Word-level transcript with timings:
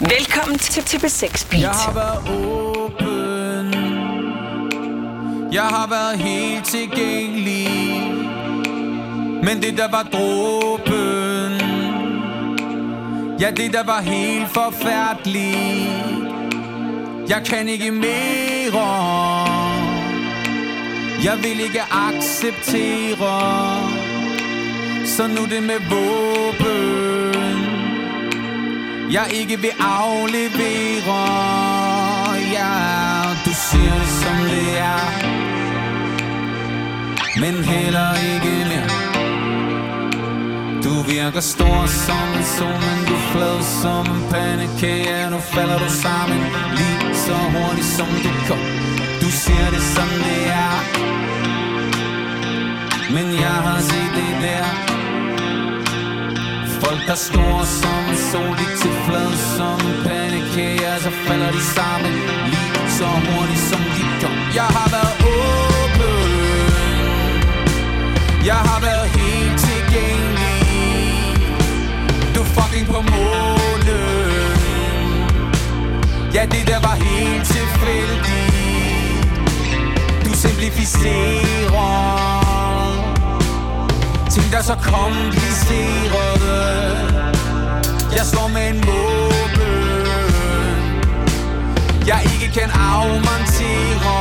Velkommen 0.00 0.58
til 0.58 0.80
TP6 0.80 1.48
Beat. 1.50 1.62
Jeg 1.62 1.70
har 1.70 1.92
været 1.94 2.28
åben. 2.28 3.74
Jeg 5.52 5.62
har 5.62 5.86
været 5.88 6.18
helt 6.18 6.64
tilgængelig. 6.64 7.68
Men 9.44 9.62
det 9.62 9.78
der 9.78 9.90
var 9.90 10.02
dråben. 10.02 11.60
Ja, 13.40 13.50
det 13.50 13.72
der 13.72 13.84
var 13.84 14.00
helt 14.00 14.48
forfærdeligt. 14.48 15.88
Jeg 17.28 17.42
kan 17.46 17.68
ikke 17.68 17.90
mere. 17.90 18.88
Jeg 21.24 21.38
vil 21.42 21.60
ikke 21.60 21.82
acceptere. 21.90 23.34
Så 25.06 25.26
nu 25.26 25.44
det 25.44 25.62
med 25.62 25.80
våben. 25.90 27.13
Jeg 29.10 29.26
ikke 29.32 29.60
vil 29.60 29.70
aflevere. 29.80 31.14
Ja, 32.52 32.72
du 33.44 33.50
siger 33.54 33.94
det 33.94 34.08
som 34.08 34.36
det 34.36 34.78
er. 34.78 35.34
Men 37.40 37.64
heller 37.64 38.14
ikke 38.32 38.64
mere. 38.70 38.88
Du 40.84 41.02
virker 41.02 41.40
stor 41.40 41.86
som 41.86 42.28
en 42.38 42.44
sol 42.44 42.66
Men 42.66 43.06
du 43.08 43.16
flad 43.32 43.62
som 43.82 44.06
en 44.16 44.30
pandekage. 44.30 45.30
Nu 45.30 45.38
falder 45.38 45.78
du 45.78 45.88
sammen. 45.88 46.40
Lige 46.76 47.14
så 47.14 47.34
hurtigt 47.34 47.86
som 47.86 48.06
du 48.06 48.30
kom. 48.48 48.58
Du 49.20 49.30
siger 49.30 49.70
det 49.70 49.82
som 49.82 50.08
det 50.08 50.46
er. 50.46 50.74
Men 53.14 53.40
jeg 53.40 53.56
har 53.66 53.80
set 53.80 54.12
det 54.14 54.42
der. 54.42 54.93
Folk 56.84 57.06
der 57.06 57.14
snor 57.14 57.64
som 57.64 58.04
en 58.10 58.16
sol 58.30 58.56
Lige 58.58 58.76
til 58.82 58.94
flad 59.06 59.32
som 59.56 59.78
en 59.90 59.98
pandekage 60.06 61.00
Så 61.00 61.10
falder 61.26 61.50
de 61.56 61.62
sammen 61.76 62.12
Lige 62.52 62.90
så 62.98 63.04
hurtigt 63.04 63.64
som 63.70 63.80
de 63.94 64.02
kom 64.20 64.34
Jeg 64.54 64.68
har 64.76 64.88
været 64.94 65.14
åben. 65.34 66.14
Jeg 68.50 68.60
har 68.68 68.80
været 68.80 69.06
helt 69.18 69.56
tilgængelig. 69.68 70.60
Du 72.34 72.42
fucking 72.54 72.86
på 72.86 73.00
målen 73.12 73.64
Ja, 76.34 76.42
det 76.42 76.66
der 76.66 76.80
var 76.80 76.94
helt 76.94 77.46
tilfældigt. 77.46 78.54
Du 80.24 80.32
simplificerer. 80.34 82.43
Ting 84.34 84.52
der 84.52 84.58
er 84.58 84.62
så 84.62 84.74
komplicerede. 84.74 86.58
Jeg 88.16 88.24
står 88.32 88.48
med 88.48 88.68
en 88.68 88.76
måbe 88.76 89.66
Jeg 92.06 92.20
ikke 92.34 92.48
kan 92.58 92.70
afmontere. 92.70 94.16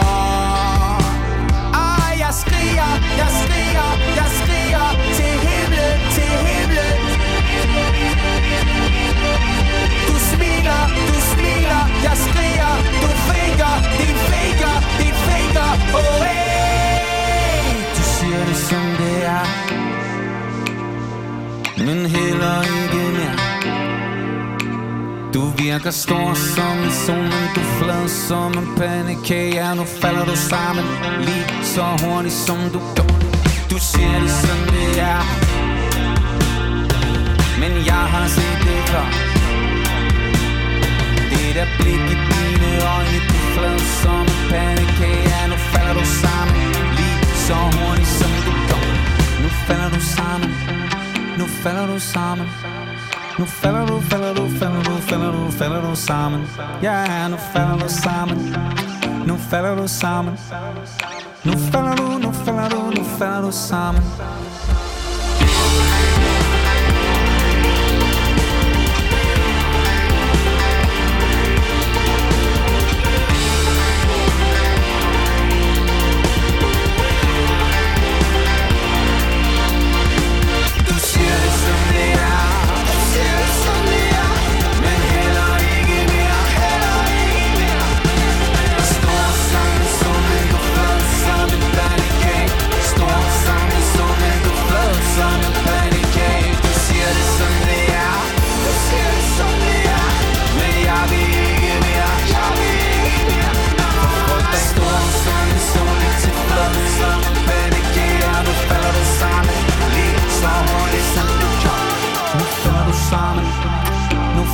Ah, 1.84 2.20
jeg 2.20 2.34
skriger, 2.42 2.92
jeg 3.18 3.28
heller 22.16 22.62
ikke 22.62 23.04
mere. 23.18 23.38
Du 25.34 25.44
virker 25.64 25.92
stor 25.92 26.34
som 26.34 26.78
en 26.86 26.92
sol, 27.06 27.26
men 27.34 27.48
du 27.56 27.62
er 27.62 27.72
flad 27.80 28.08
som 28.08 28.52
en 28.62 28.68
pandekage. 28.78 29.56
Ja, 29.56 29.74
nu 29.74 29.84
falder 30.02 30.26
du 30.26 30.36
sammen 30.36 30.86
lige 31.28 31.46
så 31.64 31.84
hurtigt 32.04 32.34
som 32.34 32.60
du 32.74 32.80
går 32.98 33.14
Du 33.72 33.78
siger 33.80 34.20
det 34.20 34.32
som 34.32 34.60
det 34.74 35.00
er. 35.14 35.22
Men 37.62 37.72
jeg 37.86 38.04
har 38.14 38.28
set 38.28 38.60
det 38.68 38.80
før. 38.92 39.08
Det 41.32 41.56
der 41.56 41.68
blik 41.80 42.06
i 42.16 42.18
dine 42.32 42.72
øjne 42.96 43.20
Du 43.30 43.36
er 43.42 43.48
flad 43.56 43.80
som 44.02 44.22
en 44.34 44.42
pandekage. 44.52 45.24
Ja, 45.32 45.48
nu 45.52 45.56
falder 45.72 45.94
du 45.94 46.06
sammen 46.22 46.56
lige 46.98 47.18
så 47.48 47.58
hurtigt 47.76 48.12
som 48.20 48.32
du 48.46 48.52
går 48.70 48.88
Nu 49.44 49.50
falder 49.68 49.90
du 49.90 50.02
sammen 50.16 50.52
nu 51.38 51.46
falder 51.46 51.88
du 51.88 52.00
sammen. 52.00 52.48
Nu 53.40 53.46
falder 53.46 53.86
du, 53.86 54.02
falder 54.02 54.34
du, 54.34 54.50
falder 54.60 54.84
du, 54.84 55.02
falder 55.02 55.32
du, 55.32 55.52
falder 55.52 55.82
du 55.90 55.96
sammen. 55.96 56.48
Ja, 56.82 56.92
yeah, 56.92 57.32
nu 57.32 57.38
falder 57.54 57.78
du 57.78 57.90
sammen. 57.90 58.56
Nu 59.26 59.38
falder 59.38 59.76
du 59.76 59.88
sammen. 59.88 60.38
Nu 61.44 61.52
falder 61.72 61.96
du, 61.96 62.04
nu 62.04 62.32
falder 62.32 62.70
du, 62.70 62.90
nu 62.98 63.04
falder 63.04 63.42
du 63.42 63.52
sammen. 63.52 64.04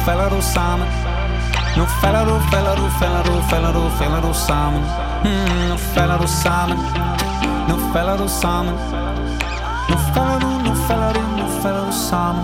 Nu 0.10 0.16
falder 0.16 0.36
du 0.36 0.42
sammen 0.42 0.88
Nu 1.78 1.86
falder 2.02 2.26
du, 2.26 2.40
falder 2.52 2.76
du, 2.76 2.90
falder 3.00 3.24
du, 3.24 3.42
falder 3.50 3.74
du, 3.74 3.90
falder 3.98 4.22
du 4.22 4.34
sammen 4.34 4.82
mm, 5.24 5.70
Nu 5.70 5.78
falder 5.78 6.18
du 6.18 6.28
sammen 6.28 6.78
Nu 7.68 7.76
falder 7.94 8.18
du 8.18 8.28
sammen 8.42 8.74
Nu 9.90 9.98
falder 10.14 10.40
du, 10.40 10.50
nu 10.66 10.76
falder 10.88 11.14
du, 11.14 11.22
nu 11.38 11.46
falder 11.62 11.86
du 11.86 11.92
sammen 12.10 12.44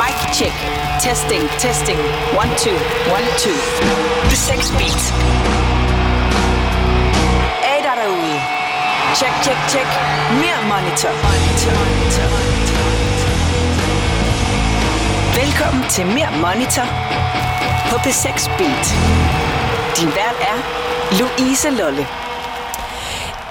Mic 0.00 0.18
check. 0.36 0.52
Testing, 1.00 1.48
testing. 1.58 1.98
One, 2.42 2.52
two, 2.62 2.78
one, 3.16 3.26
two. 3.42 3.56
The 4.30 4.36
Sex 4.36 4.70
Beat. 4.78 5.02
Er 7.68 7.78
I 7.78 7.82
der 7.86 7.94
derude? 8.00 8.40
Check, 9.18 9.34
check, 9.44 9.58
check. 9.72 9.88
Mere 10.40 10.60
monitor. 10.68 11.12
monitor. 11.24 12.69
Velkommen 15.44 15.84
til 15.90 16.06
Mere 16.06 16.32
Monitor 16.44 16.86
på 17.90 17.96
P6 18.04 18.28
Beat. 18.58 18.86
Din 19.98 20.10
vært 20.18 20.38
er 20.52 20.58
Louise 21.20 21.68
Lolle. 21.70 22.06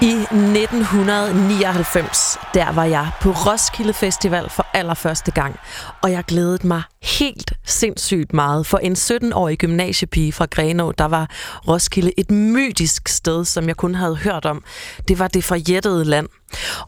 I 0.02 0.12
1999, 0.12 2.38
der 2.54 2.72
var 2.72 2.84
jeg 2.84 3.10
på 3.20 3.30
Roskilde 3.30 3.92
Festival 3.92 4.50
for 4.50 4.66
allerførste 4.74 5.30
gang, 5.30 5.60
og 6.02 6.12
jeg 6.12 6.24
glædede 6.24 6.66
mig 6.66 6.82
helt 7.02 7.52
sindssygt 7.64 8.32
meget. 8.32 8.66
For 8.66 8.78
en 8.78 8.92
17-årig 8.92 9.58
gymnasiepige 9.58 10.32
fra 10.32 10.46
Grenå, 10.50 10.92
der 10.92 11.04
var 11.04 11.30
Roskilde 11.68 12.12
et 12.16 12.30
mytisk 12.30 13.08
sted, 13.08 13.44
som 13.44 13.68
jeg 13.68 13.76
kun 13.76 13.94
havde 13.94 14.16
hørt 14.16 14.44
om. 14.44 14.64
Det 15.08 15.18
var 15.18 15.28
det 15.28 15.44
forjættede 15.44 16.04
land. 16.04 16.28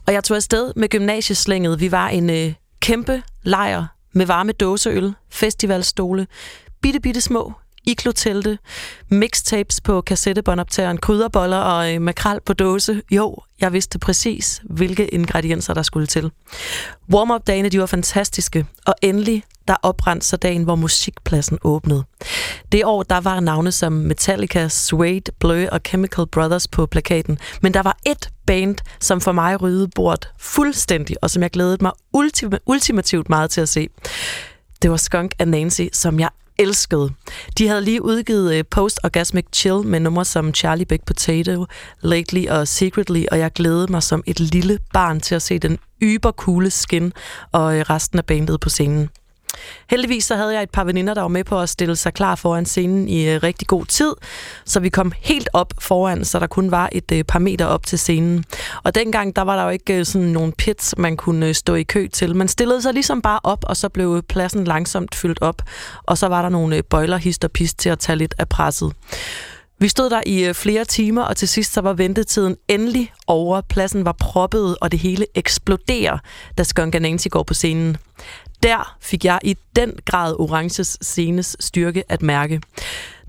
Og 0.07 0.13
jeg 0.13 0.23
tog 0.23 0.37
afsted 0.37 0.73
med 0.75 0.89
gymnasieslænget. 0.89 1.79
Vi 1.79 1.91
var 1.91 2.07
en 2.07 2.29
øh, 2.29 2.53
kæmpe 2.81 3.23
lejr 3.43 3.92
med 4.13 4.25
varme 4.25 4.51
dåseøl, 4.51 5.13
festivalstole, 5.29 6.27
bitte, 6.81 6.99
bitte 6.99 7.21
små 7.21 7.53
iglotelte, 7.85 8.57
mixtapes 9.09 9.81
på 9.81 10.01
kassettebåndoptageren, 10.01 10.97
krydderboller 10.97 11.57
og 11.57 11.93
øh, 11.93 12.01
makrel 12.01 12.39
på 12.45 12.53
dåse. 12.53 13.01
Jo, 13.11 13.37
jeg 13.61 13.73
vidste 13.73 13.99
præcis, 13.99 14.61
hvilke 14.63 15.07
ingredienser 15.07 15.73
der 15.73 15.83
skulle 15.83 16.07
til. 16.07 16.31
Warm-up-dagene, 17.13 17.69
de 17.69 17.79
var 17.79 17.85
fantastiske, 17.85 18.65
og 18.85 18.95
endelig 19.01 19.43
der 19.67 19.75
oprandt 19.81 20.25
sig 20.25 20.41
dagen, 20.41 20.63
hvor 20.63 20.75
musikpladsen 20.75 21.59
åbnede. 21.63 22.03
Det 22.71 22.85
år, 22.85 23.03
der 23.03 23.21
var 23.21 23.39
navne 23.39 23.71
som 23.71 23.93
Metallica, 23.93 24.67
Suede, 24.67 25.31
Blur 25.39 25.69
og 25.71 25.81
Chemical 25.87 26.27
Brothers 26.27 26.67
på 26.67 26.85
plakaten, 26.85 27.39
men 27.61 27.73
der 27.73 27.81
var 27.81 27.97
et 28.05 28.29
band, 28.45 28.75
som 28.99 29.21
for 29.21 29.31
mig 29.31 29.61
ryddede 29.61 29.87
bordet 29.95 30.29
fuldstændig, 30.37 31.15
og 31.21 31.29
som 31.29 31.43
jeg 31.43 31.51
glædede 31.51 31.77
mig 31.81 31.91
ultima- 32.17 32.59
ultimativt 32.65 33.29
meget 33.29 33.49
til 33.51 33.61
at 33.61 33.69
se. 33.69 33.89
Det 34.81 34.91
var 34.91 34.97
Skunk 34.97 35.33
and 35.39 35.49
Nancy, 35.49 35.81
som 35.93 36.19
jeg 36.19 36.29
elskede. 36.63 37.09
De 37.57 37.67
havde 37.67 37.81
lige 37.81 38.01
udgivet 38.01 38.55
øh, 38.55 38.63
Post 38.71 38.99
Orgasmic 39.03 39.45
Chill 39.53 39.85
med 39.85 39.99
numre 39.99 40.25
som 40.25 40.53
Charlie 40.53 40.85
Big 40.85 40.99
Potato, 41.05 41.65
Lately 42.01 42.47
og 42.47 42.67
Secretly, 42.67 43.23
og 43.31 43.39
jeg 43.39 43.51
glædede 43.51 43.91
mig 43.91 44.03
som 44.03 44.23
et 44.25 44.39
lille 44.39 44.79
barn 44.93 45.19
til 45.19 45.35
at 45.35 45.41
se 45.41 45.59
den 45.59 45.79
yberkule 46.01 46.69
skin 46.69 47.13
og 47.51 47.77
øh, 47.77 47.85
resten 47.89 48.19
af 48.19 48.25
bandet 48.25 48.59
på 48.59 48.69
scenen. 48.69 49.09
Heldigvis 49.89 50.25
så 50.25 50.35
havde 50.35 50.53
jeg 50.53 50.63
et 50.63 50.69
par 50.69 50.83
veninder, 50.83 51.13
der 51.13 51.21
var 51.21 51.27
med 51.27 51.43
på 51.43 51.59
at 51.59 51.69
stille 51.69 51.95
sig 51.95 52.13
klar 52.13 52.35
foran 52.35 52.65
scenen 52.65 53.09
i 53.09 53.29
øh, 53.29 53.43
rigtig 53.43 53.67
god 53.67 53.85
tid, 53.85 54.13
så 54.65 54.79
vi 54.79 54.89
kom 54.89 55.11
helt 55.19 55.49
op 55.53 55.73
foran, 55.79 56.25
så 56.25 56.39
der 56.39 56.47
kun 56.47 56.71
var 56.71 56.89
et 56.91 57.11
øh, 57.11 57.23
par 57.23 57.39
meter 57.39 57.65
op 57.65 57.85
til 57.85 57.99
scenen. 57.99 58.45
Og 58.83 58.95
dengang, 58.95 59.35
der 59.35 59.41
var 59.41 59.55
der 59.55 59.63
jo 59.63 59.69
ikke 59.69 59.93
øh, 59.93 60.05
sådan 60.05 60.27
nogle 60.27 60.51
pits, 60.51 60.97
man 60.97 61.17
kunne 61.17 61.47
øh, 61.47 61.55
stå 61.55 61.75
i 61.75 61.83
kø 61.83 62.07
til. 62.07 62.35
Man 62.35 62.47
stillede 62.47 62.81
sig 62.81 62.93
ligesom 62.93 63.21
bare 63.21 63.39
op, 63.43 63.65
og 63.67 63.77
så 63.77 63.89
blev 63.89 64.21
pladsen 64.21 64.63
langsomt 64.63 65.15
fyldt 65.15 65.41
op, 65.41 65.61
og 66.03 66.17
så 66.17 66.27
var 66.27 66.41
der 66.41 66.49
nogle 66.49 66.77
øh, 66.77 66.83
bøjler, 66.83 67.17
hist 67.17 67.43
og 67.43 67.51
pist 67.51 67.79
til 67.79 67.89
at 67.89 67.99
tage 67.99 68.15
lidt 68.15 68.35
af 68.37 68.49
presset. 68.49 68.93
Vi 69.79 69.87
stod 69.87 70.09
der 70.09 70.21
i 70.25 70.43
øh, 70.43 70.53
flere 70.53 70.85
timer, 70.85 71.21
og 71.21 71.37
til 71.37 71.47
sidst 71.47 71.73
så 71.73 71.81
var 71.81 71.93
ventetiden 71.93 72.55
endelig 72.67 73.13
over. 73.27 73.61
Pladsen 73.61 74.05
var 74.05 74.15
proppet, 74.19 74.75
og 74.81 74.91
det 74.91 74.99
hele 74.99 75.25
eksploderer, 75.35 76.17
da 76.57 76.63
Skunk 76.63 77.01
Nancy 77.01 77.27
går 77.31 77.43
på 77.43 77.53
scenen. 77.53 77.97
Der 78.63 78.97
fik 79.01 79.25
jeg 79.25 79.39
i 79.43 79.57
den 79.75 79.93
grad 80.05 80.35
Oranges 80.39 80.97
scenes 81.01 81.57
styrke 81.59 82.03
at 82.09 82.21
mærke. 82.21 82.61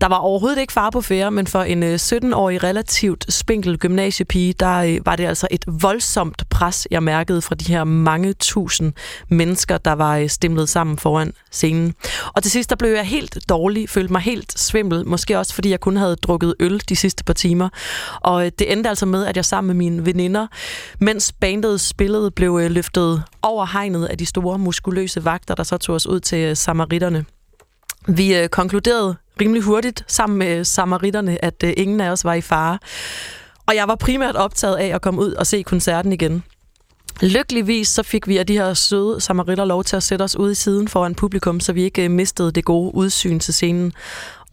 Der 0.00 0.06
var 0.06 0.16
overhovedet 0.16 0.58
ikke 0.58 0.72
far 0.72 0.90
på 0.90 1.00
færre, 1.00 1.30
men 1.30 1.46
for 1.46 1.62
en 1.62 1.82
øh, 1.82 1.94
17-årig 1.94 2.62
relativt 2.62 3.32
spinkel 3.32 3.78
gymnasiepige, 3.78 4.52
der 4.52 4.78
øh, 4.78 5.06
var 5.06 5.16
det 5.16 5.24
altså 5.24 5.48
et 5.50 5.64
voldsomt 5.66 6.42
pres, 6.50 6.88
jeg 6.90 7.02
mærkede 7.02 7.42
fra 7.42 7.54
de 7.54 7.64
her 7.64 7.84
mange 7.84 8.32
tusind 8.32 8.92
mennesker, 9.28 9.78
der 9.78 9.92
var 9.92 10.16
øh, 10.16 10.28
stemlet 10.28 10.68
sammen 10.68 10.98
foran 10.98 11.32
scenen. 11.50 11.94
Og 12.26 12.42
til 12.42 12.52
sidst, 12.52 12.70
der 12.70 12.76
blev 12.76 12.90
jeg 12.90 13.04
helt 13.04 13.38
dårlig, 13.48 13.88
følte 13.88 14.12
mig 14.12 14.22
helt 14.22 14.58
svimmel, 14.58 15.06
måske 15.06 15.38
også 15.38 15.54
fordi 15.54 15.70
jeg 15.70 15.80
kun 15.80 15.96
havde 15.96 16.16
drukket 16.16 16.54
øl 16.60 16.82
de 16.88 16.96
sidste 16.96 17.24
par 17.24 17.34
timer. 17.34 17.68
Og 18.20 18.44
det 18.58 18.72
endte 18.72 18.88
altså 18.88 19.06
med, 19.06 19.26
at 19.26 19.36
jeg 19.36 19.44
sammen 19.44 19.66
med 19.66 19.74
mine 19.74 20.06
veninder, 20.06 20.46
mens 20.98 21.32
bandet 21.32 21.80
spillede, 21.80 22.30
blev 22.30 22.60
løftet 22.70 23.22
over 23.42 23.66
hegnet 23.66 24.06
af 24.06 24.18
de 24.18 24.26
store 24.26 24.58
muskuløse 24.58 25.24
vagter, 25.24 25.54
der 25.54 25.62
så 25.62 25.76
tog 25.76 25.94
os 25.94 26.06
ud 26.06 26.20
til 26.20 26.56
samaritterne. 26.56 27.24
Vi 28.08 28.36
øh, 28.36 28.48
konkluderede 28.48 29.16
rimelig 29.40 29.62
hurtigt 29.62 30.04
sammen 30.06 30.38
med 30.38 30.64
samaritterne, 30.64 31.44
at 31.44 31.62
øh, 31.64 31.72
ingen 31.76 32.00
af 32.00 32.10
os 32.10 32.24
var 32.24 32.34
i 32.34 32.40
fare. 32.40 32.78
Og 33.66 33.74
jeg 33.74 33.88
var 33.88 33.94
primært 33.94 34.36
optaget 34.36 34.76
af 34.76 34.94
at 34.94 35.02
komme 35.02 35.20
ud 35.20 35.32
og 35.32 35.46
se 35.46 35.62
koncerten 35.62 36.12
igen. 36.12 36.42
Lykkeligvis 37.22 37.88
så 37.88 38.02
fik 38.02 38.28
vi 38.28 38.38
af 38.38 38.46
de 38.46 38.52
her 38.52 38.74
søde 38.74 39.20
samaritter 39.20 39.64
lov 39.64 39.84
til 39.84 39.96
at 39.96 40.02
sætte 40.02 40.22
os 40.22 40.36
ude 40.36 40.52
i 40.52 40.54
siden 40.54 40.88
foran 40.88 41.14
publikum, 41.14 41.60
så 41.60 41.72
vi 41.72 41.82
ikke 41.82 42.04
øh, 42.04 42.10
mistede 42.10 42.52
det 42.52 42.64
gode 42.64 42.94
udsyn 42.94 43.38
til 43.38 43.54
scenen. 43.54 43.92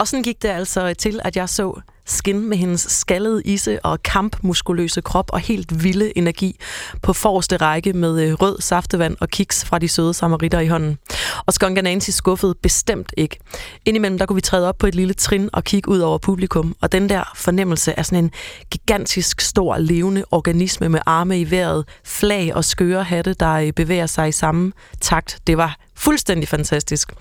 Og 0.01 0.07
sådan 0.07 0.23
gik 0.23 0.41
det 0.41 0.47
altså 0.47 0.93
til, 0.93 1.19
at 1.23 1.35
jeg 1.35 1.49
så 1.49 1.81
skin 2.05 2.49
med 2.49 2.57
hendes 2.57 2.81
skallede 2.81 3.41
isse 3.45 3.85
og 3.85 4.03
kampmuskuløse 4.03 5.01
krop 5.01 5.29
og 5.33 5.39
helt 5.39 5.83
vilde 5.83 6.17
energi 6.17 6.59
på 7.01 7.13
forreste 7.13 7.57
række 7.57 7.93
med 7.93 8.21
øh, 8.21 8.33
rød 8.33 8.61
saftevand 8.61 9.17
og 9.19 9.29
kiks 9.29 9.65
fra 9.65 9.79
de 9.79 9.87
søde 9.87 10.13
samaritter 10.13 10.59
i 10.59 10.67
hånden. 10.67 10.97
Og 11.45 11.53
Skunk 11.53 11.83
Nancy 11.83 12.09
skuffede 12.09 12.55
bestemt 12.55 13.13
ikke. 13.17 13.37
Indimellem 13.85 14.17
der 14.17 14.25
kunne 14.25 14.35
vi 14.35 14.41
træde 14.41 14.69
op 14.69 14.77
på 14.77 14.87
et 14.87 14.95
lille 14.95 15.13
trin 15.13 15.49
og 15.53 15.63
kigge 15.63 15.89
ud 15.89 15.99
over 15.99 16.17
publikum, 16.17 16.75
og 16.81 16.91
den 16.91 17.09
der 17.09 17.31
fornemmelse 17.35 17.99
af 17.99 18.05
sådan 18.05 18.23
en 18.23 18.31
gigantisk 18.71 19.41
stor 19.41 19.77
levende 19.77 20.23
organisme 20.31 20.89
med 20.89 20.99
arme 21.05 21.39
i 21.39 21.51
vejret, 21.51 21.85
flag 22.05 22.55
og 22.55 22.65
skøre 22.65 23.03
hatte, 23.03 23.33
der 23.33 23.53
øh, 23.53 23.73
bevæger 23.73 24.05
sig 24.07 24.29
i 24.29 24.31
samme 24.31 24.71
takt, 25.01 25.39
det 25.47 25.57
var 25.57 25.77
fuldstændig 26.01 26.49
fantastisk. 26.49 27.13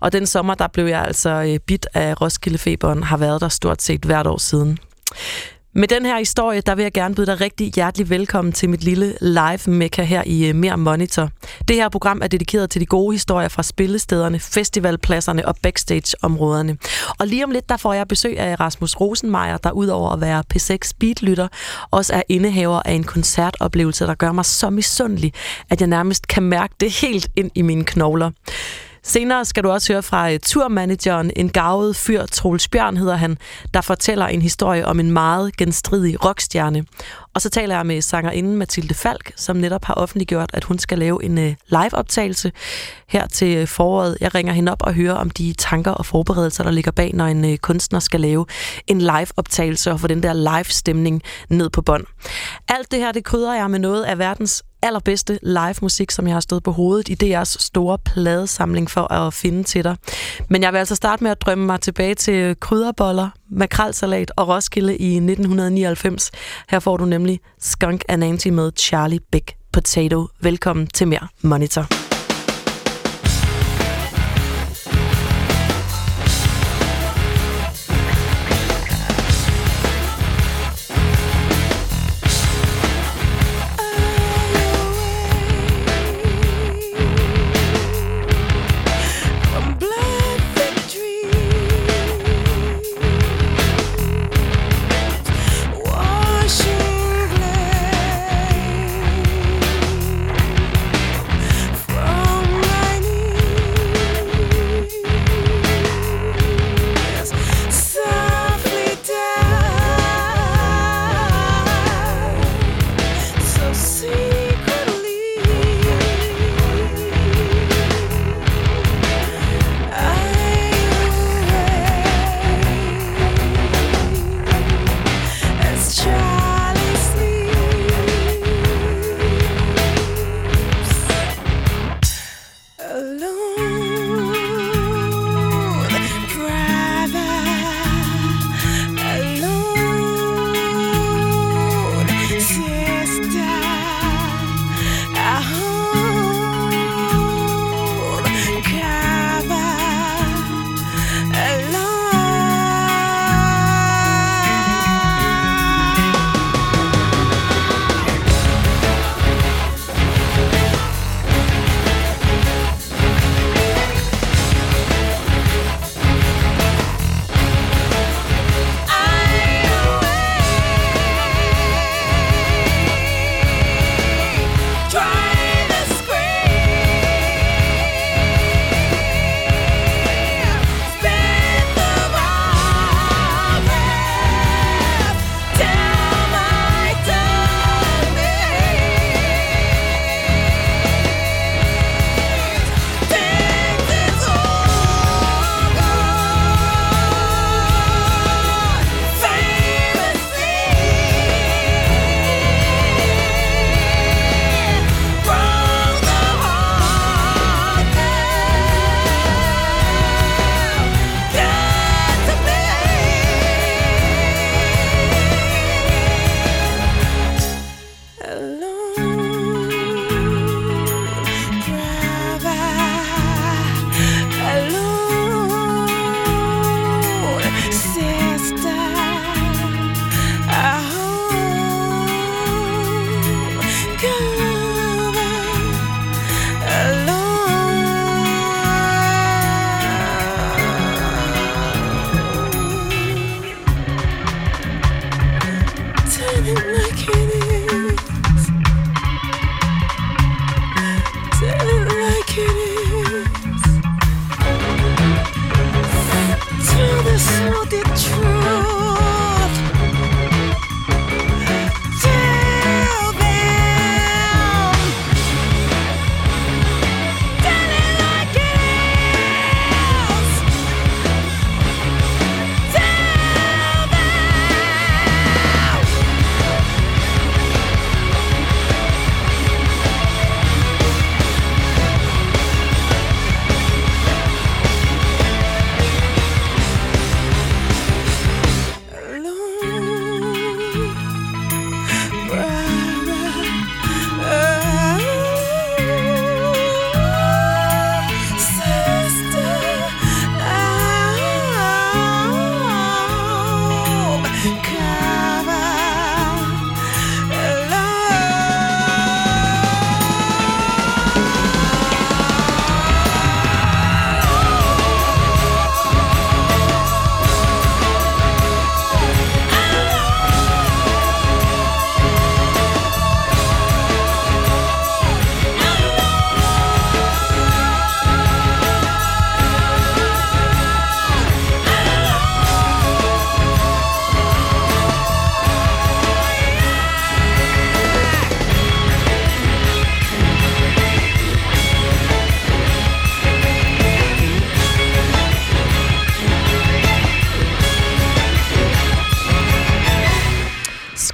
Og 0.00 0.12
den 0.12 0.26
sommer, 0.26 0.54
der 0.54 0.66
blev 0.66 0.86
jeg 0.86 1.04
altså 1.04 1.30
øh, 1.30 1.58
bit 1.66 1.86
af 1.94 2.20
Roskildefeberen, 2.20 3.02
har 3.02 3.16
været 3.16 3.40
der 3.40 3.48
stort 3.48 3.82
set 3.82 4.04
hvert 4.04 4.26
år 4.26 4.38
siden. 4.38 4.78
Med 5.78 5.88
den 5.88 6.06
her 6.06 6.18
historie, 6.18 6.60
der 6.60 6.74
vil 6.74 6.82
jeg 6.82 6.92
gerne 6.92 7.14
byde 7.14 7.26
dig 7.26 7.40
rigtig 7.40 7.72
hjertelig 7.74 8.10
velkommen 8.10 8.52
til 8.52 8.70
mit 8.70 8.84
lille 8.84 9.14
live 9.20 9.58
mekka 9.66 10.02
her 10.02 10.22
i 10.26 10.48
øh, 10.48 10.54
Mere 10.54 10.76
Monitor. 10.76 11.30
Det 11.68 11.76
her 11.76 11.88
program 11.88 12.20
er 12.22 12.26
dedikeret 12.26 12.70
til 12.70 12.80
de 12.80 12.86
gode 12.86 13.14
historier 13.14 13.48
fra 13.48 13.62
spillestederne, 13.62 14.38
festivalpladserne 14.40 15.48
og 15.48 15.56
backstage-områderne. 15.62 16.76
Og 17.18 17.26
lige 17.26 17.44
om 17.44 17.50
lidt, 17.50 17.68
der 17.68 17.76
får 17.76 17.92
jeg 17.92 18.08
besøg 18.08 18.38
af 18.38 18.60
Rasmus 18.60 18.96
Rosenmeier, 18.96 19.56
der 19.56 19.70
udover 19.70 20.10
at 20.10 20.20
være 20.20 20.42
P6 20.54 20.78
Speedlytter, 20.82 21.48
også 21.90 22.14
er 22.14 22.22
indehaver 22.28 22.82
af 22.84 22.92
en 22.92 23.04
koncertoplevelse, 23.04 24.04
der 24.04 24.14
gør 24.14 24.32
mig 24.32 24.44
så 24.44 24.70
misundelig, 24.70 25.32
at 25.70 25.80
jeg 25.80 25.88
nærmest 25.88 26.28
kan 26.28 26.42
mærke 26.42 26.74
det 26.80 26.90
helt 26.90 27.28
ind 27.36 27.50
i 27.54 27.62
mine 27.62 27.84
knogler. 27.84 28.30
Senere 29.08 29.44
skal 29.44 29.64
du 29.64 29.70
også 29.70 29.92
høre 29.92 30.02
fra 30.02 30.32
øh, 30.32 30.38
turmanageren, 30.40 31.30
en 31.36 31.48
gavet 31.48 31.96
fyr, 31.96 32.26
Troels 32.26 32.68
Bjørn 32.68 32.96
hedder 32.96 33.16
han, 33.16 33.38
der 33.74 33.80
fortæller 33.80 34.26
en 34.26 34.42
historie 34.42 34.86
om 34.86 35.00
en 35.00 35.10
meget 35.10 35.56
genstridig 35.56 36.24
rockstjerne. 36.24 36.84
Og 37.34 37.40
så 37.40 37.50
taler 37.50 37.76
jeg 37.76 37.86
med 37.86 38.00
sangerinden 38.00 38.56
Mathilde 38.56 38.94
Falk, 38.94 39.32
som 39.36 39.56
netop 39.56 39.84
har 39.84 39.94
offentliggjort, 39.94 40.50
at 40.52 40.64
hun 40.64 40.78
skal 40.78 40.98
lave 40.98 41.24
en 41.24 41.38
øh, 41.38 41.54
live-optagelse 41.68 42.52
her 43.08 43.26
til 43.26 43.56
øh, 43.56 43.68
foråret. 43.68 44.16
Jeg 44.20 44.34
ringer 44.34 44.52
hende 44.52 44.72
op 44.72 44.82
og 44.82 44.94
hører 44.94 45.14
om 45.14 45.30
de 45.30 45.54
tanker 45.58 45.90
og 45.90 46.06
forberedelser, 46.06 46.64
der 46.64 46.70
ligger 46.70 46.90
bag, 46.90 47.10
når 47.14 47.26
en 47.26 47.58
kunstner 47.58 47.98
skal 48.00 48.20
lave 48.20 48.46
en 48.86 48.98
live-optagelse 49.00 49.92
og 49.92 50.00
få 50.00 50.06
den 50.06 50.22
der 50.22 50.32
live-stemning 50.32 51.22
ned 51.48 51.70
på 51.70 51.82
bånd. 51.82 52.04
Alt 52.68 52.90
det 52.90 52.98
her, 52.98 53.12
det 53.12 53.24
krydrer 53.24 53.54
jeg 53.54 53.70
med 53.70 53.78
noget 53.78 54.04
af 54.04 54.18
verdens 54.18 54.64
allerbedste 54.82 55.38
live 55.42 55.74
musik, 55.82 56.10
som 56.10 56.26
jeg 56.26 56.34
har 56.34 56.40
stået 56.40 56.62
på 56.62 56.72
hovedet 56.72 57.08
i 57.08 57.16
DR's 57.24 57.56
store 57.58 57.98
pladesamling 57.98 58.90
for 58.90 59.12
at 59.12 59.34
finde 59.34 59.62
til 59.62 59.84
dig. 59.84 59.96
Men 60.48 60.62
jeg 60.62 60.72
vil 60.72 60.78
altså 60.78 60.94
starte 60.94 61.24
med 61.24 61.30
at 61.30 61.40
drømme 61.40 61.66
mig 61.66 61.80
tilbage 61.80 62.14
til 62.14 62.60
krydderboller, 62.60 63.28
makrelsalat 63.50 64.32
og 64.36 64.48
Roskilde 64.48 64.96
i 64.96 65.16
1999. 65.16 66.30
Her 66.68 66.78
får 66.78 66.96
du 66.96 67.04
nemlig 67.04 67.40
Skunk 67.60 68.02
Ananti 68.08 68.50
med 68.50 68.72
Charlie 68.76 69.20
Big 69.32 69.44
Potato. 69.72 70.26
Velkommen 70.40 70.86
til 70.86 71.08
mere 71.08 71.28
Monitor. 71.42 71.97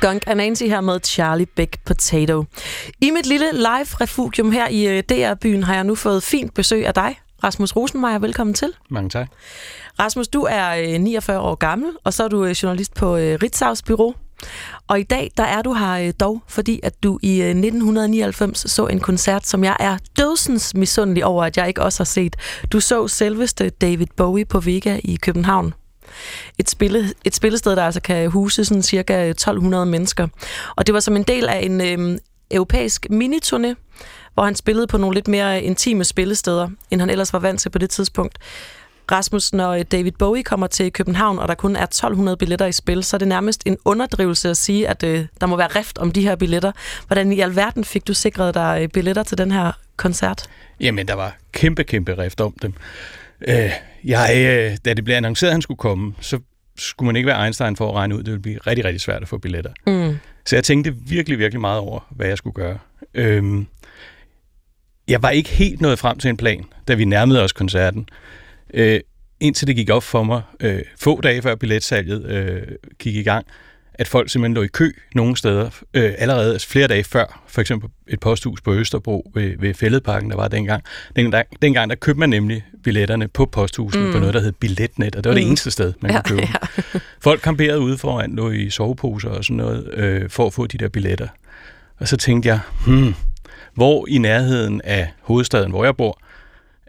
Skunk 0.05 0.25
og 0.27 0.37
Nancy 0.37 0.63
her 0.63 0.81
med 0.81 1.01
Charlie 1.05 1.47
Big 1.47 1.69
Potato. 1.87 2.45
I 3.01 3.11
mit 3.11 3.27
lille 3.27 3.53
live-refugium 3.53 4.53
her 4.53 4.69
i 4.69 4.87
øh, 4.87 5.03
DR-byen 5.09 5.63
har 5.63 5.75
jeg 5.75 5.85
nu 5.85 5.95
fået 5.95 6.23
fint 6.23 6.55
besøg 6.55 6.87
af 6.87 6.95
dig, 6.95 7.21
Rasmus 7.45 7.77
Rosenmeier. 7.77 8.19
Velkommen 8.19 8.55
til. 8.55 8.73
Mange 8.91 9.11
tak. 9.11 9.29
Rasmus, 9.99 10.29
du 10.29 10.47
er 10.51 10.95
øh, 10.95 11.01
49 11.01 11.41
år 11.41 11.55
gammel, 11.55 11.91
og 12.05 12.13
så 12.13 12.25
er 12.25 12.29
du 12.29 12.45
øh, 12.45 12.51
journalist 12.51 12.95
på 12.95 13.17
øh, 13.17 13.39
Ritzau's 13.45 13.81
Bureau. 13.87 14.15
Og 14.89 15.01
i 15.01 15.03
dag, 15.03 15.31
der 15.37 15.45
er 15.45 15.63
du 15.63 15.73
her 15.75 16.07
øh, 16.07 16.13
dog, 16.21 16.43
fordi 16.49 16.81
at 16.83 17.03
du 17.03 17.19
i 17.23 17.41
øh, 17.41 17.49
1999 17.49 18.71
så 18.71 18.87
en 18.87 19.01
koncert, 19.01 19.47
som 19.47 19.65
jeg 19.65 19.77
er 19.81 19.99
dødsens 20.19 20.75
misundelig 20.75 21.25
over, 21.25 21.45
at 21.45 21.57
jeg 21.57 21.69
ikke 21.69 21.83
også 21.83 22.01
har 22.01 22.05
set. 22.05 22.37
Du 22.73 22.81
så 22.81 23.09
selveste 23.09 23.71
David 23.71 24.07
Bowie 24.17 24.45
på 24.45 24.61
Vega 24.61 25.01
i 25.05 25.19
København. 25.23 25.75
Et, 26.59 26.71
spille, 26.71 27.13
et 27.25 27.35
spillested, 27.35 27.77
der 27.77 27.85
altså 27.85 28.01
kan 28.01 28.31
huse 28.31 28.65
sådan 28.65 28.83
cirka 28.83 29.31
1200 29.31 29.87
mennesker. 29.87 30.29
Og 30.77 30.87
det 30.87 30.95
var 30.95 31.01
som 31.01 31.17
en 31.17 31.23
del 31.23 31.49
af 31.49 31.61
en 31.63 31.81
øh, 31.81 32.19
europæisk 32.51 33.07
miniturné, 33.11 33.75
hvor 34.35 34.45
han 34.45 34.55
spillede 34.55 34.87
på 34.87 34.99
nogle 34.99 35.15
lidt 35.15 35.29
mere 35.29 35.63
intime 35.63 36.05
spillesteder, 36.05 36.69
end 36.91 37.01
han 37.01 37.11
ellers 37.11 37.33
var 37.33 37.39
vant 37.39 37.61
til 37.61 37.71
på 37.71 37.79
det 37.79 37.91
tidspunkt. 37.91 38.39
Rasmus, 39.13 39.53
når 39.53 39.73
øh, 39.73 39.85
David 39.93 40.13
Bowie 40.13 40.43
kommer 40.43 40.67
til 40.67 40.93
København, 40.93 41.39
og 41.39 41.49
der 41.49 41.55
kun 41.55 41.77
er 41.77 41.83
1200 41.83 42.37
billetter 42.37 42.67
i 42.67 42.73
spil, 42.73 43.05
så 43.05 43.17
er 43.17 43.19
det 43.19 43.29
nærmest 43.29 43.63
en 43.67 43.77
underdrivelse 43.85 44.51
at 44.51 44.57
sige, 44.57 44.89
at 44.89 45.03
øh, 45.03 45.27
der 45.41 45.47
må 45.47 45.57
være 45.57 45.67
rift 45.67 45.99
om 45.99 46.13
de 46.13 46.23
her 46.23 46.37
billetter. 46.37 46.73
Hvordan 47.07 47.33
i 47.33 47.41
alverden 47.41 47.85
fik 47.85 48.07
du 48.07 48.15
sikret 48.15 48.55
dig 48.55 48.79
øh, 48.83 48.89
billetter 48.89 49.23
til 49.23 49.39
den 49.39 49.53
her 49.53 49.73
koncert? 49.97 50.47
Jamen, 50.81 51.09
der 51.09 51.15
var 51.15 51.37
kæmpe, 51.53 51.85
kæmpe 51.85 52.19
rift 52.19 52.41
om 52.41 52.55
dem. 52.63 52.75
Øh, 53.49 53.71
jeg, 54.05 54.31
øh, 54.37 54.77
da 54.85 54.95
det 54.95 55.05
blev 55.05 55.17
annonceret, 55.17 55.51
at 55.51 55.55
han 55.55 55.63
skulle 55.63 55.79
komme, 55.79 56.15
så 56.21 56.39
skulle 56.79 57.07
man 57.07 57.17
ikke 57.17 57.27
være 57.27 57.45
Einstein 57.45 57.77
for 57.77 57.89
at 57.89 57.95
regne 57.95 58.15
ud, 58.15 58.23
det 58.23 58.27
ville 58.27 58.43
blive 58.43 58.59
rigtig, 58.67 58.85
rigtig 58.85 59.01
svært 59.01 59.23
at 59.23 59.29
få 59.29 59.39
billetter. 59.39 59.73
Mm. 59.87 60.17
Så 60.47 60.57
jeg 60.57 60.65
tænkte 60.65 60.95
virkelig, 60.97 61.39
virkelig 61.39 61.61
meget 61.61 61.81
over, 61.81 62.01
hvad 62.11 62.27
jeg 62.27 62.39
skulle 62.39 62.55
gøre. 62.55 62.79
Øhm, 63.15 63.67
jeg 65.09 65.23
var 65.23 65.31
ikke 65.31 65.51
helt 65.51 65.81
nået 65.81 65.99
frem 65.99 66.19
til 66.19 66.29
en 66.29 66.37
plan, 66.37 66.65
da 66.89 66.95
vi 66.95 67.05
nærmede 67.05 67.43
os 67.43 67.53
koncerten. 67.53 68.09
Øh, 68.75 69.01
indtil 69.41 69.67
det 69.67 69.77
gik 69.77 69.91
op 69.91 70.03
for 70.03 70.23
mig, 70.23 70.43
øh, 70.61 70.83
få 70.99 71.21
dage 71.21 71.43
før 71.43 71.55
billetsalget 71.55 72.27
øh, 72.27 72.63
gik 72.99 73.15
i 73.15 73.23
gang, 73.23 73.47
at 73.95 74.09
folk 74.09 74.31
simpelthen 74.31 74.55
lå 74.55 74.63
i 74.63 74.67
kø 74.67 74.91
nogle 75.15 75.37
steder, 75.37 75.71
øh, 75.95 76.13
allerede 76.19 76.53
altså 76.53 76.69
flere 76.69 76.87
dage 76.89 77.05
før, 77.05 77.43
for 77.49 77.61
eksempel 77.61 77.91
et 78.09 78.21
posthus 78.21 78.61
på 78.61 78.75
Østerbro 78.75 79.31
ved, 79.35 79.55
ved 79.59 79.75
Fælledparken, 79.75 80.31
der 80.31 80.37
var 80.37 80.49
dengang. 80.49 80.83
dengang. 81.17 81.47
Dengang 81.63 81.91
der 81.91 81.97
købte 81.97 82.21
man 82.21 82.31
nemlig 82.31 82.65
billetterne 82.85 83.29
på 83.29 83.47
posthusene 83.47 84.07
mm. 84.07 84.13
på 84.13 84.19
noget, 84.19 84.35
der 84.35 84.41
hed 84.41 84.53
Billetnet, 84.53 85.17
og 85.17 85.25
det 85.25 85.31
var 85.31 85.35
mm. 85.35 85.41
det 85.41 85.47
eneste 85.49 85.71
sted, 85.71 85.93
man 86.01 86.11
Ja, 86.11 86.23
kunne 86.23 86.39
købe. 86.39 86.49
ja. 86.95 86.99
Folk 87.23 87.41
kamperede 87.41 87.81
ude 87.81 87.99
foran, 87.99 88.35
lå 88.35 88.51
i 88.51 88.71
soveposer 88.71 89.29
og 89.29 89.45
sådan 89.45 89.57
noget, 89.57 89.95
øh, 89.95 90.31
for 90.31 90.47
at 90.47 90.53
få 90.53 90.67
de 90.67 90.79
der 90.79 90.89
billetter. 90.89 91.29
Og 91.99 92.09
så 92.09 92.17
tænkte 92.17 92.49
jeg, 92.49 92.59
hmm, 92.87 93.15
hvor 93.75 94.07
i 94.09 94.19
nærheden 94.19 94.81
af 94.85 95.09
hovedstaden, 95.21 95.71
hvor 95.71 95.85
jeg 95.85 95.97
bor, 95.97 96.19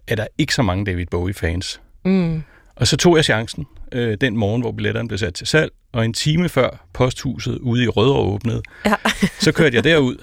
er 0.07 0.15
der 0.15 0.27
ikke 0.37 0.53
så 0.55 0.61
mange 0.61 0.85
David 0.85 1.05
Bowie-fans. 1.11 1.81
Mm. 2.05 2.43
Og 2.75 2.87
så 2.87 2.97
tog 2.97 3.15
jeg 3.15 3.25
chancen 3.25 3.65
øh, 3.91 4.17
den 4.21 4.37
morgen, 4.37 4.61
hvor 4.61 4.71
billetterne 4.71 5.07
blev 5.07 5.17
sat 5.17 5.33
til 5.33 5.47
salg, 5.47 5.71
og 5.93 6.05
en 6.05 6.13
time 6.13 6.49
før 6.49 6.85
posthuset 6.93 7.57
ude 7.57 7.83
i 7.83 7.87
Rødovre 7.87 8.33
åbnede, 8.33 8.61
Ja. 8.85 8.93
så 9.39 9.51
kørte 9.51 9.75
jeg 9.75 9.83
derud 9.83 10.15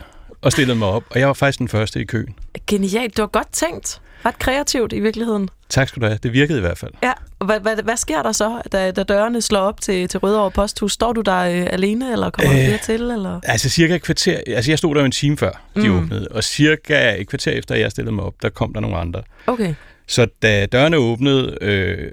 og 0.43 0.53
stillede 0.53 0.79
mig 0.79 0.89
op, 0.89 1.03
og 1.11 1.19
jeg 1.19 1.27
var 1.27 1.33
faktisk 1.35 1.59
den 1.59 1.69
første 1.69 2.01
i 2.01 2.05
køen. 2.05 2.35
Genialt, 2.67 3.17
det 3.17 3.23
var 3.23 3.29
godt 3.29 3.53
tænkt. 3.53 4.01
Ret 4.25 4.39
kreativt 4.39 4.93
i 4.93 5.01
virkeligheden. 5.01 5.49
Tak 5.69 5.89
skal 5.89 6.03
du 6.03 6.07
have. 6.07 6.19
Det 6.23 6.33
virkede 6.33 6.59
i 6.59 6.61
hvert 6.61 6.79
fald. 6.79 6.91
Ja, 7.03 7.13
hvad, 7.45 7.61
hvad, 7.61 7.77
hvad 7.85 7.97
sker 7.97 8.23
der 8.23 8.33
så, 8.33 8.63
da, 8.73 8.91
da 8.91 9.03
dørene 9.03 9.43
slår 9.43 9.61
op 9.61 9.81
til, 9.81 10.09
til 10.09 10.21
Rødovre 10.21 10.51
Posthus? 10.51 10.93
Står 10.93 11.13
du 11.13 11.21
der 11.21 11.39
øh, 11.39 11.67
alene, 11.71 12.13
eller 12.13 12.31
kommer 12.31 12.53
øh, 12.53 12.59
der 12.59 12.65
flere 12.67 12.79
til? 12.79 13.01
Eller? 13.11 13.41
Altså 13.45 13.69
cirka 13.69 13.95
et 13.95 14.03
kvarter, 14.03 14.41
altså 14.47 14.71
jeg 14.71 14.79
stod 14.79 14.95
der 14.95 15.01
jo 15.01 15.05
en 15.05 15.13
time 15.13 15.37
før, 15.37 15.63
de 15.77 15.89
mm. 15.89 15.97
åbnede, 15.97 16.29
og 16.31 16.45
cirka 16.45 17.15
et 17.21 17.29
kvarter 17.29 17.53
efter, 17.53 17.75
jeg 17.75 17.91
stillede 17.91 18.15
mig 18.15 18.25
op, 18.25 18.35
der 18.43 18.49
kom 18.49 18.73
der 18.73 18.81
nogle 18.81 18.97
andre. 18.97 19.23
Okay. 19.47 19.75
Så 20.07 20.27
da 20.43 20.67
dørene 20.67 20.97
åbnede, 20.97 21.59
øh, 21.61 22.13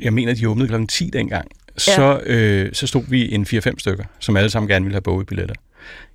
jeg 0.00 0.12
mener, 0.12 0.34
de 0.34 0.48
åbnede 0.48 0.68
klokken 0.68 0.86
10 0.88 1.10
dengang, 1.12 1.48
ja. 1.74 1.80
så, 1.80 2.20
øh, 2.26 2.72
så 2.72 2.86
stod 2.86 3.02
vi 3.08 3.32
en 3.34 3.46
4-5 3.52 3.72
stykker, 3.78 4.04
som 4.18 4.36
alle 4.36 4.50
sammen 4.50 4.68
gerne 4.68 4.84
ville 4.84 4.94
have 4.94 5.02
Bowie-billetter. 5.02 5.54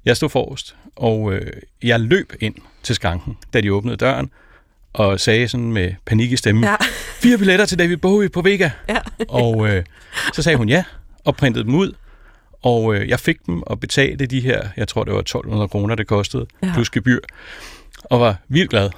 Jeg 0.05 0.17
stod 0.17 0.29
forrest, 0.29 0.75
og 0.95 1.33
øh, 1.33 1.51
jeg 1.83 1.99
løb 1.99 2.33
ind 2.39 2.55
til 2.83 2.95
skranken, 2.95 3.37
da 3.53 3.61
de 3.61 3.73
åbnede 3.73 3.97
døren, 3.97 4.29
og 4.93 5.19
sagde 5.19 5.47
sådan 5.47 5.71
med 5.71 5.91
panik 6.05 6.31
i 6.31 6.37
stemmen, 6.37 6.63
Ja. 6.63 6.75
fire 7.23 7.37
billetter 7.37 7.65
til 7.65 7.79
David 7.79 7.97
Bowie 7.97 8.29
på 8.29 8.41
Vega. 8.41 8.69
Ja. 8.89 8.97
og 9.29 9.69
øh, 9.69 9.83
så 10.33 10.41
sagde 10.41 10.57
hun 10.57 10.69
ja, 10.69 10.83
og 11.25 11.35
printede 11.35 11.65
dem 11.65 11.75
ud, 11.75 11.91
og 12.61 12.95
øh, 12.95 13.09
jeg 13.09 13.19
fik 13.19 13.45
dem 13.45 13.61
og 13.61 13.79
betalte 13.79 14.25
de 14.25 14.39
her, 14.39 14.67
jeg 14.77 14.87
tror 14.87 15.03
det 15.03 15.13
var 15.13 15.19
1200 15.19 15.67
kroner, 15.67 15.95
det 15.95 16.07
kostede, 16.07 16.45
ja. 16.63 16.71
plus 16.73 16.89
gebyr, 16.89 17.19
og 18.03 18.19
var 18.19 18.35
vildt 18.47 18.69
glad. 18.69 18.89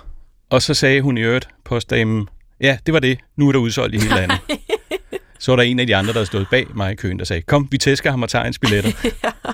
Og 0.49 0.61
så 0.61 0.73
sagde 0.73 1.01
hun 1.01 1.17
i 1.17 1.21
øvrigt, 1.21 1.47
postdamen, 1.63 2.27
ja, 2.61 2.77
det 2.85 2.93
var 2.93 2.99
det, 2.99 3.19
nu 3.35 3.47
er 3.47 3.51
der 3.51 3.59
udsolgt 3.59 3.95
i 3.95 3.97
hele 3.97 4.15
landet. 4.15 4.39
Så 5.39 5.51
var 5.51 5.55
der 5.55 5.63
en 5.63 5.79
af 5.79 5.87
de 5.87 5.95
andre, 5.95 6.13
der 6.13 6.23
stod 6.23 6.45
bag 6.51 6.65
mig 6.75 6.91
i 6.91 6.95
køen, 6.95 7.19
der 7.19 7.25
sagde, 7.25 7.41
kom, 7.41 7.67
vi 7.71 7.77
tæsker 7.77 8.11
ham 8.11 8.23
og 8.23 8.29
tager 8.29 8.43
hans 8.43 8.59
billetter. 8.59 8.91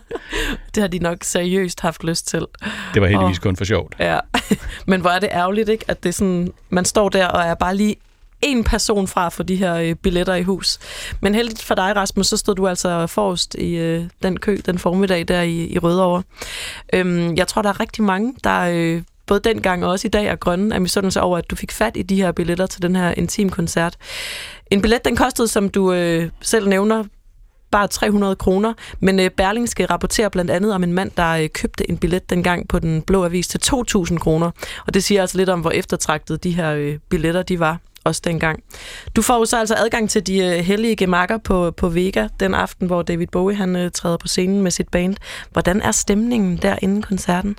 Det 0.75 0.81
har 0.81 0.87
de 0.87 0.99
nok 0.99 1.17
seriøst 1.21 1.81
haft 1.81 2.03
lyst 2.03 2.27
til. 2.27 2.45
Det 2.93 3.01
var 3.01 3.07
heldigvis 3.07 3.37
Åh. 3.37 3.41
kun 3.41 3.55
for 3.55 3.65
sjovt. 3.65 3.95
Ja. 3.99 4.19
Men 4.87 5.01
hvor 5.01 5.09
er 5.09 5.19
det 5.19 5.29
ærgerligt, 5.31 5.69
ikke? 5.69 5.85
At 5.87 6.03
det 6.03 6.15
sådan, 6.15 6.53
man 6.69 6.85
står 6.85 7.09
der 7.09 7.27
og 7.27 7.41
er 7.41 7.53
bare 7.53 7.75
lige 7.75 7.95
en 8.41 8.63
person 8.63 9.07
fra 9.07 9.29
for 9.29 9.43
de 9.43 9.55
her 9.55 9.75
øh, 9.75 9.95
billetter 9.95 10.35
i 10.35 10.43
hus. 10.43 10.79
Men 11.21 11.35
heldigt 11.35 11.63
for 11.63 11.75
dig, 11.75 11.95
Rasmus, 11.95 12.27
så 12.27 12.37
stod 12.37 12.55
du 12.55 12.67
altså 12.67 13.07
forrest 13.07 13.55
i 13.55 13.75
øh, 13.75 14.03
den 14.23 14.39
kø 14.39 14.57
den 14.65 14.79
formiddag 14.79 15.27
der 15.27 15.41
i, 15.41 15.67
i 15.67 15.79
Rødovre. 15.79 16.23
Øhm, 16.93 17.35
jeg 17.35 17.47
tror, 17.47 17.61
der 17.61 17.69
er 17.69 17.79
rigtig 17.79 18.03
mange, 18.03 18.33
der 18.43 18.59
øh, 18.59 19.01
både 19.27 19.39
dengang 19.39 19.85
og 19.85 19.91
også 19.91 20.07
i 20.07 20.09
dag 20.09 20.25
er 20.25 20.35
grønne 20.35 20.75
af 20.75 20.81
misundelse 20.81 21.21
over, 21.21 21.37
at 21.37 21.49
du 21.49 21.55
fik 21.55 21.71
fat 21.71 21.97
i 21.97 22.03
de 22.03 22.15
her 22.15 22.31
billetter 22.31 22.65
til 22.65 22.81
den 22.81 22.95
her 22.95 23.13
intim-koncert. 23.17 23.95
En 24.71 24.81
billet, 24.81 25.05
den 25.05 25.15
kostede, 25.15 25.47
som 25.47 25.69
du 25.69 25.93
øh, 25.93 26.29
selv 26.41 26.69
nævner, 26.69 27.03
bare 27.71 27.87
300 27.87 28.35
kroner, 28.35 28.73
men 28.99 29.19
øh, 29.19 29.29
Berlingske 29.29 29.85
rapporterer 29.85 30.29
blandt 30.29 30.51
andet 30.51 30.73
om 30.73 30.83
en 30.83 30.93
mand, 30.93 31.11
der 31.17 31.29
øh, 31.29 31.49
købte 31.49 31.89
en 31.89 31.97
billet 31.97 32.29
dengang 32.29 32.67
på 32.67 32.79
den 32.79 33.01
blå 33.01 33.25
avis 33.25 33.47
til 33.47 33.59
2.000 33.65 34.17
kroner, 34.17 34.51
og 34.87 34.93
det 34.93 35.03
siger 35.03 35.21
altså 35.21 35.37
lidt 35.37 35.49
om, 35.49 35.61
hvor 35.61 35.71
eftertragtet 35.71 36.43
de 36.43 36.51
her 36.51 36.71
øh, 36.71 36.97
billetter 37.09 37.43
de 37.43 37.59
var. 37.59 37.79
også 38.03 38.21
dengang. 38.25 38.63
Du 39.15 39.21
får 39.21 39.37
jo 39.37 39.45
så 39.45 39.59
altså 39.59 39.75
adgang 39.75 40.09
til 40.09 40.27
de 40.27 40.37
øh, 40.37 40.51
hellige 40.51 40.95
gemakker 40.95 41.37
på, 41.37 41.71
på 41.71 41.89
Vega 41.89 42.27
den 42.39 42.53
aften, 42.53 42.87
hvor 42.87 43.01
David 43.01 43.27
Bowie 43.27 43.55
han 43.55 43.75
øh, 43.75 43.91
træder 43.91 44.17
på 44.17 44.27
scenen 44.27 44.61
med 44.61 44.71
sit 44.71 44.89
band. 44.89 45.15
Hvordan 45.51 45.81
er 45.81 45.91
stemningen 45.91 46.57
der 46.57 46.75
inden 46.81 47.01
koncerten? 47.01 47.55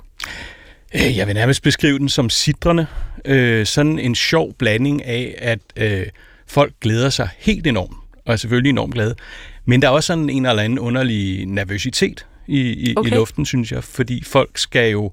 Øh, 0.95 1.17
Jeg 1.17 1.27
vil 1.27 1.35
nærmest 1.35 1.63
beskrive 1.63 1.99
den 1.99 2.09
som 2.09 2.29
sidrende. 2.29 2.87
Øh, 3.25 3.65
sådan 3.65 3.99
en 3.99 4.15
sjov 4.15 4.53
blanding 4.53 5.05
af, 5.05 5.35
at 5.37 5.59
øh, 5.75 6.05
folk 6.47 6.73
glæder 6.81 7.09
sig 7.09 7.29
helt 7.37 7.67
enormt, 7.67 7.93
og 8.25 8.33
er 8.33 8.37
selvfølgelig 8.37 8.69
enormt 8.69 8.93
glade. 8.93 9.15
Men 9.65 9.81
der 9.81 9.87
er 9.87 9.91
også 9.91 10.07
sådan 10.07 10.29
en 10.29 10.45
eller 10.45 10.63
anden 10.63 10.79
underlig 10.79 11.45
nervøsitet 11.45 12.25
i, 12.47 12.59
i, 12.59 12.93
okay. 12.97 13.11
I 13.11 13.15
luften, 13.15 13.45
synes 13.45 13.71
jeg, 13.71 13.83
fordi 13.83 14.23
folk 14.23 14.57
skal 14.57 14.91
jo 14.91 15.11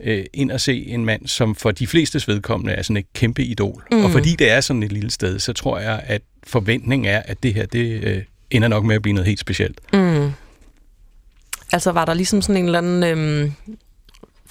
øh, 0.00 0.24
ind 0.34 0.50
og 0.50 0.60
se 0.60 0.86
en 0.86 1.04
mand, 1.04 1.26
som 1.26 1.54
for 1.54 1.70
de 1.70 1.86
flestes 1.86 2.28
vedkommende 2.28 2.72
er 2.72 2.82
sådan 2.82 2.96
et 2.96 3.12
kæmpe 3.14 3.44
idol. 3.44 3.84
Mm. 3.92 4.04
Og 4.04 4.10
fordi 4.10 4.36
det 4.36 4.50
er 4.50 4.60
sådan 4.60 4.82
et 4.82 4.92
lille 4.92 5.10
sted, 5.10 5.38
så 5.38 5.52
tror 5.52 5.78
jeg, 5.78 6.02
at 6.06 6.22
forventningen 6.46 7.08
er, 7.08 7.22
at 7.24 7.42
det 7.42 7.54
her, 7.54 7.66
det 7.66 8.04
øh, 8.04 8.22
ender 8.50 8.68
nok 8.68 8.84
med 8.84 8.94
at 8.94 9.02
blive 9.02 9.12
noget 9.14 9.26
helt 9.26 9.40
specielt. 9.40 9.80
Altså 11.72 11.92
var 11.92 12.04
der 12.04 12.14
ligesom 12.14 12.42
sådan 12.42 12.56
en 12.56 12.64
eller 12.64 12.78
anden 12.78 13.02
øhm, 13.02 13.52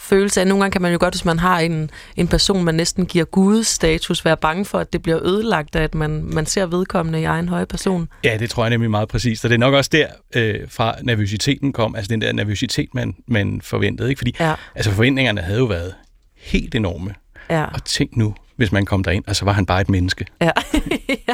følelse 0.02 0.42
af, 0.42 0.48
nogle 0.48 0.64
gange 0.64 0.72
kan 0.72 0.82
man 0.82 0.92
jo 0.92 0.98
godt, 1.02 1.14
hvis 1.14 1.26
man 1.26 1.40
har 1.40 1.60
en, 1.60 1.90
en 2.16 2.28
person, 2.28 2.64
man 2.64 2.76
næsten 2.76 3.06
giver 3.06 3.26
gudstatus, 3.26 4.26
være 4.26 4.38
bange 4.38 4.66
for, 4.66 4.80
at 4.80 4.94
det 4.94 5.02
bliver 5.02 5.20
ødelagt 5.26 5.76
at 5.76 5.96
man, 5.96 6.24
man 6.24 6.46
ser 6.46 6.66
vedkommende 6.66 7.22
i 7.22 7.24
egen 7.24 7.50
høje 7.50 7.66
person. 7.66 8.10
Ja, 8.24 8.38
det 8.40 8.50
tror 8.50 8.64
jeg 8.64 8.70
nemlig 8.70 8.92
meget 8.92 9.10
præcist. 9.10 9.46
Og 9.46 9.50
det 9.50 9.56
er 9.56 9.60
nok 9.60 9.74
også 9.74 9.90
der 9.94 10.08
øh, 10.36 10.60
fra 10.70 10.96
nervøsiteten 11.04 11.74
kom, 11.74 11.96
altså 11.96 12.10
den 12.10 12.22
der 12.22 12.32
nervøsitet, 12.34 12.90
man, 12.94 13.16
man 13.28 13.62
forventede. 13.64 14.10
Ikke? 14.10 14.20
Fordi 14.20 14.36
Ja. 14.40 14.54
altså, 14.76 14.92
forventningerne 14.92 15.42
havde 15.42 15.60
jo 15.60 15.66
været 15.66 15.94
helt 16.38 16.76
enorme. 16.76 17.14
Ja. 17.50 17.66
Og 17.66 17.84
tænk 17.86 18.18
nu, 18.18 18.36
hvis 18.56 18.72
man 18.72 18.86
kom 18.86 19.04
derind, 19.04 19.24
og 19.28 19.36
så 19.36 19.46
var 19.46 19.52
han 19.52 19.66
bare 19.66 19.82
et 19.82 19.90
menneske. 19.90 20.26
ja. 20.42 20.52
ja. 21.28 21.34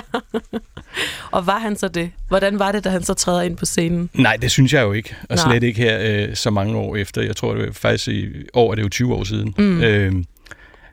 Og 1.32 1.48
var 1.48 1.60
han 1.60 1.76
så 1.76 1.88
det? 1.88 2.12
Hvordan 2.28 2.60
var 2.60 2.72
det, 2.72 2.84
da 2.84 2.90
han 2.90 3.04
så 3.04 3.14
træder 3.14 3.42
ind 3.42 3.58
på 3.58 3.66
scenen? 3.66 4.10
Nej, 4.14 4.36
det 4.42 4.52
synes 4.52 4.74
jeg 4.74 4.82
jo 4.82 4.94
ikke. 4.94 5.16
Og 5.30 5.36
Nej. 5.36 5.46
slet 5.52 5.64
ikke 5.64 5.82
her 5.82 6.00
øh, 6.28 6.36
så 6.36 6.50
mange 6.50 6.76
år 6.78 6.96
efter. 6.96 7.22
Jeg 7.22 7.36
tror, 7.36 7.54
det 7.54 7.66
var 7.68 7.72
faktisk 7.74 8.08
i 8.08 8.28
år, 8.54 8.72
er 8.72 8.76
det 8.76 8.84
jo 8.84 8.90
20 8.90 9.14
år 9.16 9.24
siden. 9.24 9.54
Mm. 9.58 9.82
Øh, 9.82 10.12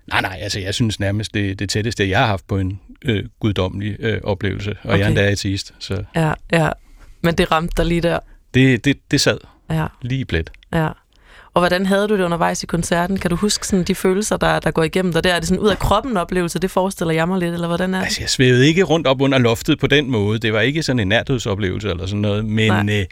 nej, 0.06 0.20
nej, 0.20 0.38
altså 0.42 0.60
jeg 0.60 0.74
synes 0.74 1.00
nærmest, 1.00 1.34
det, 1.34 1.58
det 1.58 1.68
tætteste, 1.70 2.08
jeg 2.10 2.18
har 2.18 2.26
haft 2.26 2.46
på 2.46 2.58
en 2.58 2.80
øh, 3.04 3.24
guddommelig 3.40 3.96
øh, 4.00 4.20
oplevelse. 4.24 4.70
Og 4.70 4.76
okay. 4.90 4.98
jeg 4.98 5.04
er 5.04 5.08
endda 5.08 5.22
ateist, 5.30 5.74
så 5.78 6.04
Ja, 6.16 6.32
ja. 6.52 6.68
Men 7.22 7.34
det 7.34 7.50
ramte 7.52 7.74
dig 7.76 7.86
lige 7.86 8.00
der. 8.00 8.18
det, 8.54 8.84
det, 8.84 8.96
det 9.10 9.20
sad 9.20 9.38
Ja, 9.70 9.86
lige 10.02 10.24
plet. 10.24 10.50
ja. 10.72 10.88
Og 11.54 11.60
hvordan 11.60 11.86
havde 11.86 12.08
du 12.08 12.16
det 12.16 12.24
undervejs 12.24 12.62
i 12.62 12.66
koncerten? 12.66 13.18
Kan 13.18 13.30
du 13.30 13.36
huske 13.36 13.66
sådan 13.66 13.84
de 13.84 13.94
følelser, 13.94 14.36
der, 14.36 14.60
der 14.60 14.70
går 14.70 14.82
igennem 14.82 15.12
dig 15.12 15.24
der? 15.24 15.34
Er 15.34 15.38
det 15.38 15.48
sådan 15.48 15.62
ud 15.62 15.68
af 15.68 15.78
kroppen 15.78 16.16
oplevelse? 16.16 16.58
Det 16.58 16.70
forestiller 16.70 17.14
jeg 17.14 17.28
mig 17.28 17.38
lidt, 17.38 17.54
eller 17.54 17.66
hvordan 17.66 17.94
er 17.94 17.98
det? 17.98 18.04
Altså, 18.04 18.22
jeg 18.22 18.30
svævede 18.30 18.66
ikke 18.66 18.82
rundt 18.82 19.06
op 19.06 19.20
under 19.20 19.38
loftet 19.38 19.78
på 19.78 19.86
den 19.86 20.10
måde. 20.10 20.38
Det 20.38 20.52
var 20.52 20.60
ikke 20.60 20.82
sådan 20.82 21.00
en 21.00 21.08
nærdødsoplevelse 21.08 21.90
eller 21.90 22.06
sådan 22.06 22.20
noget, 22.20 22.44
men, 22.44 22.72
Nej. 22.72 23.00
øh, 23.00 23.06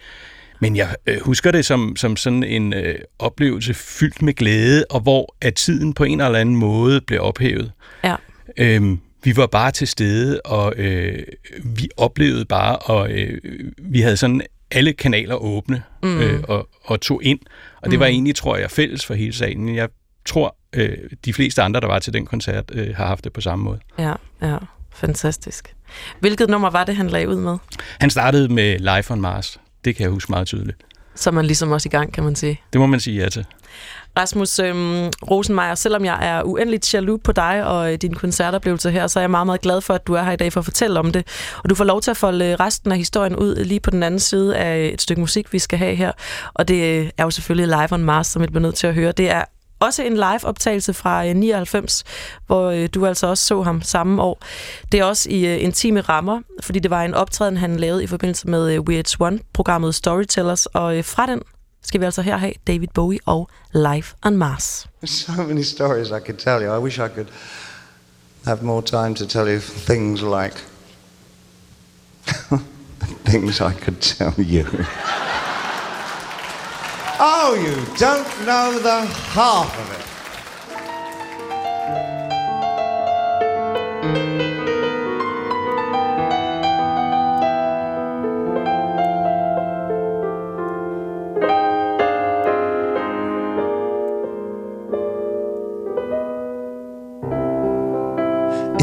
men 0.60 0.76
jeg 0.76 0.94
øh, 1.06 1.16
husker 1.20 1.50
det 1.50 1.64
som, 1.64 1.96
som 1.96 2.16
sådan 2.16 2.44
en 2.44 2.72
øh, 2.72 2.94
oplevelse 3.18 3.74
fyldt 3.74 4.22
med 4.22 4.34
glæde, 4.34 4.84
og 4.90 5.00
hvor 5.00 5.34
at 5.40 5.54
tiden 5.54 5.92
på 5.92 6.04
en 6.04 6.20
eller 6.20 6.38
anden 6.38 6.56
måde 6.56 7.00
blev 7.00 7.20
ophævet. 7.22 7.72
Ja. 8.04 8.14
Øhm, 8.58 9.00
vi 9.24 9.36
var 9.36 9.46
bare 9.46 9.70
til 9.70 9.88
stede, 9.88 10.40
og 10.40 10.74
øh, 10.76 11.18
vi 11.64 11.88
oplevede 11.96 12.44
bare, 12.44 12.76
og 12.76 13.10
øh, 13.10 13.38
vi 13.78 14.00
havde 14.00 14.16
sådan 14.16 14.42
alle 14.72 14.92
kanaler 14.92 15.34
åbne 15.34 15.82
mm. 16.02 16.20
øh, 16.20 16.42
og, 16.48 16.68
og 16.84 17.00
tog 17.00 17.24
ind. 17.24 17.40
Og 17.82 17.90
det 17.90 18.00
var 18.00 18.06
egentlig, 18.06 18.34
tror 18.34 18.56
jeg, 18.56 18.70
fælles 18.70 19.06
for 19.06 19.14
hele 19.14 19.32
salen. 19.32 19.74
Jeg 19.74 19.88
tror, 20.26 20.56
øh, 20.72 20.96
de 21.24 21.32
fleste 21.32 21.62
andre, 21.62 21.80
der 21.80 21.86
var 21.86 21.98
til 21.98 22.12
den 22.12 22.26
koncert, 22.26 22.64
øh, 22.72 22.96
har 22.96 23.06
haft 23.06 23.24
det 23.24 23.32
på 23.32 23.40
samme 23.40 23.64
måde. 23.64 23.78
Ja, 23.98 24.12
ja. 24.42 24.56
Fantastisk. 24.94 25.74
Hvilket 26.20 26.50
nummer 26.50 26.70
var 26.70 26.84
det, 26.84 26.96
han 26.96 27.08
lagde 27.08 27.28
ud 27.28 27.36
med? 27.36 27.56
Han 28.00 28.10
startede 28.10 28.48
med 28.48 28.78
Life 28.78 29.12
on 29.12 29.20
Mars. 29.20 29.60
Det 29.84 29.96
kan 29.96 30.02
jeg 30.02 30.10
huske 30.10 30.32
meget 30.32 30.46
tydeligt. 30.46 30.78
Så 31.14 31.30
man 31.30 31.44
ligesom 31.44 31.70
også 31.70 31.88
i 31.88 31.90
gang, 31.90 32.12
kan 32.12 32.24
man 32.24 32.36
sige. 32.36 32.60
Det 32.72 32.80
må 32.80 32.86
man 32.86 33.00
sige 33.00 33.22
ja 33.22 33.28
til. 33.28 33.46
Rasmus 34.18 34.58
øhm, 34.58 35.10
Rosenmeier, 35.30 35.74
selvom 35.74 36.04
jeg 36.04 36.18
er 36.20 36.42
uendeligt 36.42 36.94
jaloux 36.94 37.20
på 37.24 37.32
dig 37.32 37.64
og 37.66 37.92
øh, 37.92 37.98
din 37.98 38.14
koncertoplevelse 38.14 38.90
her, 38.90 39.06
så 39.06 39.18
er 39.18 39.22
jeg 39.22 39.30
meget, 39.30 39.46
meget 39.46 39.60
glad 39.60 39.80
for, 39.80 39.94
at 39.94 40.06
du 40.06 40.14
er 40.14 40.22
her 40.22 40.32
i 40.32 40.36
dag 40.36 40.52
for 40.52 40.60
at 40.60 40.64
fortælle 40.64 40.98
om 41.00 41.12
det. 41.12 41.26
Og 41.64 41.70
du 41.70 41.74
får 41.74 41.84
lov 41.84 42.00
til 42.00 42.10
at 42.10 42.16
folde 42.16 42.44
øh, 42.44 42.56
resten 42.60 42.92
af 42.92 42.98
historien 42.98 43.36
ud 43.36 43.54
lige 43.64 43.80
på 43.80 43.90
den 43.90 44.02
anden 44.02 44.20
side 44.20 44.56
af 44.56 44.90
et 44.92 45.02
stykke 45.02 45.20
musik, 45.20 45.52
vi 45.52 45.58
skal 45.58 45.78
have 45.78 45.94
her. 45.94 46.12
Og 46.54 46.68
det 46.68 47.00
øh, 47.00 47.10
er 47.18 47.24
jo 47.24 47.30
selvfølgelig 47.30 47.66
Live 47.66 47.92
on 47.92 48.04
Mars, 48.04 48.26
som 48.26 48.42
vi 48.42 48.46
bliver 48.46 48.62
nødt 48.62 48.74
til 48.74 48.86
at 48.86 48.94
høre. 48.94 49.12
Det 49.12 49.30
er 49.30 49.44
også 49.80 50.02
en 50.02 50.14
live-optagelse 50.14 50.94
fra 50.94 51.26
øh, 51.26 51.34
99, 51.34 52.04
hvor 52.46 52.70
øh, 52.70 52.88
du 52.94 53.06
altså 53.06 53.26
også 53.26 53.44
så 53.44 53.62
ham 53.62 53.82
samme 53.82 54.22
år. 54.22 54.42
Det 54.92 55.00
er 55.00 55.04
også 55.04 55.30
i 55.30 55.46
øh, 55.46 55.62
intime 55.62 56.00
rammer, 56.00 56.40
fordi 56.62 56.78
det 56.78 56.90
var 56.90 57.02
en 57.02 57.14
optræden, 57.14 57.56
han 57.56 57.76
lavede 57.76 58.04
i 58.04 58.06
forbindelse 58.06 58.48
med 58.48 58.74
øh, 58.74 58.80
VH1-programmet 58.90 59.94
Storytellers, 59.94 60.66
og 60.66 60.96
øh, 60.96 61.04
fra 61.04 61.26
den 61.26 61.42
skal 61.82 62.00
vi 62.00 62.04
altså 62.04 62.22
her 62.22 62.36
have 62.36 62.52
David 62.66 62.88
Bowie 62.94 63.18
og 63.26 63.48
Live 63.74 64.04
on 64.22 64.36
Mars. 64.36 64.88
So 65.04 65.32
many 65.32 65.62
stories 65.62 66.08
I 66.08 66.20
could 66.20 66.38
tell 66.38 66.62
you. 66.62 66.76
I 66.76 66.78
wish 66.78 66.98
I 66.98 67.08
could 67.08 67.28
have 68.44 68.62
more 68.62 68.82
time 68.82 69.14
to 69.14 69.26
tell 69.26 69.48
you 69.48 69.60
things 69.60 70.22
like 70.22 70.56
things 73.30 73.60
I 73.60 73.72
could 73.72 74.00
tell 74.00 74.34
you. 74.38 74.64
oh, 77.20 77.54
you 77.54 77.74
don't 77.98 78.46
know 78.46 78.78
the 78.78 79.06
half 79.34 79.78
of 79.78 79.92
it. 79.98 80.02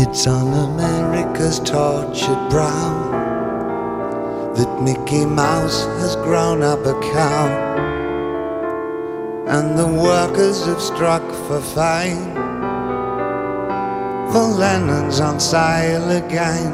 It's 0.10 0.26
on 0.26 0.52
America's 0.52 1.60
tortured 1.60 2.50
brow 2.50 4.54
that 4.56 4.82
Mickey 4.82 5.24
Mouse 5.24 5.86
has 6.02 6.15
grown 6.15 6.63
up 6.63 6.80
a 6.80 7.00
cow, 7.13 7.48
and 9.48 9.78
the 9.78 9.86
workers 9.86 10.65
have 10.65 10.82
struck 10.82 11.22
for 11.45 11.62
fame. 11.62 12.34
For 14.32 14.48
Lennon's 14.58 15.19
on 15.19 15.39
sale 15.39 16.10
again. 16.10 16.74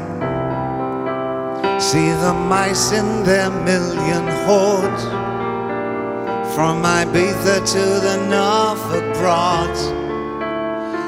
See 1.78 2.08
the 2.08 2.32
mice 2.32 2.90
in 2.92 3.22
their 3.24 3.50
million 3.50 4.26
hordes, 4.46 5.04
from 6.54 6.82
Ibiza 6.82 7.70
to 7.74 8.00
the 8.00 8.26
Norfolk 8.30 9.04
Broads. 9.18 10.05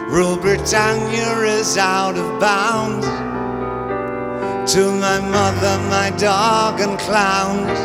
Rule 0.08 0.38
Britannia 0.38 1.36
is 1.42 1.76
out 1.76 2.16
of 2.16 2.40
bounds. 2.40 3.06
To 4.72 4.90
my 4.90 5.20
mother, 5.20 5.78
my 5.90 6.08
dog, 6.16 6.80
and 6.80 6.98
clowns. 6.98 7.78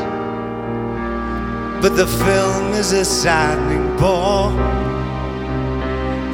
But 1.81 1.97
the 1.97 2.07
film 2.07 2.71
is 2.75 2.93
a 2.93 3.03
saddening 3.03 3.97
bore. 3.97 4.51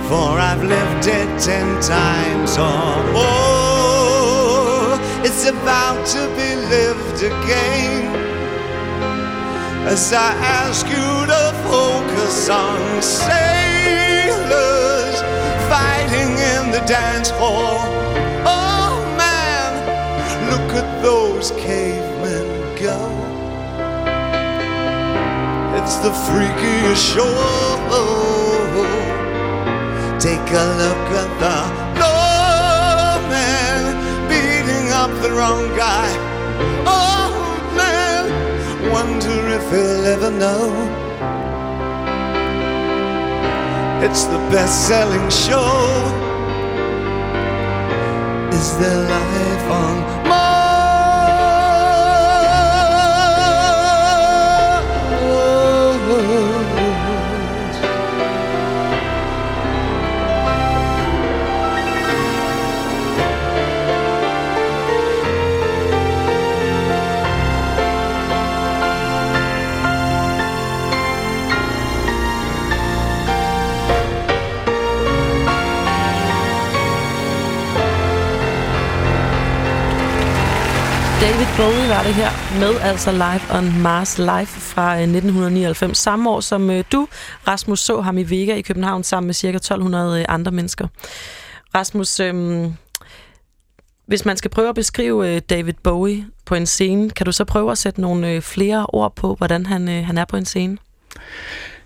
For 0.07 0.37
I've 0.37 0.63
lived 0.63 1.07
it 1.07 1.41
ten 1.41 1.81
times 1.81 2.55
or 2.59 3.03
more. 3.17 4.99
It's 5.25 5.47
about 5.47 6.05
to 6.13 6.27
be 6.37 6.55
lived 6.69 7.23
again. 7.23 8.15
As 9.87 10.13
I 10.13 10.33
ask 10.61 10.85
you 10.85 11.25
to 11.33 11.51
focus 11.67 12.47
on 12.47 13.01
sailors 13.01 13.68
dance 16.89 17.29
hall. 17.29 17.85
Oh 18.49 18.97
man, 19.15 19.71
look 20.49 20.73
at 20.73 21.03
those 21.03 21.51
cavemen 21.51 22.47
go. 22.81 22.97
It's 25.77 25.97
the 25.97 26.09
freakiest 26.09 27.13
show. 27.13 27.29
Take 30.19 30.49
a 30.51 30.65
look 30.81 31.07
at 31.21 31.31
the 31.43 31.57
lawman 32.01 33.81
beating 34.27 34.89
up 34.91 35.11
the 35.21 35.31
wrong 35.31 35.69
guy. 35.77 36.09
Oh 36.87 37.29
man, 37.77 38.91
wonder 38.91 39.37
if 39.57 39.69
he'll 39.69 40.05
ever 40.07 40.31
know. 40.31 40.73
It's 44.03 44.23
the 44.23 44.39
best 44.49 44.87
selling 44.87 45.29
show. 45.29 46.28
Is 48.59 48.77
there 48.77 48.97
life 49.07 49.71
on 49.71 50.28
David 81.21 81.47
Bowie 81.57 81.89
var 81.89 82.03
det 82.03 82.13
her 82.13 82.59
med 82.59 82.79
altså 82.81 83.11
Live 83.11 83.57
on 83.57 83.81
Mars 83.81 84.17
Live 84.17 84.45
fra 84.45 84.95
øh, 84.95 85.01
1999. 85.01 85.97
Samme 85.97 86.29
år 86.29 86.39
som 86.39 86.69
øh, 86.69 86.83
du, 86.91 87.07
Rasmus, 87.47 87.79
så 87.79 88.01
ham 88.01 88.17
i 88.17 88.23
Vega 88.23 88.55
i 88.55 88.61
København 88.61 89.03
sammen 89.03 89.27
med 89.27 89.33
ca. 89.33 89.47
1200 89.47 90.19
øh, 90.19 90.25
andre 90.29 90.51
mennesker. 90.51 90.87
Rasmus, 91.75 92.19
øhm, 92.19 92.73
hvis 94.05 94.25
man 94.25 94.37
skal 94.37 94.51
prøve 94.51 94.69
at 94.69 94.75
beskrive 94.75 95.39
David 95.39 95.73
Bowie 95.83 96.25
på 96.45 96.55
en 96.55 96.65
scene, 96.65 97.09
kan 97.09 97.25
du 97.25 97.31
så 97.31 97.45
prøve 97.45 97.71
at 97.71 97.77
sætte 97.77 98.01
nogle 98.01 98.41
flere 98.41 98.85
ord 98.89 99.15
på, 99.15 99.35
hvordan 99.35 99.65
han, 99.65 99.87
han 99.87 100.17
er 100.17 100.25
på 100.25 100.37
en 100.37 100.45
scene? 100.45 100.77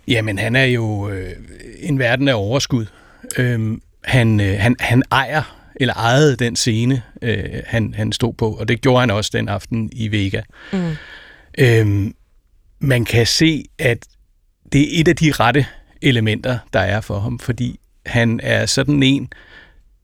Jamen, 0.07 0.37
han 0.37 0.55
er 0.55 0.65
jo 0.65 1.09
øh, 1.09 1.31
en 1.79 1.99
verden 1.99 2.27
af 2.27 2.33
overskud. 2.33 2.85
Øhm, 3.37 3.81
han, 4.03 4.39
øh, 4.39 4.59
han, 4.59 4.75
han 4.79 5.03
ejer, 5.11 5.62
eller 5.75 5.93
ejede 5.93 6.35
den 6.35 6.55
scene, 6.55 7.01
øh, 7.21 7.43
han, 7.65 7.93
han 7.93 8.11
stod 8.11 8.33
på, 8.33 8.51
og 8.51 8.67
det 8.67 8.81
gjorde 8.81 8.99
han 8.99 9.11
også 9.11 9.31
den 9.33 9.49
aften 9.49 9.89
i 9.93 10.11
Vega. 10.11 10.41
Mm. 10.73 10.95
Øhm, 11.57 12.15
man 12.79 13.05
kan 13.05 13.27
se, 13.27 13.65
at 13.79 14.05
det 14.73 14.81
er 14.81 15.01
et 15.01 15.07
af 15.07 15.15
de 15.15 15.31
rette 15.31 15.65
elementer, 16.01 16.59
der 16.73 16.79
er 16.79 17.01
for 17.01 17.19
ham, 17.19 17.39
fordi 17.39 17.79
han 18.05 18.39
er 18.43 18.65
sådan 18.65 19.03
en, 19.03 19.29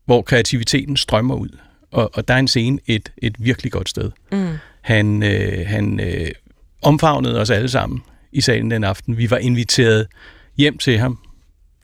hvor 0.04 0.22
kreativiteten 0.22 0.96
strømmer 0.96 1.34
ud. 1.34 1.58
Og, 1.90 2.10
og 2.14 2.28
der 2.28 2.34
er 2.34 2.38
en 2.38 2.48
scene 2.48 2.78
et, 2.86 3.12
et 3.18 3.36
virkelig 3.38 3.72
godt 3.72 3.88
sted. 3.88 4.10
Mm. 4.32 4.56
Han, 4.80 5.22
øh, 5.22 5.66
han 5.66 6.00
øh, 6.00 6.30
omfavnede 6.82 7.40
os 7.40 7.50
alle 7.50 7.68
sammen 7.68 8.02
i 8.32 8.40
salen 8.40 8.70
den 8.70 8.84
aften. 8.84 9.18
Vi 9.18 9.30
var 9.30 9.36
inviteret 9.38 10.06
hjem 10.56 10.78
til 10.78 10.98
ham 10.98 11.18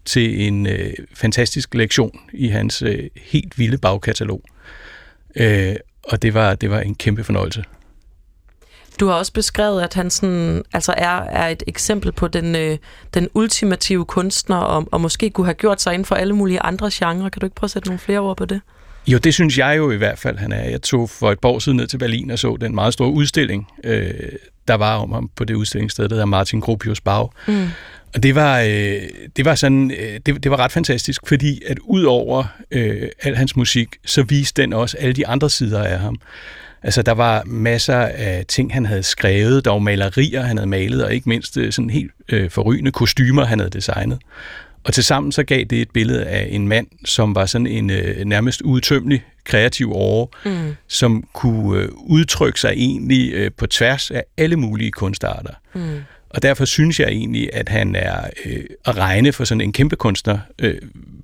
til 0.06 0.46
en 0.46 0.66
øh, 0.66 0.92
fantastisk 1.14 1.74
lektion 1.74 2.20
i 2.32 2.48
hans 2.48 2.82
øh, 2.82 2.98
helt 3.16 3.58
vilde 3.58 3.78
bagkatalog. 3.78 4.42
Øh, 5.36 5.76
og 6.04 6.22
det 6.22 6.34
var, 6.34 6.54
det 6.54 6.70
var 6.70 6.80
en 6.80 6.94
kæmpe 6.94 7.24
fornøjelse. 7.24 7.64
Du 9.00 9.06
har 9.06 9.14
også 9.14 9.32
beskrevet, 9.32 9.82
at 9.82 9.94
han 9.94 10.10
sådan, 10.10 10.62
altså 10.72 10.94
er, 10.96 11.20
er 11.20 11.48
et 11.48 11.62
eksempel 11.66 12.12
på 12.12 12.28
den, 12.28 12.56
øh, 12.56 12.78
den 13.14 13.28
ultimative 13.34 14.04
kunstner, 14.04 14.56
og, 14.56 14.88
og 14.92 15.00
måske 15.00 15.30
kunne 15.30 15.46
have 15.46 15.54
gjort 15.54 15.82
sig 15.82 15.94
inden 15.94 16.06
for 16.06 16.14
alle 16.14 16.36
mulige 16.36 16.60
andre 16.60 16.90
genrer. 16.92 17.28
Kan 17.28 17.40
du 17.40 17.46
ikke 17.46 17.56
prøve 17.56 17.66
at 17.66 17.70
sætte 17.70 17.88
nogle 17.88 17.98
flere 17.98 18.18
ord 18.18 18.36
på 18.36 18.44
det? 18.44 18.60
Jo, 19.06 19.18
det 19.18 19.34
synes 19.34 19.58
jeg 19.58 19.76
jo 19.76 19.90
i 19.90 19.96
hvert 19.96 20.18
fald, 20.18 20.38
han 20.38 20.52
er. 20.52 20.70
Jeg 20.70 20.82
tog 20.82 21.10
for 21.10 21.32
et 21.32 21.40
par 21.40 21.48
år 21.48 21.58
siden 21.58 21.76
ned 21.76 21.86
til 21.86 21.98
Berlin 21.98 22.30
og 22.30 22.38
så 22.38 22.56
den 22.60 22.74
meget 22.74 22.92
store 22.92 23.10
udstilling, 23.10 23.68
øh, 23.84 24.10
der 24.68 24.74
var 24.74 24.96
om 24.96 25.12
ham 25.12 25.30
på 25.36 25.44
det 25.44 25.54
udstillingssted, 25.54 26.08
der 26.08 26.14
hedder 26.14 26.26
Martin 26.26 26.60
Gropius 26.60 27.00
Bag. 27.00 27.28
Mm. 27.48 27.68
Og 28.14 28.22
det 28.22 28.34
var, 28.34 28.60
øh, 28.60 29.02
det 29.36 29.44
var 29.44 29.54
sådan, 29.54 29.90
øh, 29.90 30.20
det, 30.26 30.42
det 30.42 30.50
var 30.50 30.56
ret 30.56 30.72
fantastisk, 30.72 31.20
fordi 31.26 31.62
at 31.66 31.78
ud 31.78 32.02
over 32.02 32.44
øh, 32.70 33.08
al 33.22 33.36
hans 33.36 33.56
musik, 33.56 33.88
så 34.06 34.22
viste 34.22 34.62
den 34.62 34.72
også 34.72 34.96
alle 35.00 35.12
de 35.12 35.26
andre 35.26 35.50
sider 35.50 35.84
af 35.84 35.98
ham. 35.98 36.20
Altså, 36.82 37.02
der 37.02 37.12
var 37.12 37.42
masser 37.46 37.96
af 37.98 38.44
ting, 38.48 38.74
han 38.74 38.86
havde 38.86 39.02
skrevet. 39.02 39.64
Der 39.64 39.70
var 39.70 39.78
malerier, 39.78 40.42
han 40.42 40.56
havde 40.56 40.68
malet, 40.68 41.04
og 41.04 41.14
ikke 41.14 41.28
mindst 41.28 41.56
øh, 41.56 41.72
sådan 41.72 41.90
helt 41.90 42.10
øh, 42.28 42.50
forrygende 42.50 42.90
kostymer, 42.92 43.44
han 43.44 43.58
havde 43.58 43.70
designet. 43.70 44.18
Og 44.84 44.94
tilsammen 44.94 45.32
så 45.32 45.42
gav 45.42 45.64
det 45.64 45.80
et 45.80 45.90
billede 45.90 46.24
af 46.24 46.48
en 46.50 46.68
mand, 46.68 46.86
som 47.04 47.34
var 47.34 47.46
sådan 47.46 47.66
en 47.66 47.90
øh, 47.90 48.24
nærmest 48.24 48.62
udtømmelig 48.62 49.24
kreativ 49.44 49.92
åre, 49.92 50.26
Mm. 50.44 50.74
som 50.88 51.24
kunne 51.32 51.80
øh, 51.82 51.88
udtrykke 51.94 52.60
sig 52.60 52.72
egentlig 52.76 53.32
øh, 53.32 53.50
på 53.56 53.66
tværs 53.66 54.10
af 54.10 54.24
alle 54.38 54.56
mulige 54.56 54.90
kunstarter. 54.90 55.52
Mm. 55.74 55.98
Og 56.36 56.42
derfor 56.42 56.64
synes 56.64 57.00
jeg 57.00 57.08
egentlig, 57.08 57.50
at 57.52 57.68
han 57.68 57.94
er 57.96 58.30
øh, 58.44 58.64
at 58.84 58.96
regne 58.98 59.32
for 59.32 59.44
sådan 59.44 59.60
en 59.60 59.72
kæmpe 59.72 59.96
kunstner 59.96 60.38
øh, 60.58 60.78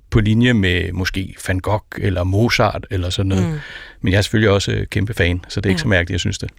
på 0.09 0.19
linje 0.19 0.53
med 0.53 0.91
måske 0.91 1.35
Van 1.47 1.59
Gogh 1.59 1.83
eller 1.97 2.23
Mozart 2.23 2.87
eller 2.91 3.09
sådan 3.09 3.29
noget. 3.29 3.49
Mm. 3.49 3.59
Men 4.01 4.11
jeg 4.11 4.17
er 4.17 4.21
selvfølgelig 4.21 4.49
også 4.49 4.71
øh, 4.71 4.87
kæmpe 4.87 5.13
fan, 5.13 5.41
så 5.47 5.61
det 5.61 5.65
er 5.65 5.69
ikke 5.69 5.79
Ja. 5.79 5.81
så 5.81 5.87
mærkeligt, 5.87 6.11
jeg 6.11 6.19
synes 6.19 6.37
det. 6.37 6.49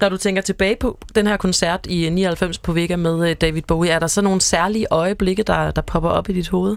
Når 0.00 0.08
du 0.08 0.16
tænker 0.16 0.42
tilbage 0.42 0.76
på 0.80 0.98
den 1.14 1.26
her 1.26 1.36
koncert 1.36 1.86
i 1.86 2.08
99 2.10 2.58
på 2.58 2.72
Vega 2.72 2.96
med 2.96 3.30
øh, 3.30 3.36
David 3.40 3.62
Bowie, 3.62 3.90
er 3.90 3.98
der 3.98 4.06
så 4.06 4.22
nogle 4.22 4.40
særlige 4.40 4.86
øjeblikke, 4.90 5.42
der, 5.42 5.70
der 5.70 5.82
popper 5.82 6.10
op 6.10 6.28
i 6.28 6.32
dit 6.32 6.48
hoved? 6.48 6.76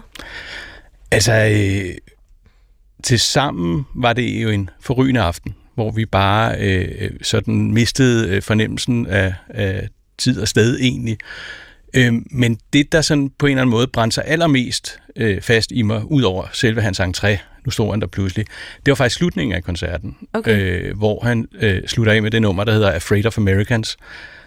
Altså, 1.10 1.32
øh, 1.32 1.94
til 3.02 3.20
sammen 3.20 3.86
var 3.94 4.12
det 4.12 4.42
jo 4.42 4.48
en 4.48 4.70
forrygende 4.80 5.20
aften, 5.20 5.54
hvor 5.74 5.90
vi 5.90 6.06
bare 6.06 6.56
øh, 6.58 7.10
sådan 7.22 7.72
mistede 7.72 8.28
øh, 8.28 8.42
fornemmelsen 8.42 9.06
af, 9.06 9.34
af 9.48 9.88
tid 10.20 10.40
og 10.40 10.48
sted 10.48 10.78
egentlig. 10.80 11.18
Øh, 11.94 12.12
men 12.30 12.58
det, 12.72 12.92
der 12.92 13.00
sådan 13.00 13.30
på 13.38 13.46
en 13.46 13.50
eller 13.50 13.62
anden 13.62 13.70
måde 13.70 13.86
brændte 13.86 14.14
sig 14.14 14.24
allermest 14.26 15.00
øh, 15.16 15.40
fast 15.40 15.72
i 15.72 15.82
mig, 15.82 16.10
ud 16.10 16.22
over 16.22 16.44
selve 16.52 16.82
hans 16.82 17.00
entré, 17.00 17.36
nu 17.64 17.70
stod 17.70 17.90
han 17.90 18.00
der 18.00 18.06
pludselig, 18.06 18.46
det 18.86 18.90
var 18.90 18.94
faktisk 18.94 19.16
slutningen 19.16 19.56
af 19.56 19.64
koncerten, 19.64 20.16
Okay. 20.32 20.82
øh, 20.82 20.98
hvor 20.98 21.20
han 21.24 21.48
øh, 21.60 21.86
slutter 21.86 22.12
af 22.12 22.22
med 22.22 22.30
det 22.30 22.42
nummer, 22.42 22.64
der 22.64 22.72
hedder 22.72 22.90
Afraid 22.90 23.26
of 23.26 23.38
Americans, 23.38 23.96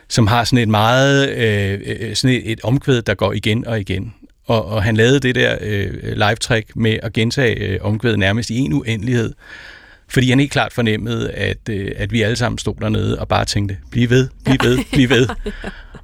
som 0.07 0.27
har 0.27 0.43
sådan 0.43 0.63
et 0.63 0.69
meget, 0.69 1.29
øh, 1.29 1.79
øh, 1.86 2.15
sådan 2.15 2.36
et, 2.36 2.51
et 2.51 2.62
omkvæd, 2.63 3.01
der 3.01 3.13
går 3.13 3.33
igen 3.33 3.67
og 3.67 3.79
igen. 3.79 4.13
Og, 4.45 4.65
og 4.65 4.83
han 4.83 4.97
lavede 4.97 5.19
det 5.19 5.36
der 5.36 5.57
øh, 5.62 5.93
live-trick 6.15 6.71
med 6.75 6.99
at 7.03 7.13
gentage 7.13 7.55
øh, 7.55 7.79
omkvædet 7.81 8.19
nærmest 8.19 8.49
i 8.49 8.57
en 8.57 8.73
uendelighed, 8.73 9.33
fordi 10.13 10.30
han 10.30 10.39
helt 10.39 10.52
klart 10.52 10.73
fornemmede, 10.73 11.32
at, 11.32 11.69
øh, 11.69 11.91
at 11.95 12.12
vi 12.12 12.21
alle 12.21 12.36
sammen 12.36 12.58
stod 12.58 12.76
dernede 12.82 13.19
og 13.19 13.28
bare 13.28 13.45
tænkte, 13.45 13.78
bliv 13.91 14.10
ved, 14.10 14.30
bliv 14.45 14.58
ved, 14.63 14.78
bliv 14.91 15.10
ved. 15.10 15.28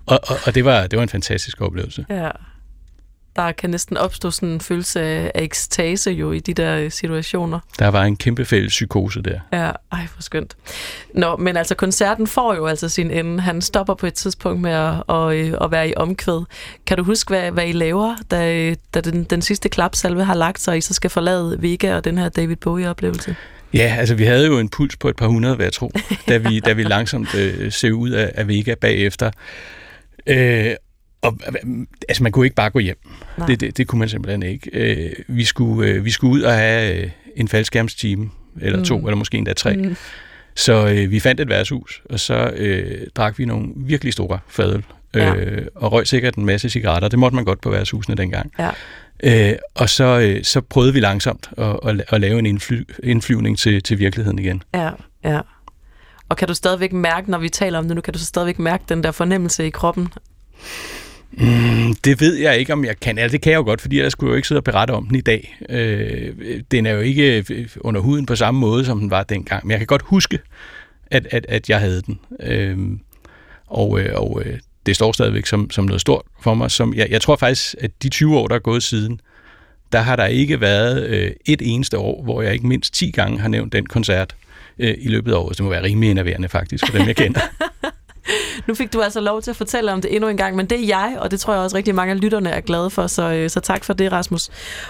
Og, 0.05 0.19
og, 0.27 0.37
og 0.45 0.55
det, 0.55 0.65
var, 0.65 0.87
det 0.87 0.97
var 0.97 1.03
en 1.03 1.09
fantastisk 1.09 1.61
oplevelse. 1.61 2.05
Ja. 2.09 2.29
Der 3.35 3.51
kan 3.51 3.69
næsten 3.69 3.97
opstå 3.97 4.31
sådan 4.31 4.49
en 4.49 4.61
følelse 4.61 5.01
af, 5.01 5.31
ekstase 5.35 6.11
jo 6.11 6.31
i 6.31 6.39
de 6.39 6.53
der 6.53 6.77
øh, 6.77 6.91
situationer. 6.91 7.59
Der 7.79 7.87
var 7.87 8.03
en 8.03 8.17
kæmpe 8.17 8.45
fælles 8.45 8.69
psykose 8.69 9.21
der. 9.21 9.39
Ja, 9.53 9.71
ej, 9.91 10.07
hvor 10.13 10.21
skønt. 10.21 10.57
Nå, 11.13 11.35
men 11.35 11.57
altså, 11.57 11.75
koncerten 11.75 12.27
får 12.27 12.55
jo 12.55 12.65
altså 12.65 12.89
sin 12.89 13.11
ende. 13.11 13.41
Han 13.41 13.61
stopper 13.61 13.93
på 13.93 14.05
et 14.05 14.13
tidspunkt 14.13 14.61
med 14.61 14.71
at, 14.71 15.03
at, 15.09 15.35
øh, 15.35 15.53
at 15.61 15.71
være 15.71 15.89
i 15.89 15.93
omkvæd. 15.97 16.45
Kan 16.85 16.97
du 16.97 17.03
huske, 17.03 17.29
hvad, 17.29 17.51
hvad 17.51 17.67
I 17.67 17.71
laver, 17.71 18.15
da, 18.31 18.53
øh, 18.53 18.75
da 18.93 19.01
den, 19.01 19.23
den 19.23 19.41
sidste 19.41 19.69
klapsalve 19.69 20.23
har 20.23 20.35
lagt 20.35 20.59
sig, 20.59 20.71
og 20.71 20.77
I 20.77 20.81
så 20.81 20.93
skal 20.93 21.09
forlade 21.09 21.61
Vega 21.61 21.95
og 21.95 22.03
den 22.03 22.17
her 22.17 22.29
David 22.29 22.55
Bowie-oplevelse? 22.55 23.35
Ja, 23.73 23.95
altså 23.99 24.15
vi 24.15 24.23
havde 24.23 24.45
jo 24.45 24.59
en 24.59 24.69
puls 24.69 24.95
på 24.97 25.09
et 25.09 25.15
par 25.15 25.27
hundrede, 25.27 25.55
hvad 25.55 25.65
jeg 25.65 25.73
tror, 25.73 25.91
da 26.27 26.37
vi, 26.37 26.59
da 26.59 26.73
vi 26.73 26.83
langsomt 26.95 27.35
øh, 27.35 27.71
ser 27.71 27.91
ud 27.91 28.09
af, 28.09 28.31
af 28.35 28.47
Vega 28.47 28.75
bagefter. 28.81 29.31
Øh, 30.27 30.71
og 31.21 31.37
altså 32.09 32.23
man 32.23 32.31
kunne 32.31 32.45
ikke 32.45 32.55
bare 32.55 32.69
gå 32.69 32.79
hjem. 32.79 32.97
Nej. 33.37 33.47
Det, 33.47 33.59
det, 33.61 33.77
det 33.77 33.87
kunne 33.87 33.99
man 33.99 34.09
simpelthen 34.09 34.43
ikke. 34.43 34.69
Øh, 34.73 35.11
vi, 35.27 35.43
skulle, 35.43 35.89
øh, 35.89 36.05
vi 36.05 36.09
skulle 36.11 36.33
ud 36.33 36.41
og 36.41 36.53
have 36.53 37.03
øh, 37.03 37.09
en 37.35 37.47
faldskærmstime, 37.47 38.29
eller 38.61 38.83
to, 38.83 38.97
Mm. 38.99 39.05
eller 39.05 39.15
måske 39.17 39.37
endda 39.37 39.53
tre. 39.53 39.75
Mm. 39.75 39.95
Så 40.55 40.87
øh, 40.87 41.11
vi 41.11 41.19
fandt 41.19 41.41
et 41.41 41.49
værtshus, 41.49 42.01
og 42.09 42.19
så 42.19 42.51
øh, 42.55 43.07
drak 43.15 43.39
vi 43.39 43.45
nogle 43.45 43.67
virkelig 43.75 44.13
store 44.13 44.39
fadøl. 44.49 44.83
Ja. 45.15 45.35
Øh, 45.35 45.65
og 45.75 45.91
røg 45.91 46.07
sikkert 46.07 46.35
en 46.35 46.45
masse 46.45 46.69
cigaretter. 46.69 47.07
Det 47.09 47.19
måtte 47.19 47.35
man 47.35 47.45
godt 47.45 47.61
på 47.61 47.69
værtshusene 47.69 48.15
dengang. 48.15 48.51
Ja. 48.59 48.69
Øh, 49.23 49.53
og 49.75 49.89
så, 49.89 50.19
øh, 50.19 50.43
så 50.43 50.61
prøvede 50.61 50.93
vi 50.93 50.99
langsomt 50.99 51.49
at, 51.57 51.79
at, 51.83 52.03
at 52.07 52.21
lave 52.21 52.39
en 52.39 52.45
indfly, 52.45 52.81
indflyvning 53.03 53.57
til, 53.57 53.83
til 53.83 53.99
virkeligheden 53.99 54.39
igen. 54.39 54.63
Ja, 54.73 54.89
ja. 55.23 55.41
Og 56.29 56.37
kan 56.37 56.47
du 56.47 56.53
stadigvæk 56.53 56.93
mærke, 56.93 57.31
når 57.31 57.37
vi 57.37 57.49
taler 57.49 57.79
om 57.79 57.87
det 57.87 57.95
nu, 57.95 58.01
kan 58.01 58.13
du 58.13 58.19
så 58.19 58.25
stadigvæk 58.25 58.59
mærke 58.59 58.83
den 58.89 59.03
der 59.03 59.11
fornemmelse 59.11 59.67
i 59.67 59.69
kroppen? 59.69 60.07
Mm, 61.31 61.95
det 62.03 62.21
ved 62.21 62.35
jeg 62.35 62.57
ikke, 62.57 62.73
om 62.73 62.85
jeg 62.85 62.99
kan. 62.99 63.17
Altså, 63.17 63.33
det 63.33 63.41
kan 63.41 63.51
jeg 63.51 63.57
jo 63.57 63.63
godt, 63.63 63.81
fordi 63.81 64.01
jeg 64.01 64.11
skulle 64.11 64.29
jo 64.29 64.35
ikke 64.35 64.47
sidde 64.47 64.59
og 64.59 64.63
berette 64.63 64.91
om 64.91 65.07
den 65.07 65.15
i 65.15 65.21
dag. 65.21 65.57
Øh, 65.69 66.61
den 66.71 66.85
er 66.85 66.91
jo 66.91 66.99
ikke 66.99 67.45
øh, 67.49 67.69
under 67.81 68.01
huden 68.01 68.25
på 68.25 68.35
samme 68.35 68.59
måde, 68.59 68.85
som 68.85 68.99
den 68.99 69.11
var 69.11 69.23
dengang. 69.23 69.65
Men 69.65 69.71
jeg 69.71 69.79
kan 69.79 69.87
godt 69.87 70.01
huske, 70.01 70.39
at, 71.11 71.27
at, 71.31 71.45
at 71.49 71.69
jeg 71.69 71.79
havde 71.79 72.01
den. 72.01 72.19
Øh, 72.39 72.77
og 73.67 73.99
øh, 73.99 74.21
og 74.21 74.41
øh, 74.45 74.59
det 74.89 74.95
står 74.95 75.11
stadigvæk 75.11 75.45
som, 75.45 75.71
som 75.71 75.85
noget 75.85 76.01
stort 76.01 76.21
for 76.41 76.53
mig. 76.53 76.71
Som, 76.71 76.93
jeg, 76.93 77.07
jeg 77.09 77.21
tror 77.21 77.35
faktisk, 77.35 77.75
at 77.79 77.91
de 78.03 78.09
20 78.09 78.37
år, 78.37 78.47
der 78.47 78.55
er 78.55 78.59
gået 78.59 78.83
siden, 78.83 79.21
der 79.91 79.99
har 79.99 80.15
der 80.15 80.25
ikke 80.25 80.61
været 80.61 81.07
øh, 81.07 81.31
et 81.45 81.61
eneste 81.63 81.97
år, 81.97 82.23
hvor 82.23 82.41
jeg 82.41 82.53
ikke 82.53 82.67
mindst 82.67 82.93
10 82.93 83.11
gange 83.11 83.39
har 83.39 83.47
nævnt 83.47 83.73
den 83.73 83.85
koncert 83.85 84.35
øh, 84.79 84.95
i 84.99 85.07
løbet 85.07 85.31
af 85.31 85.37
året. 85.37 85.57
Det 85.57 85.63
må 85.63 85.69
være 85.69 85.83
rimelig 85.83 86.11
enerverende 86.11 86.49
faktisk, 86.49 86.87
for 86.87 86.97
dem 86.97 87.07
jeg 87.07 87.15
kender. 87.15 87.41
Nu 88.67 88.73
fik 88.75 88.93
du 88.93 89.01
altså 89.01 89.19
lov 89.19 89.41
til 89.41 89.51
at 89.51 89.57
fortælle 89.57 89.93
om 89.93 90.01
det 90.01 90.15
endnu 90.15 90.29
en 90.29 90.37
gang, 90.37 90.55
men 90.55 90.65
det 90.65 90.83
er 90.83 90.87
jeg, 90.87 91.17
og 91.19 91.31
det 91.31 91.39
tror 91.39 91.53
jeg 91.53 91.61
også 91.61 91.77
rigtig 91.77 91.95
mange 91.95 92.13
af 92.13 92.21
lytterne 92.21 92.49
er 92.49 92.61
glade 92.61 92.89
for, 92.89 93.07
så, 93.07 93.33
øh, 93.33 93.49
så 93.49 93.59
tak 93.59 93.83
for 93.83 93.93
det, 93.93 94.11
Rasmus. 94.11 94.49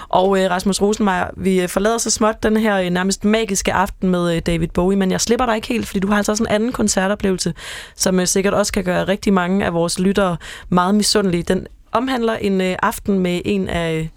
Og 0.10 0.40
øh, 0.40 0.52
Rasmus 0.52 0.82
Rosenmeier, 0.82 1.28
vi 1.38 1.68
forlader 1.68 1.98
så 1.98 2.10
småt 2.10 2.44
den 2.44 2.58
her 2.58 2.78
øh, 2.78 2.90
nærmest 2.90 3.26
magiske 3.26 3.74
aften 3.74 4.10
med 4.10 4.36
øh, 4.36 4.42
David 4.46 4.68
Bowie, 4.68 4.98
men 4.98 5.12
jeg 5.12 5.22
slipper 5.22 5.46
dig 5.46 5.56
ikke 5.56 5.68
helt, 5.68 5.88
fordi 5.88 6.00
du 6.00 6.08
har 6.08 6.18
altså 6.18 6.32
også 6.32 6.44
en 6.44 6.50
anden 6.50 6.72
koncertoplevelse, 6.72 7.54
som 7.96 8.20
øh, 8.20 8.28
sikkert 8.28 8.54
også 8.54 8.74
kan 8.74 8.84
gøre 8.84 9.04
rigtig 9.08 9.34
mange 9.34 9.66
af 9.66 9.74
vores 9.74 10.00
lyttere 10.00 10.38
meget 10.70 10.96
misundelige. 10.96 11.44
Den 11.44 11.68
omhandler 11.92 12.34
en 12.34 12.62
øh, 12.62 12.76
aften 12.82 13.20
med 13.20 13.42
en 13.46 13.70
af 13.70 14.00
øh, 14.00 14.08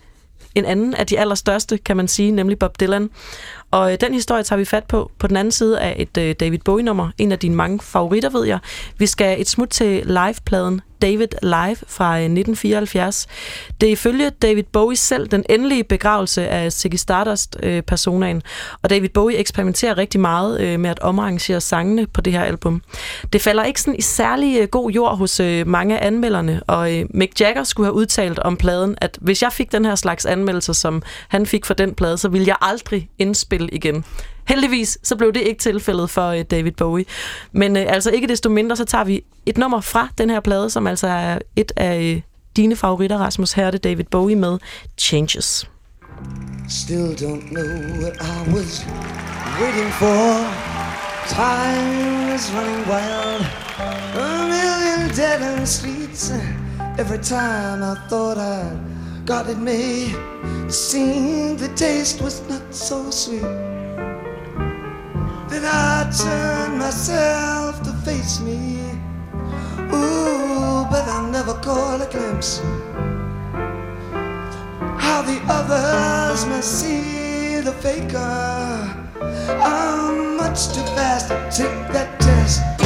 en 0.54 0.64
anden 0.64 0.94
af 0.94 1.06
de 1.06 1.18
allerstørste, 1.18 1.78
kan 1.78 1.96
man 1.96 2.08
sige, 2.08 2.30
nemlig 2.30 2.58
Bob 2.58 2.80
Dylan. 2.80 3.10
Og 3.72 3.92
øh, 3.92 3.98
den 4.00 4.14
historie 4.14 4.42
tager 4.42 4.58
vi 4.58 4.64
fat 4.64 4.84
på 4.84 5.10
på 5.18 5.26
den 5.26 5.36
anden 5.36 5.52
side 5.52 5.80
af 5.80 5.96
et 5.98 6.18
øh, 6.18 6.34
David 6.40 6.58
Bowie-nummer. 6.58 7.10
En 7.18 7.32
af 7.32 7.38
dine 7.38 7.54
mange 7.54 7.80
favoritter, 7.80 8.30
ved 8.30 8.46
jeg. 8.46 8.58
Vi 8.98 9.06
skal 9.06 9.40
et 9.40 9.48
smut 9.48 9.68
til 9.68 10.02
livepladen 10.06 10.80
David 11.02 11.28
Live 11.42 11.76
fra 11.86 12.18
øh, 12.18 12.24
1974. 12.24 13.26
Det 13.80 13.86
er 13.86 13.92
ifølge 13.92 14.30
David 14.30 14.62
Bowie 14.62 14.96
selv 14.96 15.28
den 15.28 15.44
endelige 15.48 15.84
begravelse 15.84 16.48
af 16.48 16.72
Ziggy 16.72 16.94
Stardust-personaen. 16.94 18.36
Øh, 18.36 18.42
og 18.82 18.90
David 18.90 19.08
Bowie 19.08 19.36
eksperimenterer 19.36 19.98
rigtig 19.98 20.20
meget 20.20 20.60
øh, 20.60 20.80
med 20.80 20.90
at 20.90 20.98
omarrangere 21.02 21.60
sangene 21.60 22.06
på 22.06 22.20
det 22.20 22.32
her 22.32 22.42
album. 22.42 22.82
Det 23.32 23.40
falder 23.40 23.64
ikke 23.64 23.80
sådan 23.80 23.98
i 23.98 24.02
særlig 24.02 24.60
øh, 24.60 24.68
god 24.68 24.90
jord 24.90 25.18
hos 25.18 25.40
øh, 25.40 25.66
mange 25.66 25.98
af 25.98 26.06
anmelderne, 26.06 26.62
og 26.66 26.90
Mick 27.10 27.40
Jagger 27.40 27.64
skulle 27.64 27.86
have 27.86 27.94
udtalt 27.94 28.38
om 28.38 28.56
pladen, 28.56 28.96
at 29.00 29.18
hvis 29.20 29.42
jeg 29.42 29.52
fik 29.52 29.72
den 29.72 29.84
her 29.84 29.94
slags 29.94 30.26
anmeldelser, 30.26 30.72
som 30.72 31.02
han 31.28 31.46
fik 31.46 31.64
for 31.64 31.74
den 31.74 31.94
plade, 31.94 32.18
så 32.18 32.28
ville 32.28 32.46
jeg 32.46 32.56
aldrig 32.60 33.08
indspille 33.18 33.61
igen. 33.72 34.04
Heldigvis 34.44 34.98
så 35.02 35.16
blev 35.16 35.32
det 35.32 35.40
ikke 35.40 35.60
tilfældet 35.60 36.10
for 36.10 36.28
øh, 36.28 36.44
David 36.50 36.72
Bowie. 36.72 37.04
Men 37.52 37.76
øh, 37.76 37.84
altså 37.88 38.10
ikke 38.10 38.28
desto 38.28 38.50
mindre, 38.50 38.76
så 38.76 38.84
tager 38.84 39.04
vi 39.04 39.24
et 39.46 39.58
nummer 39.58 39.80
fra 39.80 40.08
den 40.18 40.30
her 40.30 40.40
plade, 40.40 40.70
som 40.70 40.86
altså 40.86 41.06
er 41.06 41.38
et 41.56 41.72
af 41.76 42.00
øh, 42.00 42.22
dine 42.56 42.76
favoritter, 42.76 43.18
Rasmus. 43.18 43.52
Herte, 43.52 43.78
David 43.78 44.04
Bowie 44.04 44.36
med 44.36 44.58
Changes. 44.98 45.68
Still 46.68 47.14
don't 47.14 47.48
know 47.50 48.02
what 48.02 48.14
I 48.20 48.52
was 48.54 48.86
waiting 49.60 49.92
for. 49.92 50.46
Time 51.28 52.34
is 52.34 52.52
running 52.54 52.86
wild. 52.88 53.46
A 54.14 54.48
million 54.48 55.08
dead 55.16 55.58
end 55.58 55.66
streets. 55.66 56.32
Every 56.98 57.18
time 57.18 57.82
I 57.82 57.94
thought 58.08 58.38
I 58.38 58.91
got 59.24 59.48
it 59.48 59.58
made, 59.58 60.16
seemed 60.68 61.58
the 61.58 61.68
taste 61.76 62.20
was 62.20 62.40
not 62.48 62.74
so 62.74 63.10
sweet. 63.10 63.40
Then 65.48 65.64
I 65.64 66.10
turned 66.10 66.78
myself 66.78 67.82
to 67.82 67.92
face 68.04 68.40
me. 68.40 68.80
Ooh, 69.94 70.86
but 70.90 71.06
I 71.08 71.28
never 71.30 71.54
caught 71.54 72.00
a 72.00 72.10
glimpse 72.10 72.60
how 74.98 75.22
the 75.22 75.40
others 75.48 76.46
must 76.46 76.80
see 76.80 77.60
the 77.60 77.72
faker. 77.72 79.06
I'm 79.60 80.36
much 80.36 80.68
too 80.74 80.86
fast 80.96 81.28
to 81.28 81.36
take 81.50 81.92
that 81.92 82.18
test. 82.18 82.81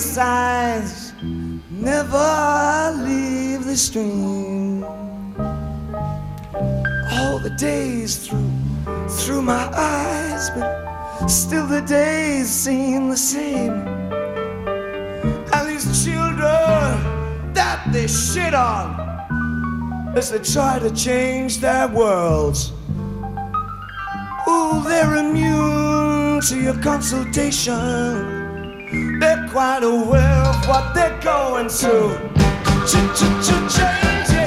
Change? 0.00 1.12
Never 1.70 2.92
leave 2.96 3.64
the 3.64 3.76
stream. 3.76 4.84
All 7.12 7.38
the 7.38 7.54
days 7.58 8.26
through 8.26 8.50
through 9.08 9.42
my 9.42 9.68
eyes, 9.74 10.50
but 10.50 11.26
still 11.28 11.66
the 11.66 11.80
days 11.82 12.48
seem 12.48 13.10
the 13.10 13.16
same. 13.16 13.72
And 15.52 15.68
these 15.68 16.04
children 16.04 17.54
that 17.54 17.88
they 17.92 18.06
shit 18.06 18.54
on 18.54 19.00
as 20.16 20.30
they 20.30 20.38
try 20.40 20.78
to 20.78 20.90
change 20.90 21.60
their 21.60 21.88
worlds. 21.88 22.72
Ooh, 24.48 24.82
they're 24.84 25.16
immune 25.16 26.40
to 26.42 26.60
your 26.60 26.80
consultation. 26.82 28.45
They're 29.20 29.46
quite 29.50 29.82
aware 29.82 30.42
of 30.50 30.66
what 30.66 30.94
they're 30.94 31.20
going 31.20 31.68
through. 31.68 32.16
Ch- 32.86 34.45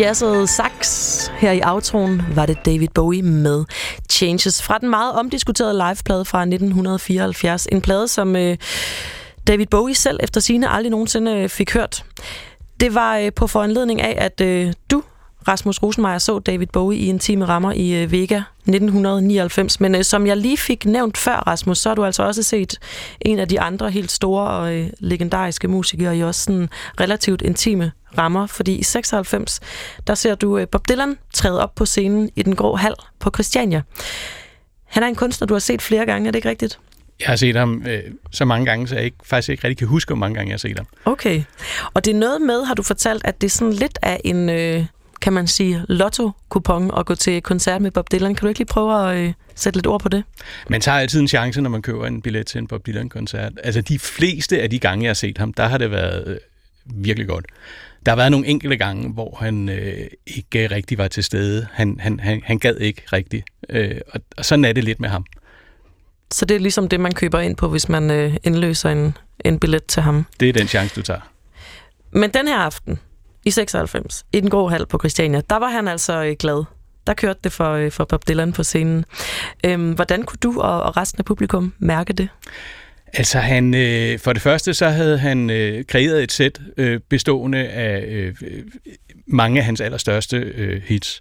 jazzede 0.00 0.46
sax. 0.46 1.28
Her 1.38 1.52
i 1.52 1.60
outroen 1.64 2.22
var 2.34 2.46
det 2.46 2.66
David 2.66 2.88
Bowie 2.94 3.22
med 3.22 3.64
Changes 4.10 4.62
fra 4.62 4.78
den 4.78 4.90
meget 4.90 5.12
omdiskuterede 5.12 5.72
liveplade 5.72 6.24
fra 6.24 6.40
1974. 6.40 7.66
En 7.72 7.80
plade, 7.80 8.08
som 8.08 8.36
øh, 8.36 8.56
David 9.46 9.66
Bowie 9.66 9.94
selv 9.94 10.20
efter 10.22 10.40
sine 10.40 10.68
aldrig 10.68 10.90
nogensinde 10.90 11.32
øh, 11.32 11.48
fik 11.48 11.74
hørt. 11.74 12.04
Det 12.80 12.94
var 12.94 13.18
øh, 13.18 13.32
på 13.32 13.46
foranledning 13.46 14.02
af, 14.02 14.14
at 14.24 14.40
øh, 14.40 14.72
du, 14.90 15.02
Rasmus 15.48 15.82
Rosenmeier, 15.82 16.18
så 16.18 16.38
David 16.38 16.66
Bowie 16.66 16.98
i 16.98 17.06
Intime 17.06 17.44
Rammer 17.44 17.72
i 17.72 18.02
øh, 18.02 18.12
Vega 18.12 18.42
1999. 18.58 19.80
Men 19.80 19.94
øh, 19.94 20.04
som 20.04 20.26
jeg 20.26 20.36
lige 20.36 20.56
fik 20.56 20.86
nævnt 20.86 21.18
før, 21.18 21.36
Rasmus, 21.36 21.78
så 21.78 21.88
har 21.88 21.94
du 21.94 22.04
altså 22.04 22.22
også 22.22 22.42
set 22.42 22.78
en 23.20 23.38
af 23.38 23.48
de 23.48 23.60
andre 23.60 23.90
helt 23.90 24.10
store 24.10 24.48
og 24.48 24.74
øh, 24.74 24.86
legendariske 24.98 25.68
musikere 25.68 26.16
i 26.18 26.22
også 26.22 26.40
sådan 26.40 26.68
relativt 27.00 27.42
intime 27.42 27.92
rammer, 28.18 28.46
fordi 28.46 28.74
i 28.74 28.82
96, 28.82 29.60
der 30.06 30.14
ser 30.14 30.34
du 30.34 30.58
øh, 30.58 30.68
Bob 30.68 30.88
Dylan 30.88 31.18
træde 31.34 31.62
op 31.62 31.74
på 31.74 31.86
scenen 31.86 32.30
i 32.36 32.42
den 32.42 32.56
grå 32.56 32.76
hal 32.76 32.94
på 33.18 33.30
Christiania. 33.34 33.82
Han 34.84 35.02
er 35.02 35.06
en 35.06 35.14
kunstner, 35.14 35.46
du 35.46 35.54
har 35.54 35.58
set 35.58 35.82
flere 35.82 36.06
gange, 36.06 36.28
er 36.28 36.32
det 36.32 36.36
ikke 36.36 36.48
rigtigt? 36.48 36.78
Jeg 37.20 37.28
har 37.28 37.36
set 37.36 37.56
ham 37.56 37.82
øh, 37.86 38.02
så 38.30 38.44
mange 38.44 38.66
gange, 38.66 38.88
så 38.88 38.94
jeg 38.94 39.04
ikke, 39.04 39.16
faktisk 39.24 39.48
ikke 39.48 39.64
rigtig 39.64 39.78
kan 39.78 39.88
huske, 39.88 40.08
hvor 40.08 40.16
mange 40.16 40.34
gange 40.34 40.48
jeg 40.48 40.54
har 40.54 40.58
set 40.58 40.78
ham. 40.78 40.86
Okay. 41.04 41.42
Og 41.94 42.04
det 42.04 42.14
er 42.14 42.18
noget 42.18 42.42
med, 42.42 42.64
har 42.64 42.74
du 42.74 42.82
fortalt, 42.82 43.24
at 43.24 43.40
det 43.40 43.46
er 43.46 43.50
sådan 43.50 43.72
lidt 43.72 43.98
af 44.02 44.20
en, 44.24 44.48
øh, 44.48 44.84
kan 45.20 45.32
man 45.32 45.46
sige, 45.46 45.84
lotto-kupon 45.88 46.90
at 46.96 47.06
gå 47.06 47.14
til 47.14 47.42
koncert 47.42 47.82
med 47.82 47.90
Bob 47.90 48.12
Dylan. 48.12 48.34
Kan 48.34 48.42
du 48.42 48.48
ikke 48.48 48.60
lige 48.60 48.66
prøve 48.66 49.10
at 49.10 49.18
øh, 49.18 49.32
sætte 49.54 49.76
lidt 49.76 49.86
ord 49.86 50.00
på 50.00 50.08
det? 50.08 50.24
Man 50.68 50.80
tager 50.80 50.98
altid 50.98 51.20
en 51.20 51.28
chance, 51.28 51.60
når 51.60 51.70
man 51.70 51.82
køber 51.82 52.06
en 52.06 52.22
billet 52.22 52.46
til 52.46 52.58
en 52.58 52.66
Bob 52.66 52.86
Dylan-koncert. 52.86 53.52
Altså 53.64 53.80
de 53.80 53.98
fleste 53.98 54.62
af 54.62 54.70
de 54.70 54.78
gange, 54.78 55.04
jeg 55.04 55.08
har 55.08 55.14
set 55.14 55.38
ham, 55.38 55.52
der 55.52 55.66
har 55.66 55.78
det 55.78 55.90
været 55.90 56.28
øh, 56.28 56.36
virkelig 56.86 57.28
godt. 57.28 57.46
Der 58.06 58.12
har 58.12 58.16
været 58.16 58.30
nogle 58.30 58.46
enkelte 58.46 58.76
gange, 58.76 59.12
hvor 59.12 59.36
han 59.40 59.68
øh, 59.68 60.06
ikke 60.26 60.66
rigtig 60.66 60.98
var 60.98 61.08
til 61.08 61.24
stede. 61.24 61.66
Han, 61.72 61.96
han, 62.00 62.20
han, 62.20 62.42
han 62.44 62.58
gad 62.58 62.76
ikke 62.76 63.02
rigtigt. 63.12 63.44
Øh, 63.68 64.00
og, 64.12 64.20
og 64.36 64.44
sådan 64.44 64.64
er 64.64 64.72
det 64.72 64.84
lidt 64.84 65.00
med 65.00 65.08
ham. 65.08 65.24
Så 66.30 66.44
det 66.44 66.54
er 66.54 66.60
ligesom 66.60 66.88
det, 66.88 67.00
man 67.00 67.12
køber 67.12 67.40
ind 67.40 67.56
på, 67.56 67.68
hvis 67.68 67.88
man 67.88 68.10
øh, 68.10 68.36
indløser 68.44 68.90
en, 68.90 69.16
en 69.44 69.58
billet 69.58 69.84
til 69.84 70.02
ham. 70.02 70.26
Det 70.40 70.48
er 70.48 70.52
den 70.52 70.68
chance, 70.68 70.94
du 70.94 71.02
tager. 71.02 71.20
Men 72.12 72.30
den 72.30 72.48
her 72.48 72.58
aften, 72.58 72.98
i 73.44 73.50
96, 73.50 74.26
i 74.32 74.40
den 74.40 74.50
grå 74.50 74.68
hal 74.68 74.86
på 74.86 74.98
Christiania, 74.98 75.40
der 75.50 75.56
var 75.56 75.68
han 75.68 75.88
altså 75.88 76.24
øh, 76.24 76.36
glad. 76.38 76.64
Der 77.06 77.14
kørte 77.14 77.40
det 77.44 77.52
for, 77.52 77.72
øh, 77.72 77.92
for 77.92 78.04
Bob 78.04 78.28
Dylan 78.28 78.52
på 78.52 78.62
scenen. 78.62 79.04
Øhm, 79.64 79.92
hvordan 79.92 80.22
kunne 80.22 80.38
du 80.42 80.60
og, 80.60 80.82
og 80.82 80.96
resten 80.96 81.20
af 81.20 81.24
publikum 81.24 81.72
mærke 81.78 82.12
det? 82.12 82.28
Altså 83.16 83.38
han, 83.38 83.74
øh, 83.74 84.18
for 84.18 84.32
det 84.32 84.42
første 84.42 84.74
så 84.74 84.88
havde 84.88 85.18
han 85.18 85.50
øh, 85.50 85.84
kreeret 85.84 86.22
et 86.22 86.32
sæt 86.32 86.60
øh, 86.76 87.00
bestående 87.08 87.68
af 87.68 88.04
øh, 88.08 88.34
øh, 88.42 88.62
mange 89.26 89.58
af 89.58 89.64
hans 89.64 89.80
allerstørste 89.80 90.36
øh, 90.36 90.82
hits. 90.82 91.20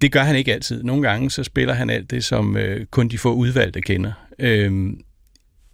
Det 0.00 0.12
gør 0.12 0.22
han 0.22 0.36
ikke 0.36 0.52
altid. 0.52 0.82
Nogle 0.82 1.02
gange 1.02 1.30
så 1.30 1.44
spiller 1.44 1.74
han 1.74 1.90
alt 1.90 2.10
det, 2.10 2.24
som 2.24 2.56
øh, 2.56 2.86
kun 2.86 3.08
de 3.08 3.18
få 3.18 3.32
udvalgte 3.32 3.80
kender. 3.80 4.12
Øh, 4.38 4.92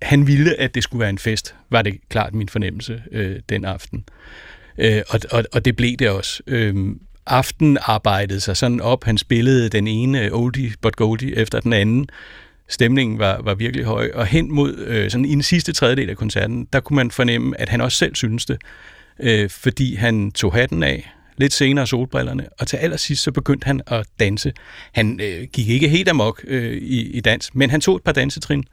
han 0.02 0.26
ville, 0.26 0.61
at 0.61 0.74
det 0.74 0.83
skulle 0.83 1.00
være 1.00 1.11
en 1.11 1.18
fest, 1.18 1.54
var 1.70 1.83
det 1.83 1.94
klart 2.09 2.35
min 2.35 2.48
fornemmelse 2.48 3.02
øh, 3.12 3.37
den 3.48 3.64
aften. 3.64 4.04
Øh, 4.78 5.02
og, 5.09 5.20
og, 5.31 5.44
og 5.52 5.64
det 5.64 5.76
blev 5.76 5.96
det 5.96 6.11
også. 6.11 6.42
Øh, 6.46 6.76
aften 7.26 7.78
arbejdede 7.81 8.40
sig 8.40 8.57
sådan 8.57 8.81
op. 8.81 9.04
Han 9.04 9.18
spillede 9.18 9.68
den 9.68 9.87
ene 9.87 10.33
oldie 10.33 10.72
but 10.83 10.96
goldie 10.96 11.37
efter 11.37 11.61
den 11.61 11.72
anden. 11.72 12.09
Stemningen 12.68 13.18
var, 13.18 13.40
var 13.42 13.54
virkelig 13.54 13.85
høj. 13.85 14.11
Og 14.14 14.26
hen 14.26 14.54
mod 14.54 14.74
øh, 14.78 15.11
sådan 15.11 15.24
i 15.24 15.31
den 15.35 15.42
sidste 15.42 15.72
tredjedel 15.72 16.11
af 16.11 16.16
koncerten, 16.16 16.64
der 16.72 16.81
kunne 16.81 16.96
man 16.96 17.11
fornemme, 17.11 17.61
at 17.61 17.68
han 17.68 17.81
også 17.81 17.98
selv 17.98 18.14
syntes 18.14 18.46
det. 18.46 18.57
Øh, 19.20 19.50
fordi 19.50 19.94
han 19.94 20.33
tog 20.33 20.54
hatten 20.54 20.83
af, 20.83 21.11
lidt 21.37 21.52
senere 21.52 21.87
solbrillerne, 21.87 22.46
og 22.61 22.66
til 22.66 22.76
allersidst 22.76 23.22
så 23.22 23.33
begyndte 23.33 23.64
han 23.66 23.81
at 23.87 24.07
danse. 24.20 24.52
Han 24.92 25.20
øh, 25.22 25.46
gik 25.52 25.68
ikke 25.68 25.88
helt 25.88 26.09
amok 26.09 26.40
øh, 26.46 26.72
i, 26.76 27.11
i 27.11 27.20
dans, 27.20 27.54
men 27.54 27.70
han 27.70 27.81
tog 27.81 27.96
et 27.96 28.02
par 28.02 28.12
dansetrin 28.12 28.64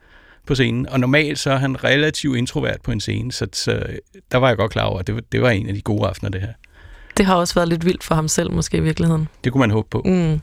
på 0.46 0.54
scenen, 0.54 0.88
og 0.88 1.00
normalt 1.00 1.38
så 1.38 1.50
er 1.50 1.56
han 1.56 1.84
relativt 1.84 2.36
introvert 2.38 2.80
på 2.82 2.92
en 2.92 3.00
scene, 3.00 3.32
så, 3.32 3.46
så 3.52 3.86
der 4.32 4.38
var 4.38 4.48
jeg 4.48 4.56
godt 4.56 4.72
klar 4.72 4.84
over, 4.84 4.98
at 4.98 5.06
det, 5.06 5.14
var- 5.14 5.22
det 5.32 5.42
var 5.42 5.50
en 5.50 5.68
af 5.68 5.74
de 5.74 5.80
gode 5.80 6.06
aftener, 6.08 6.30
det 6.30 6.40
her. 6.40 6.52
Det 7.16 7.26
har 7.26 7.34
også 7.34 7.54
været 7.54 7.68
lidt 7.68 7.84
vildt 7.84 8.04
for 8.04 8.14
ham 8.14 8.28
selv, 8.28 8.52
måske 8.52 8.76
i 8.76 8.80
virkeligheden. 8.80 9.28
Det 9.44 9.52
kunne 9.52 9.60
man 9.60 9.70
håbe 9.70 9.88
på. 9.90 10.02
Mm. 10.04 10.40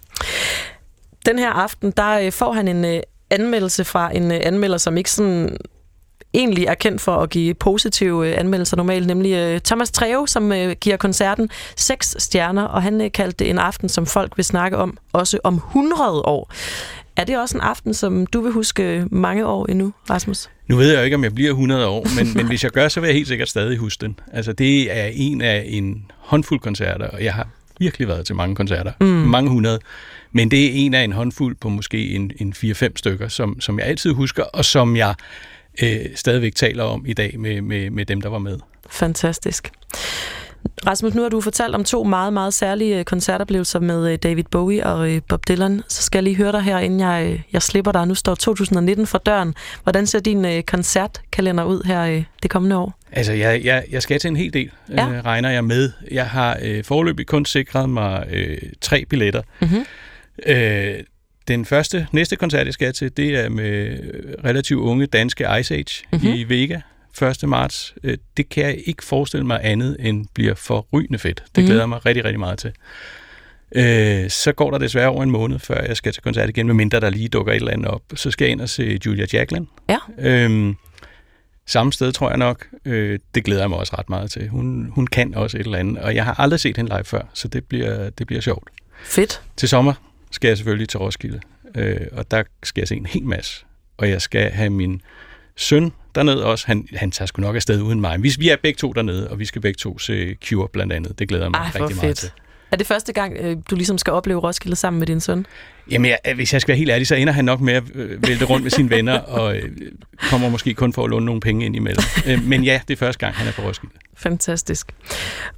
Den 1.25 1.39
her 1.39 1.49
aften, 1.49 1.91
der 1.97 2.19
øh, 2.19 2.31
får 2.31 2.53
han 2.53 2.67
en 2.67 2.85
øh, 2.85 2.99
anmeldelse 3.33 3.83
fra 3.83 4.15
en 4.15 4.31
øh, 4.31 4.39
anmelder, 4.43 4.77
som 4.77 4.97
ikke 4.97 5.11
sådan 5.11 5.57
egentlig 6.33 6.65
er 6.65 6.73
kendt 6.73 7.01
for 7.01 7.15
at 7.15 7.29
give 7.29 7.53
positive 7.53 8.27
øh, 8.29 8.39
anmeldelser 8.39 8.77
normalt, 8.77 9.07
nemlig 9.07 9.33
øh, 9.33 9.59
Thomas 9.61 9.91
Treve, 9.91 10.27
som 10.27 10.51
giver 10.81 10.97
koncerten 10.97 11.49
seks 11.77 12.15
stjerner, 12.19 12.63
og 12.63 12.83
han 12.83 13.11
kaldte 13.13 13.43
det 13.43 13.49
en 13.49 13.59
aften, 13.59 13.89
som 13.89 14.05
folk 14.05 14.37
vil 14.37 14.45
snakke 14.45 14.77
om, 14.77 14.97
også 15.13 15.39
om 15.43 15.55
100 15.55 16.21
år. 16.25 16.51
Er 17.15 17.23
det 17.23 17.39
også 17.39 17.57
en 17.57 17.61
aften, 17.61 17.93
som 17.93 18.25
du 18.25 18.41
vil 18.41 18.51
huske 18.51 19.05
mange 19.11 19.45
år 19.45 19.65
endnu, 19.65 19.93
Rasmus? 20.09 20.49
Nu 20.67 20.75
ved 20.75 20.89
jeg 20.89 20.97
jo 20.97 21.03
ikke, 21.03 21.15
om 21.15 21.23
jeg 21.23 21.35
bliver 21.35 21.49
100 21.49 21.87
år, 21.87 22.07
men, 22.17 22.33
men 22.35 22.47
hvis 22.47 22.63
jeg 22.63 22.71
gør, 22.71 22.87
så 22.87 22.99
vil 22.99 23.07
jeg 23.07 23.15
helt 23.15 23.27
sikkert 23.27 23.49
stadig 23.49 23.77
huske 23.77 24.01
den. 24.01 24.19
Altså, 24.33 24.53
det 24.53 24.97
er 24.97 25.09
en 25.13 25.41
af 25.41 25.63
en 25.67 26.11
håndfuld 26.17 26.59
koncerter, 26.59 27.07
og 27.07 27.23
jeg 27.23 27.33
har 27.33 27.47
virkelig 27.79 28.07
været 28.07 28.25
til 28.25 28.35
mange 28.35 28.55
koncerter. 28.55 28.91
Mm. 29.01 29.07
Mange 29.07 29.49
hundrede. 29.49 29.79
Men 30.33 30.51
det 30.51 30.65
er 30.65 30.69
en 30.73 30.93
af 30.93 31.03
en 31.03 31.11
håndfuld 31.11 31.55
på 31.55 31.69
måske 31.69 32.09
en, 32.11 32.31
en 32.39 32.53
4-5 32.57 32.89
stykker, 32.95 33.27
som, 33.27 33.61
som 33.61 33.79
jeg 33.79 33.87
altid 33.87 34.11
husker, 34.13 34.43
og 34.43 34.65
som 34.65 34.95
jeg 34.95 35.15
øh, 35.83 35.99
stadigvæk 36.15 36.55
taler 36.55 36.83
om 36.83 37.03
i 37.07 37.13
dag 37.13 37.39
med, 37.39 37.61
med, 37.61 37.89
med 37.89 38.05
dem, 38.05 38.21
der 38.21 38.29
var 38.29 38.39
med. 38.39 38.57
Fantastisk. 38.89 39.71
Rasmus, 40.87 41.13
nu 41.13 41.21
har 41.21 41.29
du 41.29 41.41
fortalt 41.41 41.75
om 41.75 41.83
to 41.83 42.03
meget, 42.03 42.33
meget 42.33 42.53
særlige 42.53 42.99
øh, 42.99 43.05
koncertoplevelser 43.05 43.79
med 43.79 44.11
øh, 44.11 44.17
David 44.23 44.43
Bowie 44.51 44.85
og 44.85 45.11
øh, 45.11 45.21
Bob 45.29 45.47
Dylan. 45.47 45.81
Så 45.87 46.01
skal 46.03 46.17
jeg 46.17 46.23
lige 46.23 46.35
høre 46.35 46.51
dig 46.51 46.61
her, 46.61 46.79
inden 46.79 46.99
jeg, 46.99 47.43
jeg 47.53 47.61
slipper 47.61 47.91
dig. 47.91 48.07
Nu 48.07 48.15
står 48.15 48.35
2019 48.35 49.07
for 49.07 49.17
døren. 49.17 49.55
Hvordan 49.83 50.07
ser 50.07 50.19
din 50.19 50.63
koncertkalender 50.67 51.63
ud 51.63 51.83
her 51.85 52.23
det 52.43 52.51
kommende 52.51 52.77
år? 52.77 52.99
Altså, 53.11 53.33
jeg, 53.33 53.61
jeg, 53.63 53.83
jeg 53.91 54.01
skal 54.01 54.19
til 54.19 54.27
en 54.27 54.35
hel 54.35 54.53
del, 54.53 54.71
Ja. 54.89 55.09
øh, 55.09 55.25
regner 55.25 55.49
jeg 55.49 55.63
med. 55.65 55.91
Jeg 56.11 56.25
har 56.29 56.57
øh, 56.61 56.83
forløbig 56.83 57.27
kun 57.27 57.45
sikret 57.45 57.89
mig 57.89 58.25
øh, 58.31 58.57
tre 58.81 59.05
billetter. 59.09 59.41
Mhm. 59.61 59.85
Øh, 60.45 60.93
den 61.47 61.65
første, 61.65 62.07
næste 62.11 62.35
koncert, 62.35 62.65
jeg 62.65 62.73
skal 62.73 62.93
til, 62.93 63.17
det 63.17 63.29
er 63.45 63.49
med 63.49 63.99
relativt 64.43 64.79
unge 64.79 65.05
danske 65.05 65.47
Ice 65.59 65.73
Age 65.75 66.03
Mhm. 66.11 66.21
mm-hmm. 66.21 66.33
i 66.39 66.43
Vega 66.43 66.79
1. 67.43 67.49
marts. 67.49 67.93
Øh, 68.03 68.17
det 68.37 68.49
kan 68.49 68.63
jeg 68.65 68.77
ikke 68.85 69.03
forestille 69.03 69.45
mig 69.45 69.59
andet 69.63 69.97
end 69.99 70.25
bliver 70.33 70.55
forrygende 70.55 71.19
fedt. 71.19 71.43
Det 71.55 71.57
Mhm. 71.57 71.65
glæder 71.65 71.81
jeg 71.81 71.89
mig 71.89 72.05
rigtig, 72.05 72.25
rigtig 72.25 72.39
meget 72.39 72.59
til. 72.59 72.71
Øh, 73.75 74.29
så 74.29 74.51
går 74.51 74.71
der 74.71 74.77
desværre 74.77 75.09
over 75.09 75.23
en 75.23 75.31
måned, 75.31 75.59
før 75.59 75.81
jeg 75.85 75.97
skal 75.97 76.13
til 76.13 76.23
koncert 76.23 76.49
igen, 76.49 76.67
medmindre 76.67 76.99
der 76.99 77.09
lige 77.09 77.27
dukker 77.29 77.51
et 77.53 77.55
eller 77.55 77.71
andet 77.71 77.87
op. 77.87 78.01
Så 78.15 78.31
skal 78.31 78.45
jeg 78.45 78.51
ind 78.51 78.61
og 78.61 78.69
se 78.69 78.99
Julia 79.05 79.25
Jacqueline. 79.33 79.67
Ja. 79.89 79.97
Øhm, 80.19 80.75
samme 81.67 81.93
sted, 81.93 82.11
tror 82.11 82.29
jeg 82.29 82.37
nok. 82.37 82.67
Øh, 82.85 83.19
det 83.35 83.43
glæder 83.43 83.61
jeg 83.61 83.69
mig 83.69 83.79
også 83.79 83.95
ret 83.97 84.09
meget 84.09 84.31
til. 84.31 84.47
Hun, 84.49 84.89
hun 84.91 85.07
kan 85.07 85.35
også 85.35 85.57
et 85.57 85.65
eller 85.65 85.77
andet, 85.77 85.97
og 85.97 86.15
jeg 86.15 86.25
har 86.25 86.39
aldrig 86.39 86.59
set 86.59 86.77
hende 86.77 86.91
live 86.95 87.03
før, 87.03 87.21
så 87.33 87.47
det 87.47 87.65
bliver, 87.65 88.09
det 88.09 88.27
bliver 88.27 88.41
sjovt. 88.41 88.69
Fedt. 89.03 89.41
Til 89.57 89.69
sommer 89.69 89.93
skal 90.33 90.47
jeg 90.47 90.57
selvfølgelig 90.57 90.89
til 90.89 90.99
Roskilde, 90.99 91.39
øh, 91.75 91.97
og 92.11 92.31
der 92.31 92.43
skal 92.63 92.81
jeg 92.81 92.87
se 92.87 92.95
en 92.95 93.05
hel 93.05 93.23
masse. 93.23 93.65
Og 93.97 94.09
jeg 94.09 94.21
skal 94.21 94.51
have 94.51 94.69
min 94.69 95.01
søn 95.55 95.91
dernede 96.15 96.45
også. 96.45 96.67
Han, 96.67 96.87
han 96.95 97.11
tager 97.11 97.27
sgu 97.27 97.41
nok 97.41 97.55
afsted 97.55 97.81
uden 97.81 98.01
mig. 98.01 98.23
Vi, 98.23 98.31
vi 98.39 98.49
er 98.49 98.55
begge 98.63 98.77
to 98.77 98.93
dernede, 98.93 99.29
og 99.29 99.39
vi 99.39 99.45
skal 99.45 99.61
begge 99.61 99.77
to 99.77 99.99
se 99.99 100.35
Cure 100.45 100.67
blandt 100.73 100.93
andet. 100.93 101.19
Det 101.19 101.27
glæder 101.27 101.43
jeg 101.43 101.51
mig 101.51 101.57
Ej, 101.57 101.65
rigtig 101.65 101.79
meget 101.79 101.99
fedt. 101.99 102.17
til. 102.17 102.31
Er 102.71 102.77
det 102.77 102.87
første 102.87 103.13
gang, 103.13 103.37
øh, 103.39 103.57
du 103.69 103.75
ligesom 103.75 103.97
skal 103.97 104.13
opleve 104.13 104.39
Roskilde 104.39 104.75
sammen 104.75 104.99
med 104.99 105.07
din 105.07 105.19
søn? 105.19 105.45
Jamen, 105.91 106.11
jeg, 106.25 106.35
hvis 106.35 106.53
jeg 106.53 106.61
skal 106.61 106.71
være 106.71 106.77
helt 106.77 106.91
ærlig, 106.91 107.07
så 107.07 107.15
ender 107.15 107.33
han 107.33 107.45
nok 107.45 107.61
med 107.61 107.73
at 107.73 107.83
øh, 107.93 108.27
vælte 108.27 108.45
rundt 108.45 108.63
med 108.63 108.71
sine 108.71 108.89
venner, 108.89 109.19
og 109.19 109.57
øh, 109.57 109.71
kommer 110.17 110.49
måske 110.49 110.73
kun 110.73 110.93
for 110.93 111.03
at 111.03 111.09
låne 111.09 111.25
nogle 111.25 111.41
penge 111.41 111.65
ind 111.65 111.75
imellem. 111.75 112.03
Men 112.43 112.63
ja, 112.63 112.81
det 112.87 112.93
er 112.93 112.97
første 112.97 113.19
gang, 113.19 113.35
han 113.35 113.47
er 113.47 113.51
på 113.51 113.61
Roskilde. 113.61 113.95
Fantastisk. 114.23 114.95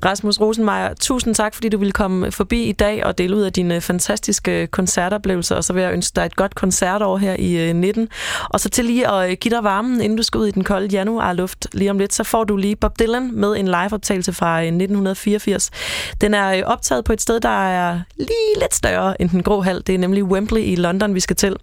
Rasmus 0.06 0.40
Rosenmeier, 0.42 0.94
tusind 0.94 1.36
tak, 1.36 1.54
fordi 1.54 1.70
du 1.70 1.78
ville 1.78 1.92
komme 1.92 2.32
forbi 2.32 2.64
i 2.64 2.72
dag 2.72 3.06
og 3.06 3.18
dele 3.18 3.36
ud 3.36 3.42
af 3.42 3.54
dine 3.54 3.76
øh, 3.76 3.82
fantastiske 3.82 4.62
øh, 4.62 4.68
koncertoplevelser, 4.68 5.56
og 5.56 5.64
så 5.64 5.74
vil 5.74 5.84
jeg 5.84 5.94
ønske 5.94 6.16
dig 6.16 6.26
et 6.26 6.36
godt 6.36 6.56
koncertår 6.56 7.18
her 7.18 7.36
i 7.40 7.70
øh, 7.70 7.76
19. 7.76 8.10
Og 8.50 8.60
så 8.60 8.70
til 8.70 8.86
lige 8.86 9.12
at 9.12 9.40
give 9.40 9.56
dig 9.56 9.64
varmen, 9.64 10.02
inden 10.02 10.18
du 10.18 10.24
skal 10.24 10.40
ud 10.40 10.48
i 10.48 10.52
den 10.52 10.64
kolde 10.64 10.88
januarluft 10.88 11.68
lige 11.74 11.92
om 11.92 12.00
lidt, 12.00 12.14
så 12.14 12.24
får 12.24 12.44
du 12.44 12.58
lige 12.58 12.76
Bob 12.76 13.00
Dylan 13.00 13.32
med 13.34 13.56
en 13.58 13.66
liveoptagelse 13.66 14.34
fra 14.34 14.62
1984. 14.62 15.72
Den 16.22 16.34
er 16.34 16.66
optaget 16.66 17.06
på 17.06 17.14
et 17.14 17.22
sted, 17.22 17.40
der 17.40 17.68
er 17.68 18.00
lige 18.18 18.60
lidt 18.62 18.76
større 18.76 19.22
end 19.22 19.30
den 19.30 19.44
grå 19.44 19.62
hal. 19.62 19.84
Det 19.88 19.96
er 19.96 20.00
nemlig 20.00 20.24
Wembley 20.24 20.62
i 20.62 20.76
London, 20.76 21.16
vi 21.16 21.20
skal 21.20 21.36
til. 21.36 21.56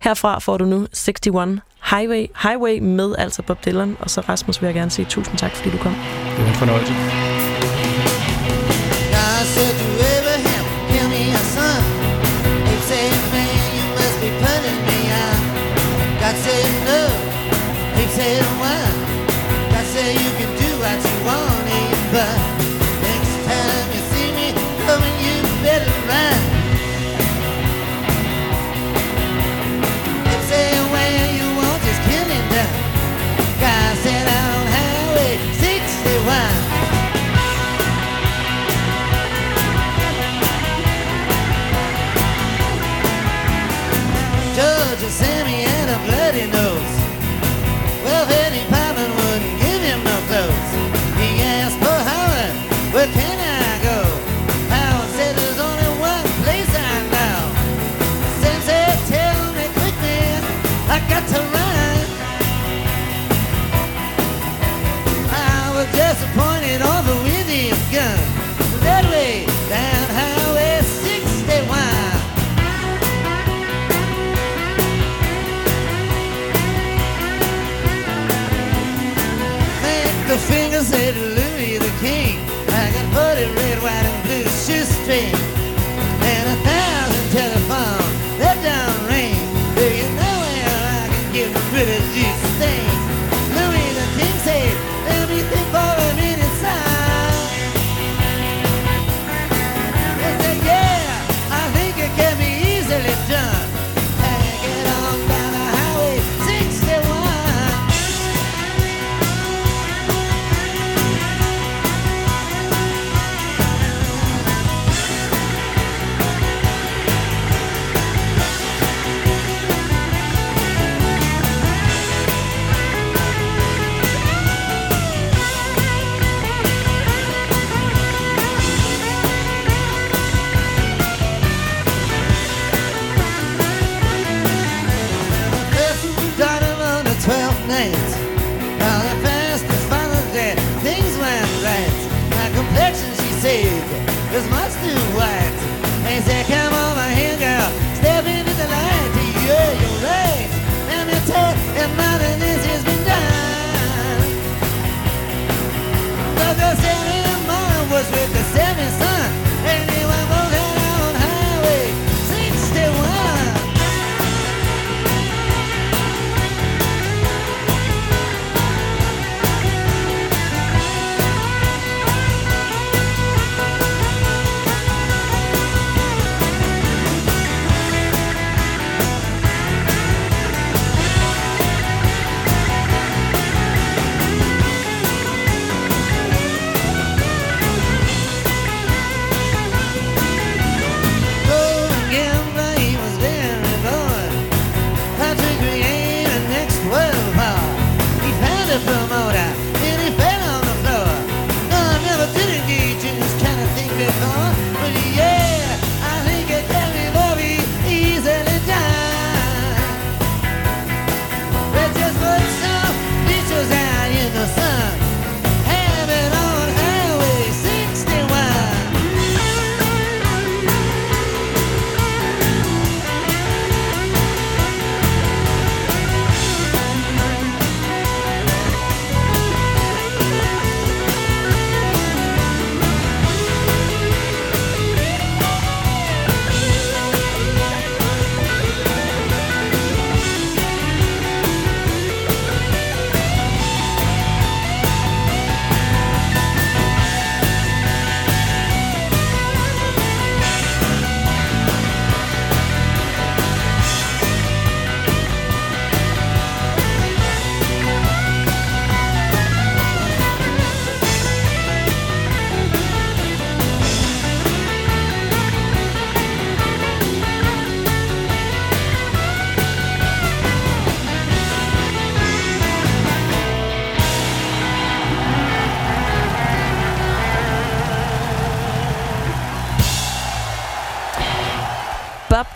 Herfra 0.00 0.38
får 0.38 0.56
du 0.56 0.64
nu 0.64 0.76
61 0.76 1.62
Highway, 1.90 2.26
Highway 2.42 2.78
med 2.78 3.14
altså 3.18 3.42
Bob 3.42 3.64
Dylan, 3.64 3.96
og 4.00 4.10
så 4.10 4.20
Rasmus 4.20 4.62
vil 4.62 4.66
jeg 4.66 4.74
gerne 4.74 4.90
sige 4.90 5.06
tusind 5.08 5.38
tak, 5.38 5.52
fordi 5.56 5.70
du 5.70 5.78
kom. 5.78 5.94
Det 6.36 6.44
var 6.44 6.48
en 6.48 6.54
fornøjelse. 6.54 6.92
God 9.12 9.44
said 9.54 9.74
to 9.78 9.88
Abraham, 10.18 10.64
give 10.92 11.08
me 11.10 11.32
Just 45.02 45.18
see 45.18 45.42
me 45.42 45.71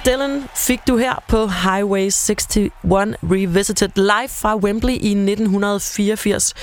Dylan 0.07 0.45
fik 0.57 0.81
du 0.89 0.97
her 0.97 1.25
på 1.29 1.47
Highway 1.47 2.05
61 2.05 2.73
Revisited 3.23 3.91
live 3.97 4.29
fra 4.29 4.57
Wembley 4.57 4.93
i 4.93 5.11
1984. 5.11 6.55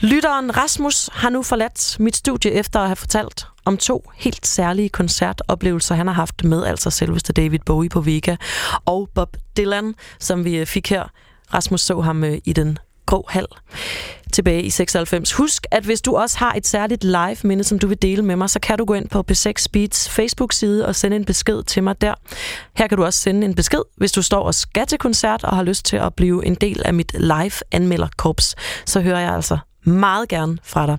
Lytteren 0.00 0.56
Rasmus 0.56 1.10
har 1.12 1.30
nu 1.30 1.42
forladt 1.42 1.96
mit 2.00 2.16
studie 2.16 2.52
efter 2.52 2.80
at 2.80 2.86
have 2.86 2.96
fortalt 2.96 3.46
om 3.64 3.76
to 3.76 4.10
helt 4.16 4.46
særlige 4.46 4.88
koncertoplevelser, 4.88 5.94
han 5.94 6.06
har 6.06 6.14
haft 6.14 6.44
med 6.44 6.64
altså 6.64 6.90
selveste 6.90 7.32
David 7.32 7.58
Bowie 7.66 7.90
på 7.90 8.00
Vega 8.00 8.36
og 8.84 9.08
Bob 9.14 9.36
Dylan, 9.56 9.94
som 10.18 10.44
vi 10.44 10.56
øh, 10.56 10.66
fik 10.66 10.90
her. 10.90 11.04
Rasmus 11.54 11.80
så 11.80 12.00
ham 12.00 12.24
øh, 12.24 12.38
i 12.44 12.52
den 12.52 12.78
grå 13.08 13.26
hal 13.28 13.46
tilbage 14.32 14.62
i 14.62 14.70
96. 14.70 15.32
Husk, 15.32 15.66
at 15.70 15.84
hvis 15.84 16.00
du 16.00 16.16
også 16.16 16.38
har 16.38 16.52
et 16.52 16.66
særligt 16.66 17.04
live-minde, 17.04 17.64
som 17.64 17.78
du 17.78 17.86
vil 17.86 18.02
dele 18.02 18.22
med 18.22 18.36
mig, 18.36 18.50
så 18.50 18.60
kan 18.60 18.78
du 18.78 18.84
gå 18.84 18.94
ind 18.94 19.08
på 19.08 19.24
P6 19.30 19.66
Beats 19.72 20.08
Facebook-side 20.08 20.86
og 20.86 20.94
sende 20.94 21.16
en 21.16 21.24
besked 21.24 21.62
til 21.62 21.82
mig 21.82 22.00
der. 22.00 22.14
Her 22.76 22.86
kan 22.86 22.98
du 22.98 23.04
også 23.04 23.20
sende 23.20 23.44
en 23.44 23.54
besked, 23.54 23.82
hvis 23.96 24.12
du 24.12 24.22
står 24.22 24.42
og 24.42 24.54
skal 24.54 24.86
til 24.86 24.98
koncert 24.98 25.44
og 25.44 25.56
har 25.56 25.62
lyst 25.62 25.84
til 25.84 25.96
at 25.96 26.14
blive 26.14 26.46
en 26.46 26.54
del 26.54 26.82
af 26.84 26.94
mit 26.94 27.12
live-anmelderkorps. 27.18 28.54
Så 28.86 29.00
hører 29.00 29.20
jeg 29.20 29.34
altså 29.34 29.58
meget 29.88 30.28
gerne 30.28 30.58
fra 30.62 30.86
dig. 30.86 30.98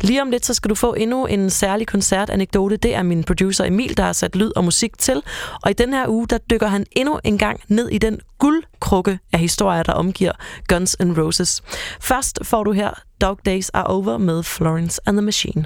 Lige 0.00 0.22
om 0.22 0.30
lidt, 0.30 0.46
så 0.46 0.54
skal 0.54 0.68
du 0.70 0.74
få 0.74 0.94
endnu 0.94 1.26
en 1.26 1.50
særlig 1.50 1.86
koncertanekdote. 1.86 2.76
Det 2.76 2.94
er 2.94 3.02
min 3.02 3.24
producer 3.24 3.64
Emil, 3.64 3.96
der 3.96 4.02
har 4.02 4.12
sat 4.12 4.36
lyd 4.36 4.50
og 4.56 4.64
musik 4.64 4.98
til. 4.98 5.22
Og 5.62 5.70
i 5.70 5.74
den 5.74 5.92
her 5.92 6.08
uge, 6.08 6.26
der 6.26 6.38
dykker 6.38 6.66
han 6.66 6.86
endnu 6.92 7.20
en 7.24 7.38
gang 7.38 7.60
ned 7.68 7.88
i 7.88 7.98
den 7.98 8.20
guldkrukke 8.38 9.18
af 9.32 9.38
historier, 9.38 9.82
der 9.82 9.92
omgiver 9.92 10.32
Guns 10.68 10.96
N' 11.02 11.20
Roses. 11.20 11.62
Først 12.00 12.38
får 12.42 12.64
du 12.64 12.72
her 12.72 12.90
Dog 13.20 13.38
Days 13.46 13.68
Are 13.68 13.86
Over 13.86 14.18
med 14.18 14.42
Florence 14.42 15.00
and 15.06 15.16
the 15.16 15.24
Machine. 15.24 15.64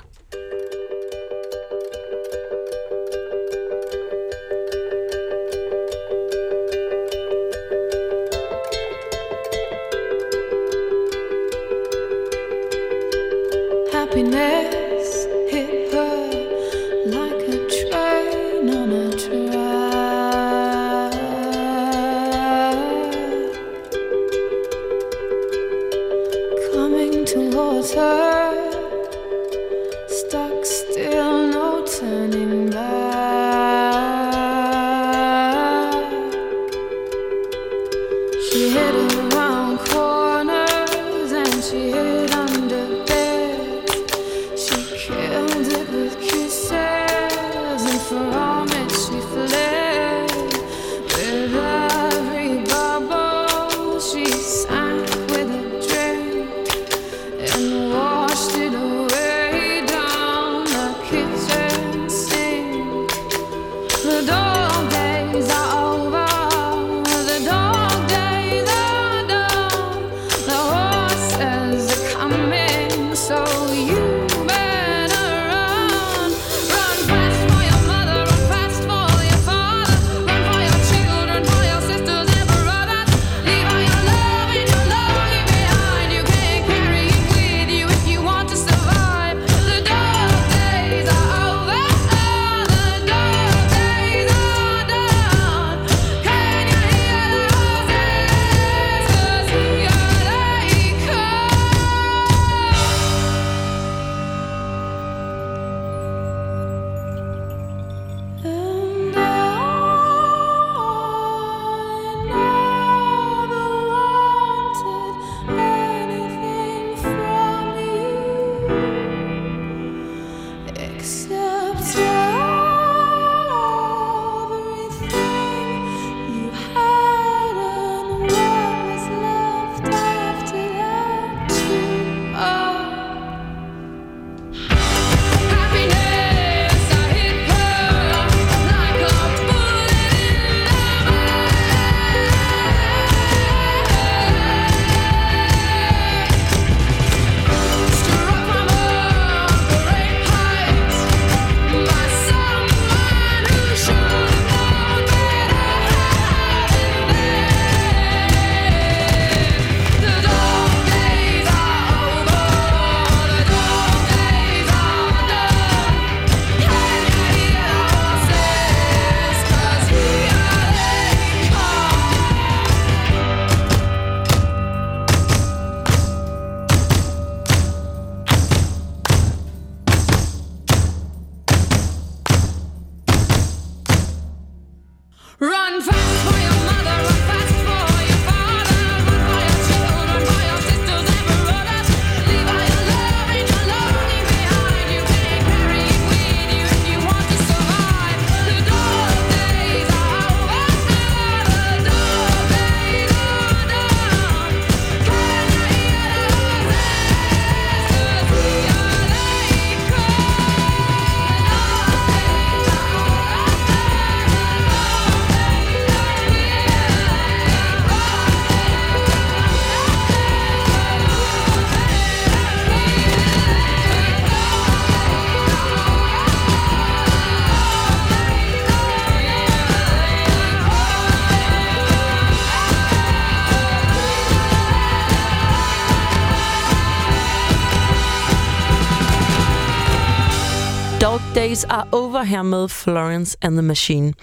Days 241.43 241.65
Are 241.65 241.89
Over 241.93 242.23
her 242.23 242.43
med 242.43 242.69
Florence 242.69 243.37
and 243.43 243.55
the 243.55 243.63
Machine. 243.63 244.15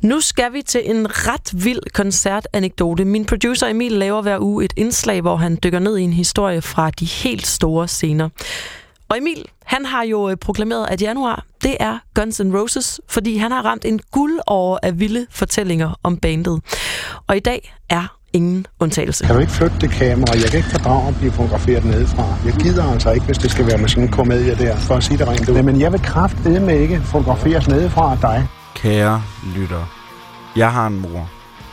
Nu 0.00 0.20
skal 0.20 0.52
vi 0.52 0.62
til 0.62 0.90
en 0.90 1.06
ret 1.10 1.64
vild 1.64 1.80
koncertanekdote. 1.92 3.04
Min 3.04 3.24
producer 3.24 3.66
Emil 3.66 3.92
laver 3.92 4.22
hver 4.22 4.38
uge 4.40 4.64
et 4.64 4.72
indslag, 4.76 5.20
hvor 5.20 5.36
han 5.36 5.58
dykker 5.64 5.78
ned 5.78 5.98
i 5.98 6.02
en 6.02 6.12
historie 6.12 6.62
fra 6.62 6.90
de 6.90 7.04
helt 7.04 7.46
store 7.46 7.88
scener. 7.88 8.28
Og 9.08 9.18
Emil, 9.18 9.44
han 9.64 9.86
har 9.86 10.04
jo 10.04 10.30
øh, 10.30 10.36
proklameret, 10.36 10.86
at 10.90 11.02
januar, 11.02 11.44
det 11.62 11.76
er 11.80 11.98
Guns 12.14 12.40
N' 12.40 12.56
Roses, 12.56 13.00
fordi 13.08 13.36
han 13.36 13.52
har 13.52 13.62
ramt 13.62 13.84
en 13.84 14.00
guldår 14.12 14.78
af 14.82 15.00
vilde 15.00 15.26
fortællinger 15.30 16.00
om 16.02 16.16
bandet. 16.16 16.62
Og 17.26 17.36
i 17.36 17.40
dag 17.40 17.74
er 17.88 18.18
ingen 18.34 18.66
undtagelse. 18.80 19.24
Kan 19.24 19.34
du 19.34 19.40
ikke 19.40 19.52
flytte 19.52 19.76
det 19.80 19.90
kamera? 19.90 20.32
Jeg 20.34 20.50
kan 20.50 20.56
ikke 20.56 20.70
fordrage 20.70 21.08
at 21.08 21.16
blive 21.16 21.32
fotograferet 21.32 21.84
nedefra. 21.84 22.26
Jeg 22.44 22.52
gider 22.52 22.92
altså 22.92 23.10
ikke, 23.10 23.26
hvis 23.26 23.38
det 23.38 23.50
skal 23.50 23.66
være 23.66 23.78
med 23.78 23.88
sådan 23.88 24.04
en 24.04 24.10
komedie 24.10 24.54
der, 24.54 24.76
for 24.76 24.94
at 24.94 25.04
sige 25.04 25.18
det 25.18 25.28
rent 25.28 25.48
ud. 25.48 25.62
Men 25.62 25.80
jeg 25.80 25.92
vil 25.92 26.02
kraftedeme 26.02 26.78
ikke 26.78 27.00
fotograferes 27.00 27.68
nedefra 27.68 28.12
af 28.12 28.18
dig. 28.18 28.48
Kære 28.74 29.22
lytter, 29.56 29.84
jeg 30.56 30.72
har 30.72 30.86
en 30.86 31.00
mor. 31.00 31.30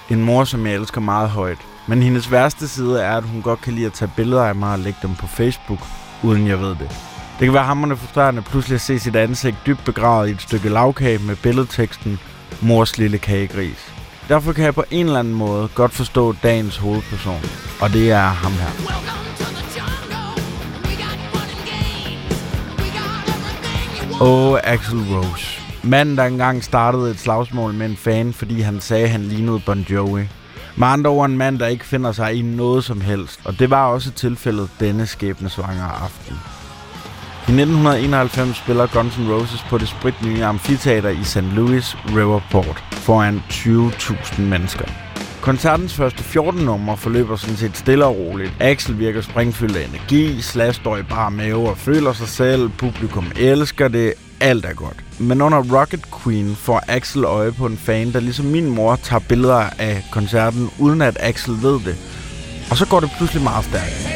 En 0.09 0.23
mor, 0.23 0.43
som 0.43 0.65
jeg 0.65 0.75
elsker 0.75 1.01
meget 1.01 1.29
højt. 1.29 1.57
Men 1.87 2.03
hendes 2.03 2.31
værste 2.31 2.67
side 2.67 3.01
er, 3.01 3.17
at 3.17 3.23
hun 3.23 3.41
godt 3.41 3.61
kan 3.61 3.73
lide 3.73 3.85
at 3.85 3.93
tage 3.93 4.11
billeder 4.15 4.43
af 4.43 4.55
mig 4.55 4.73
og 4.73 4.79
lægge 4.79 4.99
dem 5.01 5.15
på 5.15 5.27
Facebook, 5.27 5.79
uden 6.23 6.47
jeg 6.47 6.59
ved 6.59 6.69
det. 6.69 6.89
Det 7.39 7.47
kan 7.47 7.53
være 7.53 7.63
hammerende 7.63 7.97
frustrerende 7.97 8.41
pludselig 8.41 8.75
at 8.75 8.81
se 8.81 8.99
sit 8.99 9.15
ansigt 9.15 9.57
dybt 9.65 9.85
begravet 9.85 10.29
i 10.29 10.31
et 10.31 10.41
stykke 10.41 10.69
lavkage 10.69 11.19
med 11.27 11.35
billedteksten 11.35 12.19
Mors 12.61 12.97
lille 12.97 13.17
kagegris. 13.17 13.90
Derfor 14.31 14.53
kan 14.53 14.65
jeg 14.65 14.75
på 14.75 14.83
en 14.91 15.05
eller 15.05 15.19
anden 15.19 15.33
måde 15.33 15.69
godt 15.75 15.91
forstå 15.91 16.35
dagens 16.43 16.77
hovedperson, 16.77 17.41
og 17.81 17.93
det 17.93 18.11
er 18.11 18.27
ham 18.27 18.51
her. 18.51 18.69
Åh, 24.21 24.59
Axel 24.63 24.99
Rose. 24.99 25.61
Manden, 25.83 26.17
der 26.17 26.23
engang 26.23 26.63
startede 26.63 27.11
et 27.11 27.19
slagsmål 27.19 27.73
med 27.73 27.85
en 27.85 27.97
fan, 27.97 28.33
fordi 28.33 28.61
han 28.61 28.81
sagde, 28.81 29.03
at 29.03 29.09
han 29.09 29.21
lignede 29.21 29.61
Bon 29.65 29.79
Jovi. 29.79 30.23
Med 30.75 30.87
andre 30.87 31.09
ord 31.09 31.29
en 31.29 31.37
mand, 31.37 31.59
der 31.59 31.67
ikke 31.67 31.85
finder 31.85 32.11
sig 32.11 32.35
i 32.35 32.41
noget 32.41 32.83
som 32.83 33.01
helst, 33.01 33.39
og 33.45 33.59
det 33.59 33.69
var 33.69 33.85
også 33.85 34.11
tilfældet 34.11 34.69
denne 34.79 35.07
skæbnesvangre 35.07 35.91
aften. 36.03 36.35
I 37.47 37.51
1991 37.51 38.55
spiller 38.57 38.87
Guns 38.87 39.17
N' 39.17 39.31
Roses 39.31 39.65
på 39.69 39.77
det 39.77 39.87
spritnye 39.87 40.45
amfiteater 40.45 41.09
i 41.09 41.23
St. 41.23 41.41
Louis 41.55 41.97
Riverport 42.15 42.83
foran 42.91 43.43
20.000 43.49 44.41
mennesker. 44.41 44.85
Koncertens 45.41 45.93
første 45.93 46.23
14 46.23 46.61
numre 46.61 46.97
forløber 46.97 47.35
sådan 47.35 47.55
set 47.55 47.77
stille 47.77 48.05
og 48.05 48.17
roligt. 48.17 48.53
Axel 48.59 48.99
virker 48.99 49.21
springfyldt 49.21 49.77
af 49.77 49.87
energi, 49.87 50.41
Slash 50.41 50.79
står 50.81 50.97
i 50.97 51.03
bare 51.03 51.31
mave 51.31 51.69
og 51.69 51.77
føler 51.77 52.13
sig 52.13 52.27
selv, 52.27 52.69
publikum 52.69 53.31
elsker 53.35 53.87
det, 53.87 54.13
alt 54.39 54.65
er 54.65 54.73
godt. 54.73 54.97
Men 55.19 55.41
under 55.41 55.79
Rocket 55.79 56.05
Queen 56.23 56.55
får 56.55 56.83
Axel 56.87 57.23
øje 57.23 57.51
på 57.51 57.65
en 57.65 57.77
fan, 57.77 58.13
der 58.13 58.19
ligesom 58.19 58.45
min 58.45 58.69
mor 58.69 58.95
tager 58.95 59.19
billeder 59.19 59.63
af 59.79 60.05
koncerten, 60.11 60.69
uden 60.79 61.01
at 61.01 61.17
Axel 61.19 61.53
ved 61.61 61.79
det. 61.79 61.95
Og 62.71 62.77
så 62.77 62.85
går 62.87 62.99
det 62.99 63.09
pludselig 63.17 63.43
meget 63.43 63.65
stærkt. 63.65 64.07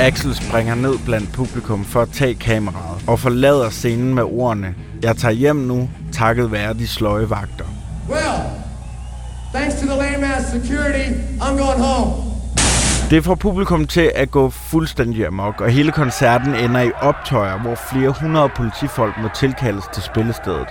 Axel 0.00 0.34
springer 0.34 0.74
ned 0.74 0.98
blandt 1.04 1.32
publikum 1.32 1.84
for 1.84 2.02
at 2.02 2.08
tage 2.08 2.34
kameraet 2.34 3.04
og 3.06 3.18
forlader 3.18 3.70
scenen 3.70 4.14
med 4.14 4.22
ordene 4.22 4.74
Jeg 5.02 5.16
tager 5.16 5.32
hjem 5.32 5.56
nu, 5.56 5.88
takket 6.12 6.52
være 6.52 6.74
de 6.74 6.88
sløje 6.88 7.30
vagter. 7.30 7.64
Well, 8.08 8.40
thanks 9.54 9.74
to 9.80 9.86
the 9.86 9.96
lame 9.96 10.34
ass 10.34 10.50
security, 10.50 11.06
I'm 11.40 11.62
going 11.62 11.82
home. 11.82 12.12
Det 13.10 13.24
får 13.24 13.34
publikum 13.34 13.86
til 13.86 14.12
at 14.14 14.30
gå 14.30 14.50
fuldstændig 14.50 15.26
amok, 15.26 15.60
og 15.60 15.70
hele 15.70 15.92
koncerten 15.92 16.54
ender 16.54 16.80
i 16.80 16.90
optøjer, 17.00 17.58
hvor 17.58 17.74
flere 17.90 18.14
hundrede 18.20 18.48
politifolk 18.56 19.14
må 19.22 19.28
tilkaldes 19.34 19.84
til 19.94 20.02
spillestedet. 20.02 20.66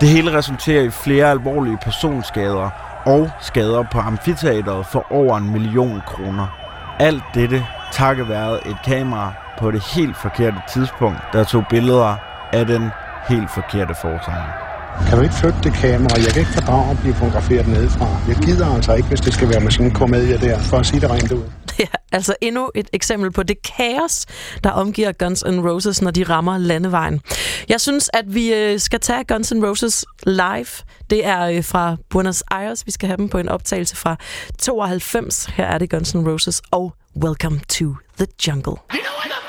Det 0.00 0.08
hele 0.08 0.38
resulterer 0.38 0.82
i 0.82 0.90
flere 0.90 1.30
alvorlige 1.30 1.78
personskader 1.82 2.70
og 3.06 3.30
skader 3.40 3.84
på 3.92 3.98
amfiteateret 3.98 4.86
for 4.86 5.06
over 5.12 5.36
en 5.36 5.52
million 5.52 6.02
kroner. 6.06 6.63
Alt 6.98 7.22
dette 7.34 7.66
takket 7.92 8.28
være 8.28 8.68
et 8.68 8.76
kamera 8.84 9.32
på 9.58 9.70
det 9.70 9.82
helt 9.94 10.16
forkerte 10.16 10.56
tidspunkt, 10.72 11.20
der 11.32 11.44
tog 11.44 11.64
billeder 11.70 12.16
af 12.52 12.66
den 12.66 12.90
helt 13.28 13.50
forkerte 13.50 13.94
fortegn. 13.94 14.48
Kan 15.08 15.18
du 15.18 15.22
ikke 15.22 15.34
flytte 15.34 15.58
det 15.62 15.72
kamera? 15.72 16.14
Jeg 16.16 16.32
kan 16.32 16.40
ikke 16.40 16.52
fordrage 16.52 16.90
at 16.90 16.98
blive 16.98 17.14
fotograferet 17.14 17.66
nedefra. 17.68 18.06
Jeg 18.28 18.36
gider 18.36 18.74
altså 18.74 18.94
ikke, 18.94 19.08
hvis 19.08 19.20
det 19.20 19.34
skal 19.34 19.48
være 19.48 19.60
med 19.60 19.70
sådan 19.70 19.86
en 19.86 19.92
komedie 19.92 20.38
der, 20.38 20.58
for 20.58 20.76
at 20.76 20.86
sige 20.86 21.00
det 21.00 21.10
rent 21.10 21.32
ud. 21.32 21.42
Ja, 21.78 21.86
altså 22.12 22.34
endnu 22.40 22.70
et 22.74 22.88
eksempel 22.92 23.32
på 23.32 23.42
det 23.42 23.62
kaos, 23.62 24.26
der 24.64 24.70
omgiver 24.70 25.12
Guns 25.12 25.42
N' 25.42 25.68
Roses, 25.68 26.02
når 26.02 26.10
de 26.10 26.22
rammer 26.24 26.58
landevejen. 26.58 27.20
Jeg 27.68 27.80
synes, 27.80 28.10
at 28.12 28.34
vi 28.34 28.54
øh, 28.54 28.80
skal 28.80 29.00
tage 29.00 29.24
Guns 29.24 29.52
N' 29.52 29.66
Roses 29.66 30.04
live. 30.26 30.66
Det 31.10 31.26
er 31.26 31.40
øh, 31.40 31.64
fra 31.64 31.96
Buenos 32.10 32.42
Aires. 32.50 32.86
Vi 32.86 32.90
skal 32.90 33.06
have 33.06 33.16
dem 33.16 33.28
på 33.28 33.38
en 33.38 33.48
optagelse 33.48 33.96
fra 33.96 34.16
92. 34.58 35.44
Her 35.44 35.66
er 35.66 35.78
det 35.78 35.90
Guns 35.90 36.14
N' 36.14 36.28
Roses 36.28 36.62
og 36.70 36.94
Welcome 37.24 37.60
to 37.68 37.84
the 38.18 38.26
Jungle. 38.46 38.76
You 38.94 39.43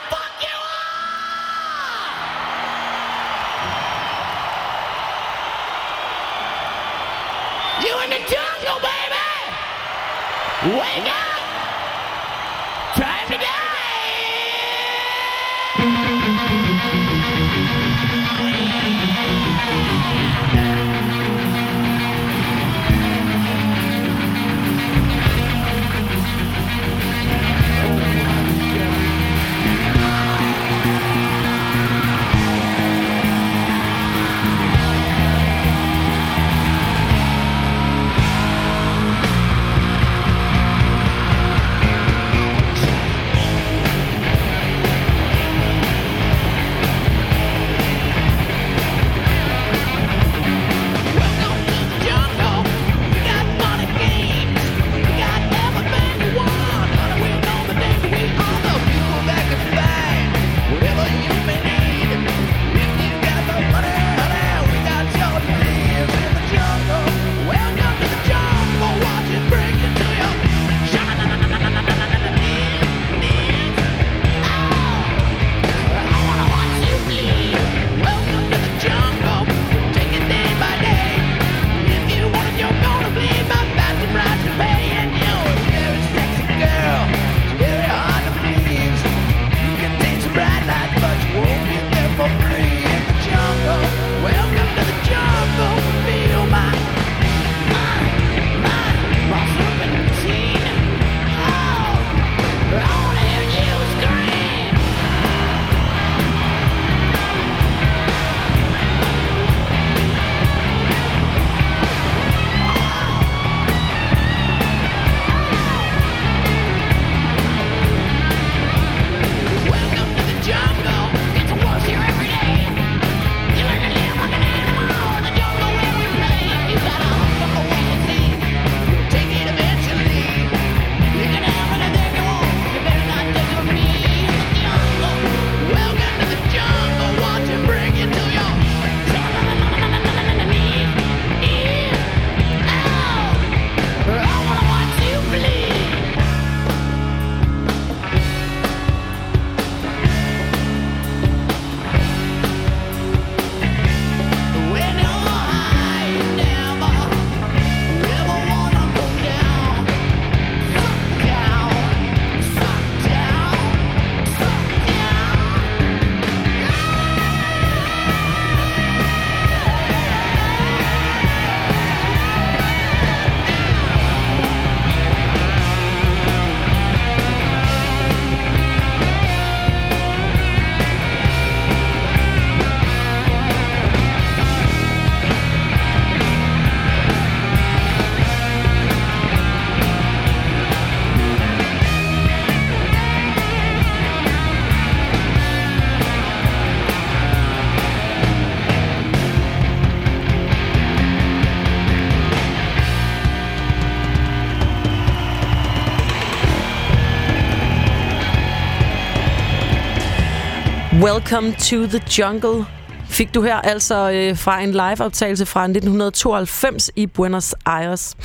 Welcome 211.05 211.53
to 211.53 211.85
the 211.85 212.01
Jungle 212.17 212.65
fik 213.09 213.33
du 213.33 213.41
her 213.41 213.55
altså 213.55 214.11
øh, 214.11 214.37
fra 214.37 214.61
en 214.61 214.71
liveoptagelse 214.71 215.45
fra 215.45 215.63
1992 215.63 216.91
i 216.95 217.07
Buenos 217.07 217.55
Aires. 217.65 218.15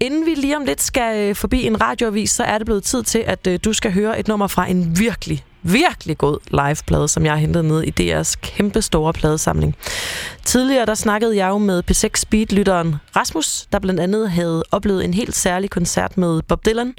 Inden 0.00 0.26
vi 0.26 0.34
lige 0.34 0.56
om 0.56 0.64
lidt 0.64 0.82
skal 0.82 1.28
øh, 1.28 1.34
forbi 1.34 1.66
en 1.66 1.80
radioavis, 1.80 2.30
så 2.30 2.42
er 2.42 2.58
det 2.58 2.64
blevet 2.64 2.84
tid 2.84 3.02
til, 3.02 3.18
at 3.18 3.46
øh, 3.46 3.58
du 3.64 3.72
skal 3.72 3.92
høre 3.92 4.18
et 4.18 4.28
nummer 4.28 4.46
fra 4.46 4.66
en 4.66 4.98
virkelig, 4.98 5.44
virkelig 5.64 6.18
god 6.18 6.38
liveplade, 6.50 7.08
som 7.08 7.24
jeg 7.24 7.32
har 7.32 7.38
hentet 7.38 7.64
ned 7.64 7.82
i 7.82 7.92
DR's 8.00 8.34
kæmpe 8.42 8.82
store 8.82 9.12
pladesamling. 9.12 9.76
Tidligere 10.44 10.86
der 10.86 10.94
snakkede 10.94 11.36
jeg 11.36 11.48
jo 11.48 11.58
med 11.58 11.82
P6 11.90 12.10
Speed-lytteren 12.14 12.96
Rasmus, 13.16 13.66
der 13.72 13.78
blandt 13.78 14.00
andet 14.00 14.30
havde 14.30 14.64
oplevet 14.70 15.04
en 15.04 15.14
helt 15.14 15.36
særlig 15.36 15.70
koncert 15.70 16.18
med 16.18 16.42
Bob 16.42 16.66
Dylan. 16.66 16.94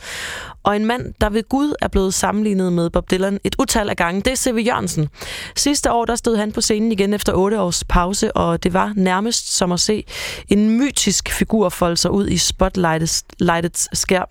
Og 0.63 0.75
en 0.75 0.85
mand, 0.85 1.13
der 1.21 1.29
ved 1.29 1.43
Gud 1.49 1.73
er 1.81 1.87
blevet 1.87 2.13
sammenlignet 2.13 2.73
med 2.73 2.89
Bob 2.89 3.11
Dylan 3.11 3.39
et 3.43 3.55
utal 3.59 3.89
af 3.89 3.95
gange, 3.95 4.21
det 4.21 4.31
er 4.31 4.35
C.V. 4.35 4.63
Jørgensen. 4.67 5.09
Sidste 5.55 5.91
år 5.91 6.05
der 6.05 6.15
stod 6.15 6.37
han 6.37 6.51
på 6.51 6.61
scenen 6.61 6.91
igen 6.91 7.13
efter 7.13 7.33
otte 7.33 7.59
års 7.59 7.83
pause, 7.83 8.37
og 8.37 8.63
det 8.63 8.73
var 8.73 8.93
nærmest 8.95 9.57
som 9.57 9.71
at 9.71 9.79
se 9.79 10.05
en 10.47 10.77
mytisk 10.77 11.31
figur 11.31 11.69
folde 11.69 11.97
sig 11.97 12.11
ud 12.11 12.27
i 12.27 12.37
spotlightets 12.37 13.89
skær. 13.93 14.29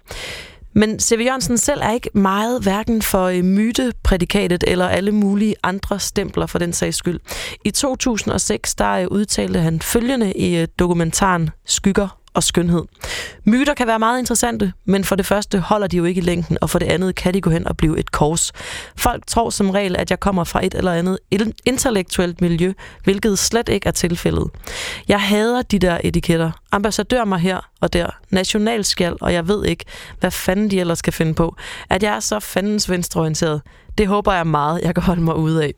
Men 0.75 1.01
C.V. 1.01 1.21
Jørgensen 1.25 1.59
selv 1.59 1.81
er 1.83 1.91
ikke 1.93 2.11
meget 2.15 2.63
hverken 2.63 3.03
for 3.03 3.25
øh, 3.25 3.45
myteprædikatet 3.45 4.65
eller 4.67 4.89
alle 4.89 5.13
mulige 5.13 5.55
andre 5.63 6.01
stempler 6.01 6.47
for 6.47 6.59
den 6.59 6.73
sags 6.73 6.97
skyld. 6.97 7.21
I 7.65 7.71
2006 7.71 8.75
der 8.75 8.91
øh, 8.91 9.07
udtalte 9.11 9.61
han 9.61 9.81
følgende 9.81 10.33
i 10.33 10.57
øh, 10.57 10.69
dokumentaren 10.79 11.51
Skygger 11.67 12.24
og 12.35 12.43
skønhed. 12.43 12.83
Myter 13.45 13.75
kan 13.75 13.87
være 13.87 13.99
meget 13.99 14.19
interessante, 14.19 14.73
men 14.85 15.05
for 15.05 15.17
det 15.17 15.27
første 15.27 15.59
holder 15.59 15.87
de 15.87 15.97
jo 15.97 16.05
ikke 16.05 16.19
i 16.19 16.25
længden, 16.25 16.59
og 16.61 16.71
for 16.71 16.79
det 16.79 16.87
andet 16.87 17.15
kan 17.15 17.35
de 17.35 17.41
gå 17.41 17.51
hen 17.51 17.69
og 17.69 17.77
blive 17.77 17.99
et 17.99 18.13
kors. 18.13 18.53
Folk 18.97 19.27
tror 19.27 19.51
som 19.51 19.71
regel, 19.71 19.97
at 19.97 20.11
jeg 20.11 20.21
kommer 20.21 20.45
fra 20.45 20.67
et 20.67 20.75
eller 20.75 20.93
andet 20.93 21.19
intellektuelt 21.67 22.41
miljø, 22.41 22.73
hvilket 23.05 23.39
slet 23.39 23.69
ikke 23.69 23.87
er 23.87 23.93
tilfældet. 23.93 24.51
Jeg 25.09 25.21
hader 25.21 25.63
de 25.63 25.79
der 25.79 25.99
etiketter. 26.05 26.51
Ambassadør 26.73 27.25
mig 27.25 27.39
her 27.39 27.71
og 27.81 27.93
der. 27.93 28.07
Nationalskjald, 28.31 29.17
og 29.21 29.33
jeg 29.33 29.49
ved 29.49 29.65
ikke, 29.65 29.85
hvad 30.21 30.31
fanden 30.31 30.71
de 30.71 30.81
ellers 30.81 30.99
skal 30.99 31.13
finde 31.13 31.35
på. 31.35 31.57
At 31.91 32.03
jeg 32.03 32.17
er 32.17 32.21
så 32.21 32.41
fandens 32.41 32.91
venstreorienteret. 32.91 33.63
Det 33.99 34.07
håber 34.07 34.33
jeg 34.33 34.47
meget, 34.47 34.81
jeg 34.81 34.95
kan 34.95 35.03
holde 35.03 35.23
mig 35.23 35.37
ude 35.37 35.65
af. 35.65 35.75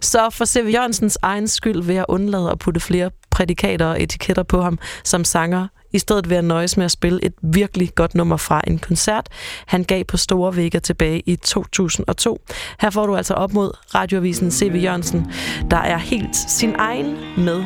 Så 0.00 0.30
for 0.30 0.44
C.V. 0.44 0.70
Jørgensens 0.74 1.18
egen 1.22 1.48
skyld 1.48 1.82
vil 1.82 1.94
jeg 1.94 2.04
undlade 2.08 2.50
at 2.50 2.58
putte 2.58 2.80
flere 2.80 3.10
prædikater 3.38 3.86
og 3.86 4.02
etiketter 4.02 4.42
på 4.42 4.62
ham 4.62 4.78
som 5.04 5.24
sanger, 5.24 5.66
i 5.92 5.98
stedet 5.98 6.30
ved 6.30 6.36
at 6.36 6.44
nøjes 6.44 6.76
med 6.76 6.84
at 6.84 6.90
spille 6.90 7.24
et 7.24 7.32
virkelig 7.42 7.94
godt 7.94 8.14
nummer 8.14 8.36
fra 8.36 8.62
en 8.66 8.78
koncert, 8.78 9.28
han 9.66 9.84
gav 9.84 10.04
på 10.04 10.16
Store 10.16 10.56
Vægger 10.56 10.80
tilbage 10.80 11.22
i 11.26 11.36
2002. 11.36 12.40
Her 12.80 12.90
får 12.90 13.06
du 13.06 13.16
altså 13.16 13.34
op 13.34 13.52
mod 13.52 13.70
radioavisen 13.94 14.50
C.V. 14.50 14.82
Jørgensen, 14.82 15.32
der 15.70 15.76
er 15.76 15.98
helt 15.98 16.36
sin 16.36 16.74
egen 16.78 17.16
med. 17.36 17.64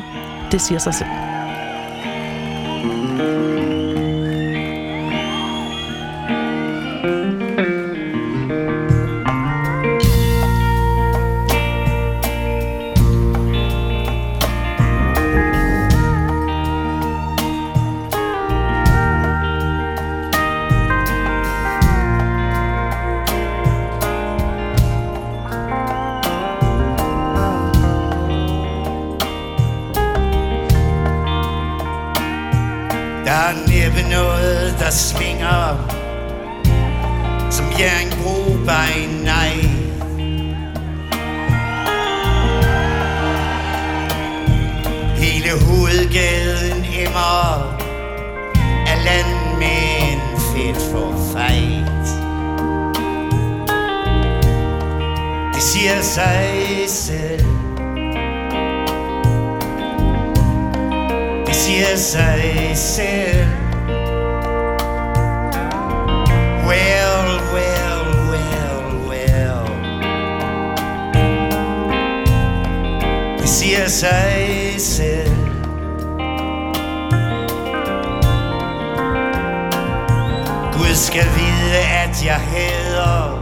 Det 0.51 0.61
siger 0.61 0.79
sig 0.79 0.93
selv. 0.93 1.09
Der 33.33 33.39
er 33.39 33.53
næppe 33.53 34.09
noget, 34.09 34.75
der 34.79 34.89
svinger. 34.89 35.77
Som 37.51 37.65
Jernbro 37.79 38.53
by 38.53 39.07
night 39.23 39.69
Hele 45.17 45.49
hovedgaden 45.65 46.85
emmer 46.99 47.77
Af 48.87 49.03
landmænd 49.05 50.21
fedt 50.53 50.91
for 50.91 51.13
fight 51.33 52.07
Det 55.53 55.63
siger 55.63 56.01
sig 56.01 56.49
selv. 56.87 57.62
Siger 61.53 61.95
sig 61.95 62.71
selv 62.75 63.47
Well, 66.67 67.27
well, 67.53 68.05
well, 68.29 69.09
well. 69.09 69.67
Det 73.39 73.49
siger 73.49 73.87
sig 73.87 74.75
selv 74.77 75.35
Gud 80.73 80.95
skal 80.95 81.25
vide, 81.25 81.77
at 81.77 82.25
jeg 82.25 82.35
hader 82.35 83.41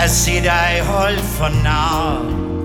At 0.00 0.10
se 0.10 0.32
dig 0.42 0.80
holdt 0.82 1.20
for 1.20 1.48
nar. 1.64 2.63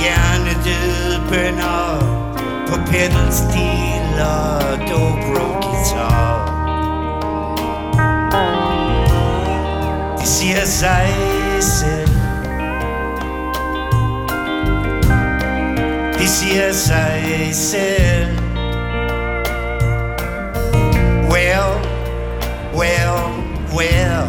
Af 0.00 0.06
hjernedøde 0.06 1.20
bønder 1.28 1.98
på 2.68 2.76
pedalstil 2.90 4.20
og 4.20 4.78
dobro 4.90 5.60
guitar. 5.62 6.50
Det 10.18 10.26
siger 10.28 10.66
sig 10.66 11.08
selv. 11.60 12.10
Det 16.18 16.28
siger 16.28 16.72
sig 16.72 17.50
selv. 17.52 18.38
Well, 21.30 21.72
well, 22.74 23.20
well. 23.76 24.26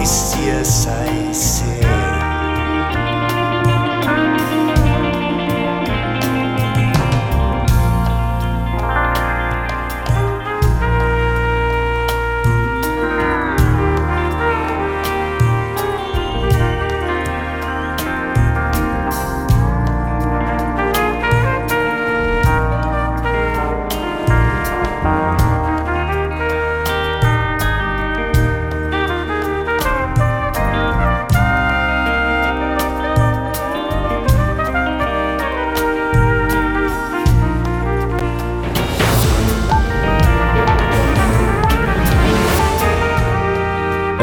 Det 0.00 0.08
siger 0.08 0.62
sig 0.64 1.28
selv. 1.32 1.47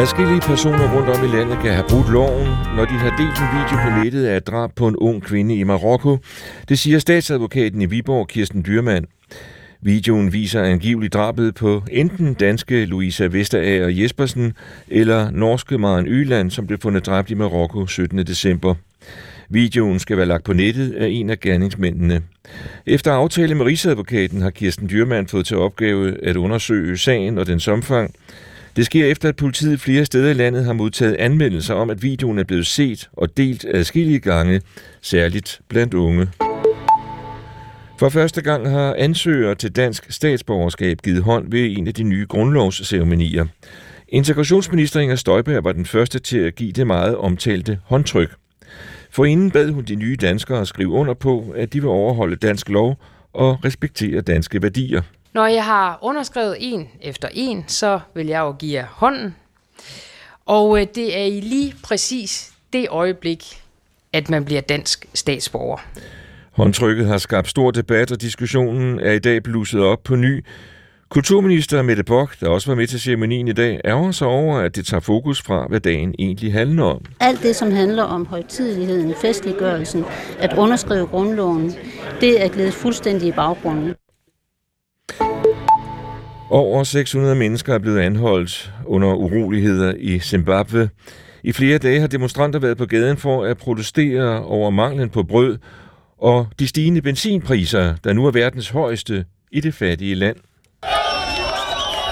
Adskillige 0.05 0.41
personer 0.41 0.95
rundt 0.95 1.09
om 1.09 1.23
i 1.25 1.27
landet 1.27 1.57
kan 1.61 1.73
have 1.73 1.85
brudt 1.89 2.11
loven, 2.11 2.47
når 2.75 2.85
de 2.85 2.93
har 2.93 3.09
delt 3.17 3.37
en 3.39 3.49
video 3.57 3.75
på 3.83 4.03
nettet 4.03 4.25
af 4.25 4.37
et 4.37 4.47
drab 4.47 4.71
på 4.75 4.87
en 4.87 4.95
ung 4.95 5.23
kvinde 5.23 5.55
i 5.55 5.63
Marokko. 5.63 6.17
Det 6.69 6.79
siger 6.79 6.99
statsadvokaten 6.99 7.81
i 7.81 7.85
Viborg, 7.85 8.27
Kirsten 8.27 8.63
Dyrmand. 8.65 9.05
Videoen 9.81 10.33
viser 10.33 10.63
angiveligt 10.63 11.13
drabet 11.13 11.55
på 11.55 11.83
enten 11.91 12.33
danske 12.33 12.85
Louisa 12.85 13.25
Vesterager 13.25 13.87
Jespersen 13.87 14.53
eller 14.87 15.31
norske 15.31 15.77
Maren 15.77 16.05
Yland, 16.05 16.51
som 16.51 16.67
blev 16.67 16.79
fundet 16.79 17.05
dræbt 17.05 17.31
i 17.31 17.33
Marokko 17.33 17.87
17. 17.87 18.17
december. 18.17 18.75
Videoen 19.49 19.99
skal 19.99 20.17
være 20.17 20.25
lagt 20.25 20.43
på 20.43 20.53
nettet 20.53 20.93
af 20.93 21.07
en 21.07 21.29
af 21.29 21.39
gerningsmændene. 21.39 22.21
Efter 22.85 23.11
aftale 23.11 23.55
med 23.55 23.65
Rigsadvokaten 23.65 24.41
har 24.41 24.49
Kirsten 24.49 24.89
Dyrmand 24.89 25.27
fået 25.27 25.45
til 25.45 25.57
opgave 25.57 26.25
at 26.25 26.35
undersøge 26.35 26.97
sagen 26.97 27.37
og 27.37 27.47
dens 27.47 27.67
omfang. 27.67 28.15
Det 28.75 28.85
sker 28.85 29.05
efter, 29.05 29.29
at 29.29 29.35
politiet 29.35 29.81
flere 29.81 30.05
steder 30.05 30.29
i 30.29 30.33
landet 30.33 30.65
har 30.65 30.73
modtaget 30.73 31.15
anmeldelser 31.15 31.73
om, 31.73 31.89
at 31.89 32.03
videoen 32.03 32.39
er 32.39 32.43
blevet 32.43 32.67
set 32.67 33.09
og 33.13 33.37
delt 33.37 33.65
adskillige 33.73 34.19
gange, 34.19 34.61
særligt 35.01 35.61
blandt 35.67 35.93
unge. 35.93 36.27
For 37.99 38.09
første 38.09 38.41
gang 38.41 38.69
har 38.69 38.95
ansøgere 38.97 39.55
til 39.55 39.75
dansk 39.75 40.11
statsborgerskab 40.11 40.97
givet 41.03 41.23
hånd 41.23 41.51
ved 41.51 41.77
en 41.77 41.87
af 41.87 41.93
de 41.93 42.03
nye 42.03 42.25
grundlovsceremonier. 42.29 43.45
Integrationsminister 44.07 44.99
Inger 44.99 45.15
Støjberg 45.15 45.63
var 45.63 45.71
den 45.71 45.85
første 45.85 46.19
til 46.19 46.37
at 46.37 46.55
give 46.55 46.71
det 46.71 46.87
meget 46.87 47.17
omtalte 47.17 47.79
håndtryk. 47.83 48.35
Forinden 49.11 49.51
bad 49.51 49.69
hun 49.69 49.83
de 49.83 49.95
nye 49.95 50.15
danskere 50.15 50.65
skrive 50.65 50.89
under 50.89 51.13
på, 51.13 51.53
at 51.55 51.73
de 51.73 51.81
vil 51.81 51.89
overholde 51.89 52.35
dansk 52.35 52.69
lov 52.69 52.97
og 53.33 53.65
respektere 53.65 54.21
danske 54.21 54.61
værdier. 54.61 55.01
Når 55.35 55.47
jeg 55.47 55.65
har 55.65 55.99
underskrevet 56.01 56.57
en 56.59 56.87
efter 57.01 57.27
en, 57.33 57.63
så 57.67 57.99
vil 58.13 58.27
jeg 58.27 58.39
jo 58.39 58.51
give 58.51 58.73
jer 58.73 58.85
hånden. 58.91 59.35
Og 60.45 60.79
øh, 60.79 60.87
det 60.95 61.17
er 61.17 61.23
i 61.23 61.39
lige 61.39 61.75
præcis 61.83 62.53
det 62.73 62.87
øjeblik, 62.89 63.61
at 64.13 64.29
man 64.29 64.45
bliver 64.45 64.61
dansk 64.61 65.05
statsborger. 65.13 65.77
Håndtrykket 66.51 67.07
har 67.07 67.17
skabt 67.17 67.49
stor 67.49 67.71
debat, 67.71 68.11
og 68.11 68.21
diskussionen 68.21 68.99
er 68.99 69.11
i 69.11 69.19
dag 69.19 69.43
blusset 69.43 69.81
op 69.81 70.03
på 70.03 70.15
ny. 70.15 70.45
Kulturminister 71.09 71.81
Mette 71.81 72.03
Bock, 72.03 72.39
der 72.39 72.49
også 72.49 72.67
var 72.69 72.75
med 72.75 72.87
til 72.87 72.99
ceremonien 72.99 73.47
i 73.47 73.53
dag, 73.53 73.81
ærger 73.85 74.11
sig 74.11 74.27
over, 74.27 74.57
at 74.57 74.75
det 74.75 74.85
tager 74.85 75.01
fokus 75.01 75.41
fra, 75.41 75.67
hvad 75.69 75.79
dagen 75.79 76.15
egentlig 76.19 76.53
handler 76.53 76.83
om. 76.83 77.05
Alt 77.19 77.43
det, 77.43 77.55
som 77.55 77.71
handler 77.71 78.03
om 78.03 78.25
højtideligheden, 78.25 79.13
festliggørelsen, 79.21 80.05
at 80.39 80.57
underskrive 80.57 81.07
grundloven, 81.07 81.73
det 82.21 82.43
er 82.43 82.47
glædet 82.47 82.73
fuldstændig 82.73 83.27
i 83.27 83.31
baggrunden. 83.31 83.93
Over 86.49 86.83
600 86.83 87.35
mennesker 87.35 87.73
er 87.73 87.79
blevet 87.79 87.99
anholdt 87.99 88.73
under 88.85 89.13
uroligheder 89.13 89.93
i 89.97 90.19
Zimbabwe. 90.19 90.89
I 91.43 91.51
flere 91.51 91.77
dage 91.77 91.99
har 91.99 92.07
demonstranter 92.07 92.59
været 92.59 92.77
på 92.77 92.85
gaden 92.85 93.17
for 93.17 93.45
at 93.45 93.57
protestere 93.57 94.43
over 94.43 94.69
manglen 94.69 95.09
på 95.09 95.23
brød 95.23 95.57
og 96.17 96.47
de 96.59 96.67
stigende 96.67 97.01
benzinpriser, 97.01 97.95
der 98.03 98.13
nu 98.13 98.25
er 98.25 98.31
verdens 98.31 98.69
højeste 98.69 99.25
i 99.51 99.59
det 99.59 99.73
fattige 99.73 100.15
land. 100.15 100.37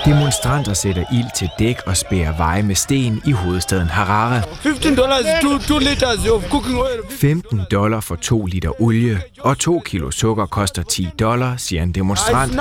Demonstranter 0.05 0.73
sætter 0.73 1.03
ild 1.13 1.35
til 1.35 1.49
dæk 1.59 1.77
og 1.85 1.97
spærer 1.97 2.37
veje 2.37 2.63
med 2.63 2.75
sten 2.75 3.21
i 3.25 3.31
hovedstaden 3.31 3.87
Harare. 3.87 4.43
15 4.55 4.95
dollars, 4.95 5.25
2, 5.41 5.57
2 5.57 5.79
liters 5.79 6.27
of 6.27 6.43
cooking 6.49 6.77
oil. 6.77 6.99
15 7.09 7.61
dollar 7.71 7.99
for 7.99 8.15
2 8.15 8.45
liter 8.45 8.81
olie, 8.81 9.21
og 9.39 9.57
2 9.57 9.81
kilo 9.85 10.11
sukker 10.11 10.45
koster 10.45 10.83
10 10.83 11.07
dollar, 11.19 11.57
siger 11.57 11.83
en 11.83 11.91
demonstrant. 11.91 12.55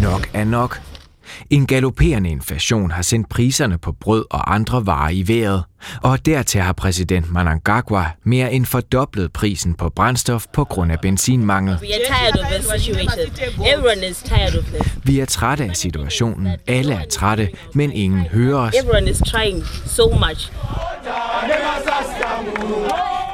Nok 0.00 0.28
er 0.34 0.44
nok. 0.44 0.80
En 1.50 1.66
galopperende 1.66 2.30
inflation 2.30 2.90
har 2.90 3.02
sendt 3.02 3.28
priserne 3.28 3.78
på 3.78 3.92
brød 3.92 4.24
og 4.30 4.54
andre 4.54 4.86
varer 4.86 5.10
i 5.10 5.24
vejret, 5.26 5.62
og 6.02 6.26
dertil 6.26 6.60
har 6.60 6.72
præsident 6.72 7.30
Mnangagwa 7.30 8.06
mere 8.24 8.52
end 8.52 8.66
fordoblet 8.66 9.32
prisen 9.32 9.74
på 9.74 9.88
brændstof 9.88 10.46
på 10.52 10.64
grund 10.64 10.92
af 10.92 11.00
benzinmangel. 11.00 11.78
Vi 15.04 15.20
er 15.20 15.24
trætte 15.26 15.64
af 15.64 15.76
situationen, 15.76 16.56
alle 16.66 16.94
er 16.94 17.06
trætte, 17.10 17.48
men 17.74 17.92
ingen 17.92 18.20
hører 18.20 18.58
os. 18.58 18.74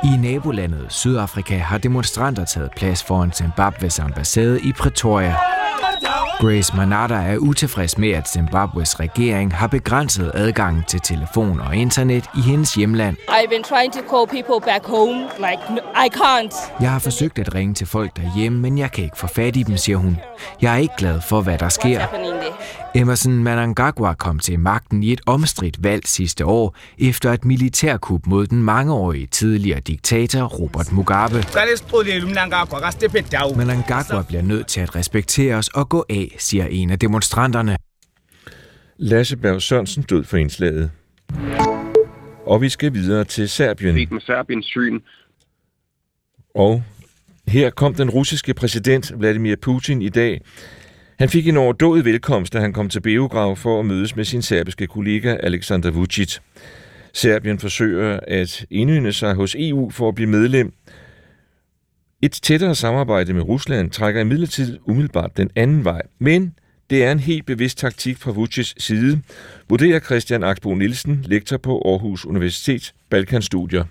I 0.04 0.16
nabolandet 0.16 0.86
Sydafrika 0.88 1.58
har 1.58 1.78
demonstranter 1.78 2.44
taget 2.44 2.70
plads 2.76 3.02
foran 3.02 3.32
Zimbabwes 3.32 3.98
ambassade 3.98 4.60
i 4.60 4.72
Pretoria. 4.72 5.53
Grace 6.40 6.76
Manata 6.76 7.14
er 7.14 7.36
utilfreds 7.38 7.98
med, 7.98 8.10
at 8.10 8.28
Zimbabwes 8.28 9.00
regering 9.00 9.54
har 9.54 9.66
begrænset 9.66 10.30
adgangen 10.34 10.84
til 10.88 11.00
telefon 11.00 11.60
og 11.60 11.76
internet 11.76 12.24
i 12.36 12.40
hendes 12.40 12.74
hjemland. 12.74 13.16
I've 13.28 13.48
been 13.48 13.62
trying 13.62 13.92
to 13.92 14.00
call 14.10 14.26
people 14.26 14.72
back 14.72 14.86
home. 14.86 15.20
Like, 15.38 15.62
I 16.06 16.08
can't. 16.16 16.82
Jeg 16.82 16.90
har 16.92 16.98
forsøgt 16.98 17.38
at 17.38 17.54
ringe 17.54 17.74
til 17.74 17.86
folk 17.86 18.16
derhjemme, 18.16 18.58
men 18.58 18.78
jeg 18.78 18.92
kan 18.92 19.04
ikke 19.04 19.18
få 19.18 19.26
fat 19.26 19.56
i 19.56 19.62
dem, 19.62 19.76
siger 19.76 19.96
hun. 19.98 20.18
Jeg 20.62 20.72
er 20.74 20.78
ikke 20.78 20.94
glad 20.98 21.20
for, 21.20 21.40
hvad 21.40 21.58
der 21.58 21.68
sker. 21.68 22.00
Emerson 22.96 23.32
Mnangagwa 23.32 24.14
kom 24.14 24.38
til 24.38 24.58
magten 24.58 25.02
i 25.02 25.12
et 25.12 25.20
omstridt 25.26 25.82
valg 25.82 26.06
sidste 26.06 26.44
år, 26.46 26.76
efter 26.98 27.32
et 27.32 27.44
militærkup 27.44 28.26
mod 28.26 28.46
den 28.46 28.62
mangeårige 28.62 29.26
tidligere 29.26 29.80
diktator 29.80 30.44
Robert 30.44 30.92
Mugabe. 30.92 31.34
Mnangagwa 33.56 34.22
bliver 34.22 34.42
nødt 34.42 34.66
til 34.66 34.80
at 34.80 34.96
respektere 34.96 35.56
os 35.56 35.68
og 35.68 35.88
gå 35.88 36.04
af, 36.10 36.34
siger 36.38 36.66
en 36.66 36.90
af 36.90 36.98
demonstranterne. 36.98 37.76
Lasse 38.96 39.36
Berg 39.36 39.62
Sørensen 39.62 40.02
død 40.02 40.24
for 40.24 40.36
indslaget. 40.36 40.90
Og 42.46 42.60
vi 42.60 42.68
skal 42.68 42.94
videre 42.94 43.24
til 43.24 43.48
Serbien. 43.48 43.94
Med 43.94 44.20
Serbiens 44.20 44.66
syn, 44.66 45.00
Og 46.54 46.82
her 47.48 47.70
kom 47.70 47.94
den 47.94 48.10
russiske 48.10 48.54
præsident 48.54 49.12
Vladimir 49.20 49.56
Putin 49.62 50.02
i 50.02 50.08
dag. 50.08 50.40
Han 51.18 51.28
fik 51.28 51.48
en 51.48 51.56
overdådig 51.56 52.04
velkomst, 52.04 52.52
da 52.52 52.60
han 52.60 52.72
kom 52.72 52.88
til 52.88 53.00
Beograd 53.00 53.56
for 53.56 53.80
at 53.80 53.86
mødes 53.86 54.16
med 54.16 54.24
sin 54.24 54.42
serbiske 54.42 54.86
kollega 54.86 55.36
Aleksandar 55.42 55.90
Vucic. 55.90 56.38
Serbien 57.12 57.58
forsøger 57.58 58.20
at 58.22 58.66
indynde 58.70 59.12
sig 59.12 59.34
hos 59.34 59.56
EU 59.58 59.90
for 59.90 60.08
at 60.08 60.14
blive 60.14 60.30
medlem. 60.30 60.72
Et 62.22 62.32
tættere 62.32 62.74
samarbejde 62.74 63.34
med 63.34 63.42
Rusland 63.42 63.90
trækker 63.90 64.20
imidlertid 64.20 64.78
umiddelbart 64.86 65.36
den 65.36 65.50
anden 65.56 65.84
vej. 65.84 66.02
Men 66.18 66.54
det 66.90 67.04
er 67.04 67.12
en 67.12 67.20
helt 67.20 67.46
bevidst 67.46 67.78
taktik 67.78 68.18
fra 68.18 68.30
Vucic's 68.30 68.74
side, 68.78 69.22
vurderer 69.68 70.00
Christian 70.00 70.44
Aksbo 70.44 70.74
Nielsen, 70.74 71.24
lektor 71.26 71.56
på 71.56 71.82
Aarhus 71.84 72.26
Universitet 72.26 72.94
Balkanstudier. 73.10 73.84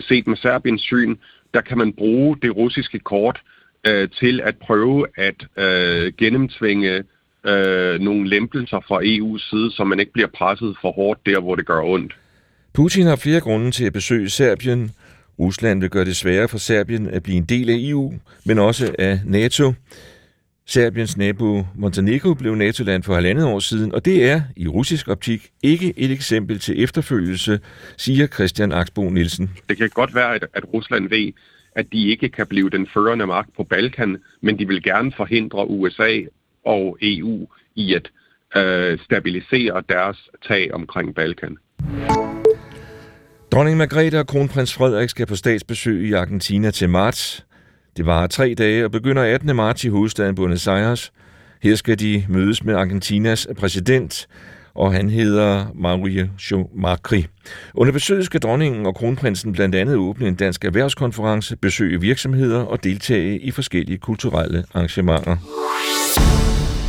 set 0.00 0.26
med 0.26 0.36
Serbiens 0.36 0.82
syn, 0.82 1.16
der 1.54 1.60
kan 1.60 1.78
man 1.78 1.92
bruge 1.92 2.36
det 2.42 2.56
russiske 2.56 2.98
kort 2.98 3.42
øh, 3.86 4.08
til 4.20 4.40
at 4.40 4.56
prøve 4.56 5.06
at 5.16 5.46
øh, 5.56 6.12
gennemtvinge 6.18 7.04
øh, 7.46 8.00
nogle 8.00 8.28
lempelser 8.28 8.80
fra 8.88 9.00
EU's 9.02 9.50
side, 9.50 9.70
så 9.70 9.84
man 9.84 10.00
ikke 10.00 10.12
bliver 10.12 10.28
presset 10.28 10.76
for 10.80 10.92
hårdt 10.92 11.26
der, 11.26 11.40
hvor 11.40 11.54
det 11.54 11.66
gør 11.66 11.82
ondt. 11.82 12.16
Putin 12.72 13.06
har 13.06 13.16
flere 13.16 13.40
grunde 13.40 13.70
til 13.70 13.84
at 13.84 13.92
besøge 13.92 14.28
Serbien. 14.28 14.90
Rusland 15.38 15.80
vil 15.80 15.90
gøre 15.90 16.04
det 16.04 16.16
sværere 16.16 16.48
for 16.48 16.58
Serbien 16.58 17.06
at 17.06 17.22
blive 17.22 17.36
en 17.36 17.44
del 17.44 17.70
af 17.70 17.76
EU, 17.78 18.14
men 18.44 18.58
også 18.58 18.94
af 18.98 19.20
NATO. 19.24 19.72
Serbiens 20.66 21.16
nabo 21.16 21.66
Montenegro 21.74 22.34
blev 22.34 22.54
NATO-land 22.54 23.02
for 23.02 23.14
halvandet 23.14 23.46
år 23.46 23.58
siden, 23.58 23.94
og 23.94 24.04
det 24.04 24.30
er 24.30 24.42
i 24.56 24.68
russisk 24.68 25.08
optik 25.08 25.50
ikke 25.62 25.94
et 25.96 26.10
eksempel 26.10 26.58
til 26.58 26.82
efterfølgelse, 26.82 27.60
siger 27.96 28.26
Christian 28.26 28.72
Axbo 28.72 29.10
Nielsen. 29.10 29.50
Det 29.68 29.76
kan 29.76 29.90
godt 29.94 30.14
være, 30.14 30.34
at 30.34 30.74
Rusland 30.74 31.08
ved, 31.08 31.32
at 31.74 31.86
de 31.92 32.08
ikke 32.08 32.28
kan 32.28 32.46
blive 32.46 32.70
den 32.70 32.88
førende 32.94 33.26
magt 33.26 33.56
på 33.56 33.64
Balkan, 33.64 34.16
men 34.40 34.58
de 34.58 34.68
vil 34.68 34.82
gerne 34.82 35.12
forhindre 35.16 35.70
USA 35.70 36.20
og 36.64 36.98
EU 37.02 37.46
i 37.74 37.94
at 37.94 38.10
øh, 38.56 38.98
stabilisere 38.98 39.82
deres 39.88 40.30
tag 40.48 40.74
omkring 40.74 41.14
Balkan. 41.14 41.58
Dronning 43.52 43.76
Margrethe 43.76 44.18
og 44.18 44.26
kronprins 44.26 44.74
Frederik 44.74 45.08
skal 45.08 45.26
på 45.26 45.36
statsbesøg 45.36 46.08
i 46.08 46.12
Argentina 46.12 46.70
til 46.70 46.88
marts. 46.88 47.46
Det 47.96 48.06
varer 48.06 48.26
tre 48.26 48.54
dage 48.58 48.84
og 48.84 48.90
begynder 48.90 49.22
18. 49.22 49.56
marts 49.56 49.84
i 49.84 49.88
hovedstaden 49.88 50.34
Buenos 50.34 50.66
Aires. 50.66 51.12
Her 51.62 51.74
skal 51.74 51.98
de 51.98 52.24
mødes 52.28 52.64
med 52.64 52.74
Argentinas 52.74 53.48
præsident, 53.58 54.28
og 54.74 54.92
han 54.92 55.10
hedder 55.10 55.66
Marie 55.74 56.30
Schumacher. 56.38 57.22
Under 57.74 57.92
besøget 57.92 58.24
skal 58.24 58.40
dronningen 58.40 58.86
og 58.86 58.94
kronprinsen 58.94 59.52
blandt 59.52 59.74
andet 59.74 59.96
åbne 59.96 60.28
en 60.28 60.34
dansk 60.34 60.64
erhvervskonference, 60.64 61.56
besøge 61.56 62.00
virksomheder 62.00 62.60
og 62.60 62.84
deltage 62.84 63.38
i 63.38 63.50
forskellige 63.50 63.98
kulturelle 63.98 64.64
arrangementer. 64.74 65.36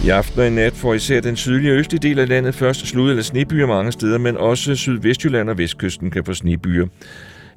I 0.05 0.09
aften 0.09 0.39
og 0.39 0.47
i 0.47 0.49
nat 0.49 0.73
får 0.73 0.93
især 0.93 1.21
den 1.21 1.35
sydlige 1.35 1.71
og 1.73 1.77
østlige 1.77 2.09
del 2.09 2.19
af 2.19 2.29
landet 2.29 2.55
først 2.55 2.87
slud 2.87 3.09
eller 3.09 3.23
snebyer 3.23 3.65
mange 3.65 3.91
steder, 3.91 4.17
men 4.17 4.37
også 4.37 4.75
sydvestjylland 4.75 5.49
og 5.49 5.57
vestkysten 5.57 6.11
kan 6.11 6.25
få 6.25 6.33
snebyer. 6.33 6.87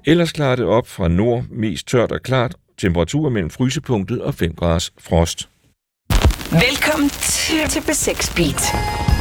Ellers 0.04 0.32
klarer 0.32 0.56
det 0.56 0.64
op 0.64 0.86
fra 0.86 1.08
nord, 1.08 1.44
mest 1.50 1.88
tørt 1.88 2.12
og 2.12 2.20
klart, 2.22 2.54
temperaturer 2.78 3.30
mellem 3.30 3.50
frysepunktet 3.50 4.22
og 4.22 4.34
5 4.34 4.54
graders 4.54 4.92
frost. 5.00 5.48
Velkommen 6.52 7.10
til, 7.10 7.68
til 7.68 7.80
B6 7.80 8.36
Beat. 8.36 9.17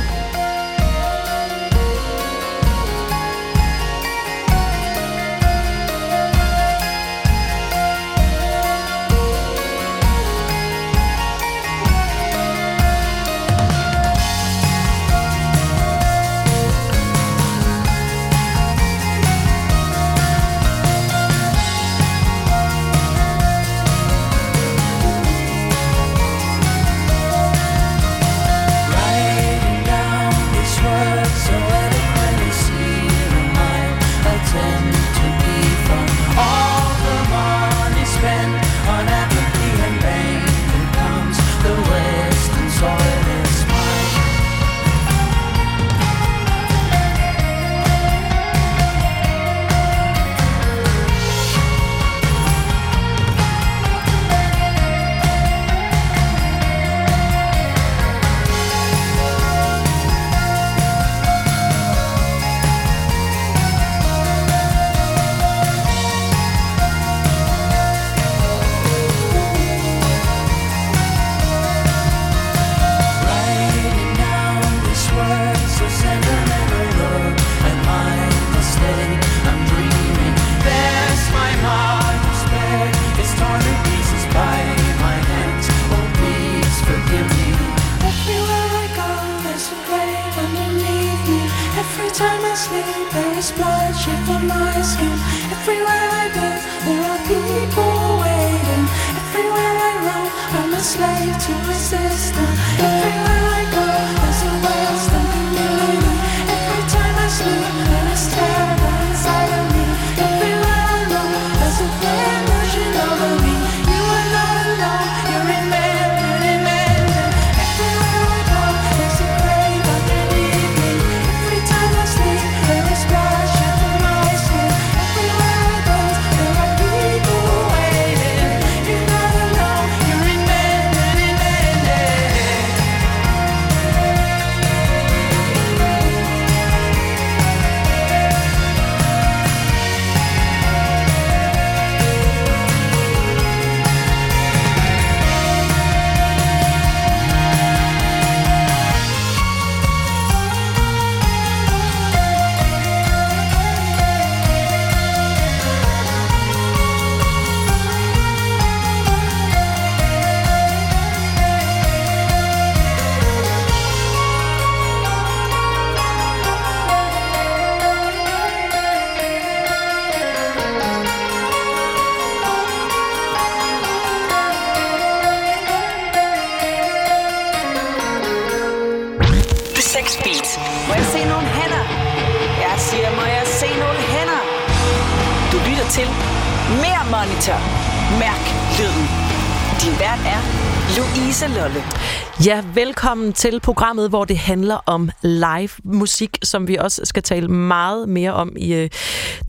Velkommen 193.08 193.34
til 193.34 193.60
programmet, 193.60 194.10
hvor 194.10 194.26
det 194.26 194.38
handler 194.38 194.76
om 194.86 195.10
live 195.22 195.70
musik, 195.84 196.38
som 196.44 196.68
vi 196.68 196.76
også 196.76 197.02
skal 197.04 197.24
tale 197.24 197.48
meget 197.48 198.10
mere 198.10 198.34
om 198.34 198.54
i 198.58 198.74
øh, 198.74 198.90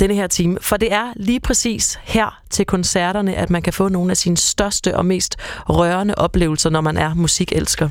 denne 0.00 0.14
her 0.14 0.26
time. 0.26 0.58
For 0.60 0.76
det 0.76 0.92
er 0.92 1.12
lige 1.16 1.40
præcis 1.40 1.98
her 2.02 2.40
til 2.50 2.66
koncerterne, 2.66 3.34
at 3.34 3.50
man 3.50 3.62
kan 3.62 3.72
få 3.72 3.88
nogle 3.88 4.10
af 4.10 4.16
sine 4.16 4.36
største 4.36 4.96
og 4.96 5.06
mest 5.06 5.36
rørende 5.68 6.14
oplevelser, 6.14 6.70
når 6.70 6.80
man 6.80 6.96
er 6.96 7.14
musikelsker. 7.14 7.88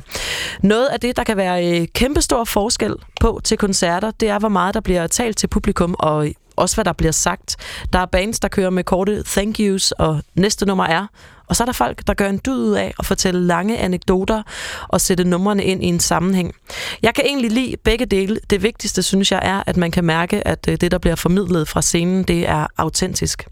Noget 0.62 0.86
af 0.86 1.00
det, 1.00 1.16
der 1.16 1.24
kan 1.24 1.36
være 1.36 1.80
øh, 1.80 1.86
kæmpestor 1.94 2.44
forskel 2.44 2.94
på 3.20 3.40
til 3.44 3.58
koncerter, 3.58 4.10
det 4.10 4.28
er, 4.28 4.38
hvor 4.38 4.48
meget 4.48 4.74
der 4.74 4.80
bliver 4.80 5.06
talt 5.06 5.36
til 5.36 5.46
publikum, 5.46 5.96
og 5.98 6.26
øh, 6.26 6.34
også 6.56 6.76
hvad 6.76 6.84
der 6.84 6.92
bliver 6.92 7.12
sagt. 7.12 7.56
Der 7.92 7.98
er 7.98 8.06
bands, 8.06 8.40
der 8.40 8.48
kører 8.48 8.70
med 8.70 8.84
korte 8.84 9.22
thank 9.26 9.60
yous, 9.60 9.92
og 9.92 10.22
næste 10.34 10.66
nummer 10.66 10.84
er 10.84 11.06
og 11.48 11.56
så 11.56 11.62
er 11.62 11.64
der 11.64 11.72
folk, 11.72 12.06
der 12.06 12.14
gør 12.14 12.28
en 12.28 12.40
dyd 12.46 12.56
ud 12.56 12.74
af 12.74 12.94
at 12.98 13.06
fortælle 13.06 13.46
lange 13.46 13.78
anekdoter 13.78 14.42
og 14.88 15.00
sætte 15.00 15.24
numrene 15.24 15.64
ind 15.64 15.84
i 15.84 15.86
en 15.86 16.00
sammenhæng. 16.00 16.54
Jeg 17.02 17.14
kan 17.14 17.24
egentlig 17.26 17.50
lide 17.50 17.76
begge 17.84 18.06
dele. 18.06 18.40
Det 18.50 18.62
vigtigste, 18.62 19.02
synes 19.02 19.32
jeg, 19.32 19.40
er, 19.42 19.62
at 19.66 19.76
man 19.76 19.90
kan 19.90 20.04
mærke, 20.04 20.48
at 20.48 20.68
øh, 20.68 20.76
det, 20.80 20.90
der 20.90 20.98
bliver 20.98 21.16
formidlet 21.16 21.68
fra 21.68 21.82
scenen, 21.82 22.22
det 22.22 22.48
er 22.48 22.66
autentisk. 22.76 23.46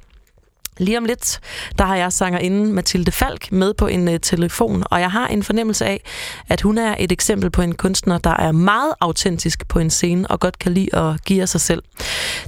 Lige 0.79 0.99
om 0.99 1.05
lidt, 1.05 1.41
der 1.79 1.85
har 1.85 1.97
jeg 1.97 2.13
sangerinden 2.13 2.73
Mathilde 2.73 3.13
Falk 3.13 3.53
med 3.53 3.75
på 3.75 3.87
en 3.87 4.09
øh, 4.09 4.21
telefon, 4.21 4.85
og 4.91 5.01
jeg 5.01 5.11
har 5.11 5.27
en 5.27 5.43
fornemmelse 5.43 5.87
af, 5.87 6.01
at 6.49 6.61
hun 6.61 6.79
er 6.79 6.97
et 6.99 7.13
eksempel 7.13 7.51
på 7.51 7.63
en 7.63 7.75
kunstner, 7.75 8.19
der 8.19 8.37
er 8.37 8.53
meget 8.53 8.95
autentisk 9.01 9.69
på 9.69 9.79
en 9.79 9.91
scene 9.91 10.31
og 10.31 10.41
godt 10.41 10.59
kan 10.59 10.73
lide 10.73 10.97
at 10.97 11.25
give 11.25 11.43
af 11.43 11.49
sig 11.49 11.61
selv. 11.61 11.83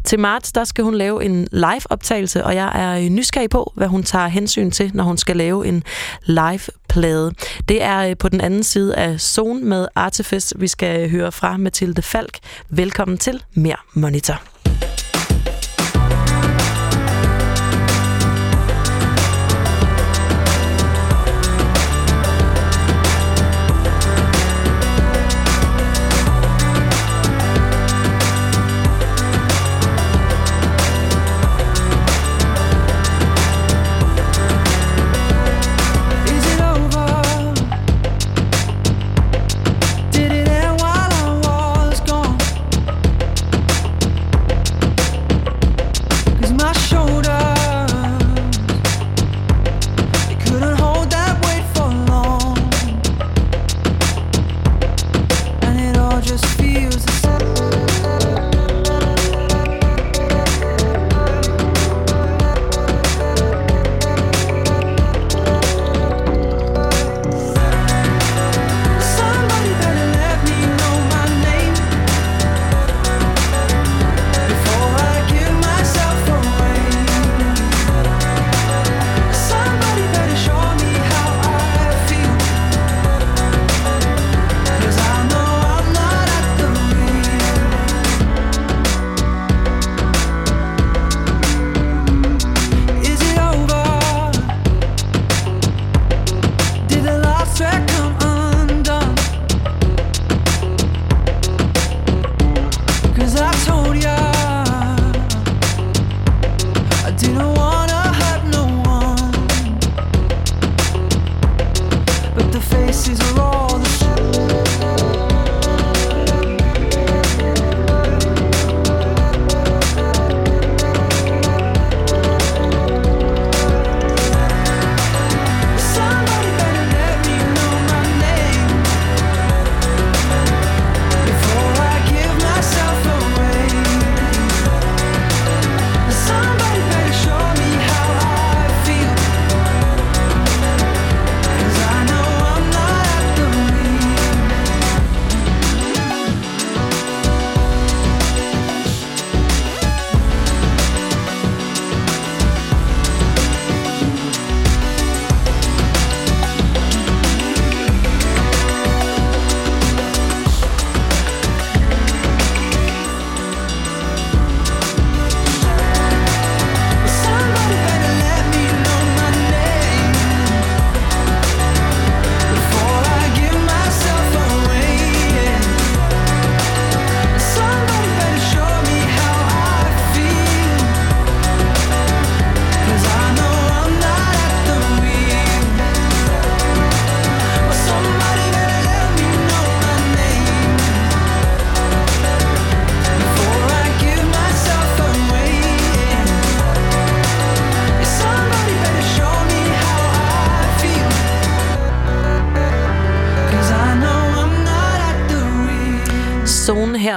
Til 0.05 0.19
marts, 0.19 0.53
der 0.53 0.65
skal 0.65 0.85
hun 0.85 0.95
lave 0.95 1.25
en 1.25 1.49
live-optagelse, 1.53 2.45
og 2.45 2.55
jeg 2.55 2.73
er 2.75 2.99
øh, 2.99 3.09
nysgerrig 3.09 3.51
på, 3.51 3.73
hvad 3.77 3.89
hun 3.89 4.03
tager 4.03 4.27
hensyn 4.27 4.71
til, 4.71 4.91
når 4.95 5.05
hun 5.05 5.17
skal 5.17 5.37
lave 5.37 5.67
en 5.67 5.83
live-plade. 6.25 7.33
Det 7.69 7.83
er 7.83 7.99
øh, 7.99 8.17
på 8.17 8.29
den 8.29 8.41
anden 8.41 8.63
side 8.63 8.97
af 8.97 9.21
Zone 9.21 9.61
med 9.61 9.89
Artifice, 9.95 10.59
vi 10.59 10.69
skal 10.69 11.01
øh, 11.01 11.11
høre 11.11 11.33
fra 11.33 11.57
Mathilde 11.57 12.03
Falk. 12.03 12.39
Velkommen 12.69 13.19
til 13.19 13.43
Mere 13.55 13.77
Monitor. 13.95 14.58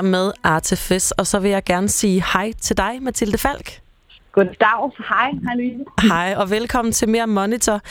Her 0.01 0.09
med 0.09 0.31
Artifice, 0.43 1.19
og 1.19 1.27
så 1.27 1.39
vil 1.39 1.51
jeg 1.51 1.63
gerne 1.63 1.89
sige 1.89 2.23
hej 2.33 2.51
til 2.61 2.77
dig, 2.77 2.97
Mathilde 3.01 3.37
Falk. 3.37 3.81
Goddag. 4.31 4.91
Hej. 5.09 5.31
Hej, 5.43 5.55
Louise. 5.55 5.83
Hej, 6.01 6.33
og 6.37 6.49
velkommen 6.49 6.91
til 6.91 7.09
Mere 7.09 7.27
Monitor. 7.27 7.81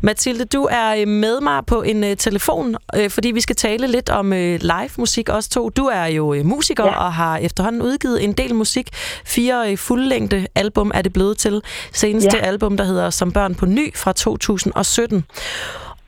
Mathilde, 0.00 0.44
du 0.44 0.68
er 0.70 0.94
øh, 0.94 1.08
med 1.08 1.40
mig 1.40 1.66
på 1.66 1.82
en 1.82 2.04
uh, 2.04 2.10
telefon, 2.18 2.76
øh, 2.96 3.10
fordi 3.10 3.30
vi 3.30 3.40
skal 3.40 3.56
tale 3.56 3.86
lidt 3.86 4.10
om 4.10 4.26
uh, 4.26 4.38
live 4.38 4.90
musik 4.98 5.28
også 5.28 5.50
to. 5.50 5.68
Du 5.68 5.84
er 5.84 6.06
jo 6.06 6.34
uh, 6.34 6.46
musiker 6.46 6.84
ja. 6.84 7.04
og 7.04 7.12
har 7.12 7.36
efterhånden 7.36 7.82
udgivet 7.82 8.24
en 8.24 8.32
del 8.32 8.54
musik. 8.54 8.88
Fire 9.24 9.76
fuldlængde 9.76 10.46
album 10.54 10.90
er 10.94 11.02
det 11.02 11.12
blevet 11.12 11.38
til. 11.38 11.62
Seneste 11.92 12.36
ja. 12.36 12.42
album, 12.42 12.76
der 12.76 12.84
hedder 12.84 13.10
Som 13.10 13.32
børn 13.32 13.54
på 13.54 13.66
ny 13.66 13.96
fra 13.96 14.12
2017. 14.12 15.24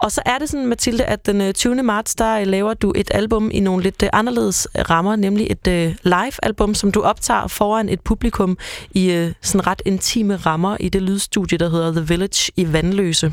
Og 0.02 0.12
så 0.12 0.22
er 0.26 0.38
det 0.38 0.48
sådan, 0.48 0.66
Mathilde, 0.66 1.04
at 1.04 1.26
den 1.26 1.40
øh, 1.40 1.52
20. 1.52 1.82
marts, 1.82 2.14
der 2.14 2.40
øh, 2.40 2.46
laver 2.46 2.74
du 2.74 2.92
et 2.96 3.10
album 3.14 3.50
i 3.52 3.60
nogle 3.60 3.82
lidt 3.82 4.02
øh, 4.02 4.08
anderledes 4.12 4.68
øh, 4.78 4.90
rammer, 4.90 5.16
nemlig 5.16 5.46
et 5.50 5.68
øh, 5.68 5.94
live-album, 6.02 6.74
som 6.74 6.92
du 6.92 7.02
optager 7.02 7.46
foran 7.46 7.88
et 7.88 8.00
publikum 8.00 8.58
i 8.90 9.12
øh, 9.12 9.32
sådan 9.40 9.66
ret 9.66 9.82
intime 9.86 10.36
rammer 10.36 10.76
i 10.80 10.88
det 10.88 11.02
lydstudie, 11.02 11.58
der 11.58 11.70
hedder 11.70 11.92
The 11.92 12.04
Village 12.08 12.52
i 12.56 12.72
Vandløse. 12.72 13.32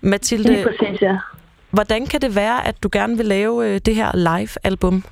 Mathilde, 0.00 0.64
præcis, 0.64 1.02
ja. 1.02 1.16
hvordan 1.70 2.06
kan 2.06 2.20
det 2.20 2.34
være, 2.34 2.66
at 2.66 2.82
du 2.82 2.88
gerne 2.92 3.16
vil 3.16 3.26
lave 3.26 3.68
øh, 3.68 3.80
det 3.86 3.94
her 3.94 4.16
live-album? 4.16 5.04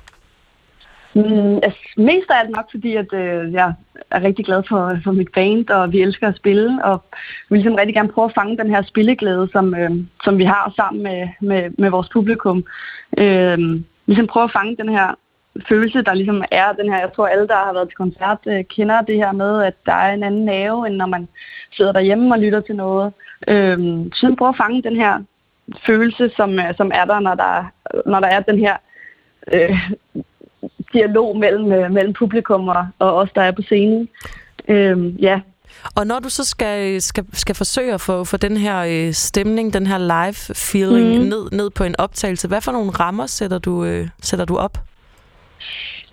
Mm, 1.19 1.55
altså, 1.63 1.79
mest 1.97 2.29
af 2.29 2.39
alt 2.39 2.49
nok, 2.49 2.71
fordi 2.71 2.95
at, 2.95 3.13
øh, 3.13 3.53
jeg 3.53 3.73
er 4.11 4.23
rigtig 4.23 4.45
glad 4.45 4.63
for, 4.69 4.99
for 5.03 5.11
mit 5.11 5.31
band, 5.35 5.69
og 5.69 5.91
vi 5.91 6.01
elsker 6.01 6.27
at 6.27 6.35
spille, 6.35 6.85
og 6.85 7.03
vi 7.11 7.19
vil 7.49 7.57
ligesom 7.57 7.75
rigtig 7.75 7.95
gerne 7.95 8.09
prøve 8.09 8.25
at 8.25 8.33
fange 8.35 8.57
den 8.57 8.69
her 8.69 8.81
spilleglæde, 8.81 9.49
som, 9.51 9.75
øh, 9.75 9.91
som 10.23 10.37
vi 10.37 10.43
har 10.43 10.73
sammen 10.75 11.03
med, 11.03 11.27
med, 11.41 11.69
med 11.77 11.89
vores 11.89 12.09
publikum. 12.09 12.65
Øh, 13.17 13.57
ligesom 14.05 14.27
prøve 14.27 14.43
at 14.43 14.51
fange 14.51 14.77
den 14.77 14.89
her 14.89 15.15
følelse, 15.69 16.01
der 16.01 16.13
ligesom 16.13 16.43
er 16.51 16.73
den 16.73 16.91
her, 16.91 16.99
jeg 16.99 17.13
tror 17.15 17.27
alle, 17.27 17.47
der 17.47 17.55
har 17.55 17.73
været 17.73 17.89
til 17.89 17.97
koncert, 17.97 18.39
øh, 18.47 18.63
kender 18.63 19.01
det 19.01 19.15
her 19.15 19.31
med, 19.31 19.63
at 19.63 19.75
der 19.85 19.93
er 19.93 20.13
en 20.13 20.23
anden 20.23 20.45
nerve, 20.45 20.87
end 20.87 20.95
når 20.95 21.05
man 21.05 21.27
sidder 21.71 21.91
derhjemme 21.91 22.35
og 22.35 22.39
lytter 22.39 22.61
til 22.61 22.75
noget. 22.75 23.13
Øh, 23.47 23.77
så 24.13 24.35
prøve 24.37 24.49
at 24.49 24.57
fange 24.57 24.81
den 24.81 24.95
her 24.95 25.23
følelse, 25.85 26.31
som, 26.35 26.59
øh, 26.59 26.75
som 26.77 26.91
er 26.93 27.05
der, 27.05 27.19
når 27.19 27.35
der, 27.35 27.71
når 28.05 28.19
der 28.19 28.27
er 28.27 28.39
den 28.39 28.59
her 28.59 28.77
øh, 29.53 29.91
dialog 30.93 31.37
mellem, 31.37 31.71
øh, 31.71 31.91
mellem 31.91 32.13
publikum 32.13 32.67
og, 32.67 32.87
og 32.99 33.15
os, 33.15 33.29
der 33.35 33.41
er 33.41 33.51
på 33.51 33.61
scenen. 33.61 34.09
Øhm, 34.67 35.07
ja. 35.09 35.39
Og 35.95 36.07
når 36.07 36.19
du 36.19 36.29
så 36.29 36.43
skal, 36.45 37.01
skal, 37.01 37.25
skal 37.33 37.55
forsøge 37.55 37.93
at 37.93 38.01
få, 38.01 38.23
få 38.23 38.37
den 38.37 38.57
her 38.57 38.79
øh, 39.07 39.13
stemning, 39.13 39.73
den 39.73 39.87
her 39.87 39.97
live-feeling 39.97 41.07
Mhm. 41.13 41.23
mm. 41.23 41.29
ned, 41.29 41.51
ned 41.51 41.69
på 41.69 41.83
en 41.83 41.95
optagelse, 41.99 42.47
hvad 42.47 42.61
for 42.61 42.71
nogle 42.71 42.89
rammer 42.91 43.25
sætter 43.25 43.57
du, 43.57 43.85
øh, 43.85 44.07
sætter 44.21 44.45
du 44.45 44.57
op? 44.57 44.77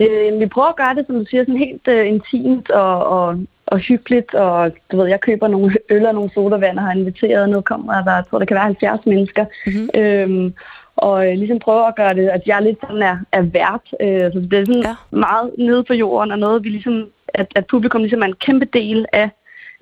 Øh, 0.01 0.41
vi 0.41 0.47
prøver 0.47 0.69
at 0.69 0.77
gøre 0.77 0.95
det, 0.95 1.05
som 1.07 1.17
du 1.19 1.25
siger, 1.31 1.43
sådan 1.43 1.57
helt 1.59 1.89
øh, 1.89 2.07
intimt 2.09 2.71
og, 2.71 3.07
og, 3.07 3.39
og 3.67 3.79
hyggeligt. 3.79 4.35
Og 4.35 4.71
du 4.93 4.97
ved, 4.97 5.07
jeg 5.09 5.21
køber 5.21 5.49
nogle 5.49 5.77
øl 5.91 6.07
og 6.07 6.15
nogle 6.15 6.31
sodavand 6.35 6.79
og 6.79 6.85
har 6.85 6.93
inviteret, 6.93 7.49
nu 7.49 7.61
kommer 7.61 8.03
der, 8.05 8.15
jeg 8.15 8.25
tror, 8.31 8.39
der 8.39 8.47
kan 8.47 8.55
være 8.55 8.65
70 8.65 9.07
mennesker. 9.07 9.45
Mm-hmm. 9.67 10.01
Øhm, 10.01 10.55
og 10.97 11.27
øh, 11.27 11.39
ligesom 11.39 11.59
prøve 11.59 11.87
at 11.87 11.97
gøre 11.97 12.15
det, 12.15 12.29
at 12.29 12.43
jeg 12.47 12.63
lidt 12.63 12.79
sådan 12.81 13.03
er, 13.03 13.19
er 13.33 13.43
vært. 13.43 13.87
Øh, 14.01 14.33
så 14.33 14.39
det 14.51 14.59
er 14.59 14.65
sådan 14.65 14.83
ja. 14.83 14.97
meget 15.11 15.51
nede 15.59 15.85
på 15.85 15.95
jorden, 15.95 16.33
og 16.33 16.39
noget, 16.39 16.65
vi 16.65 16.69
ligesom, 16.69 17.11
at, 17.29 17.47
at 17.55 17.67
publikum 17.67 18.01
ligesom 18.01 18.23
er 18.23 18.27
en 18.27 18.43
kæmpe 18.47 18.65
del 18.65 19.07
af, 19.13 19.31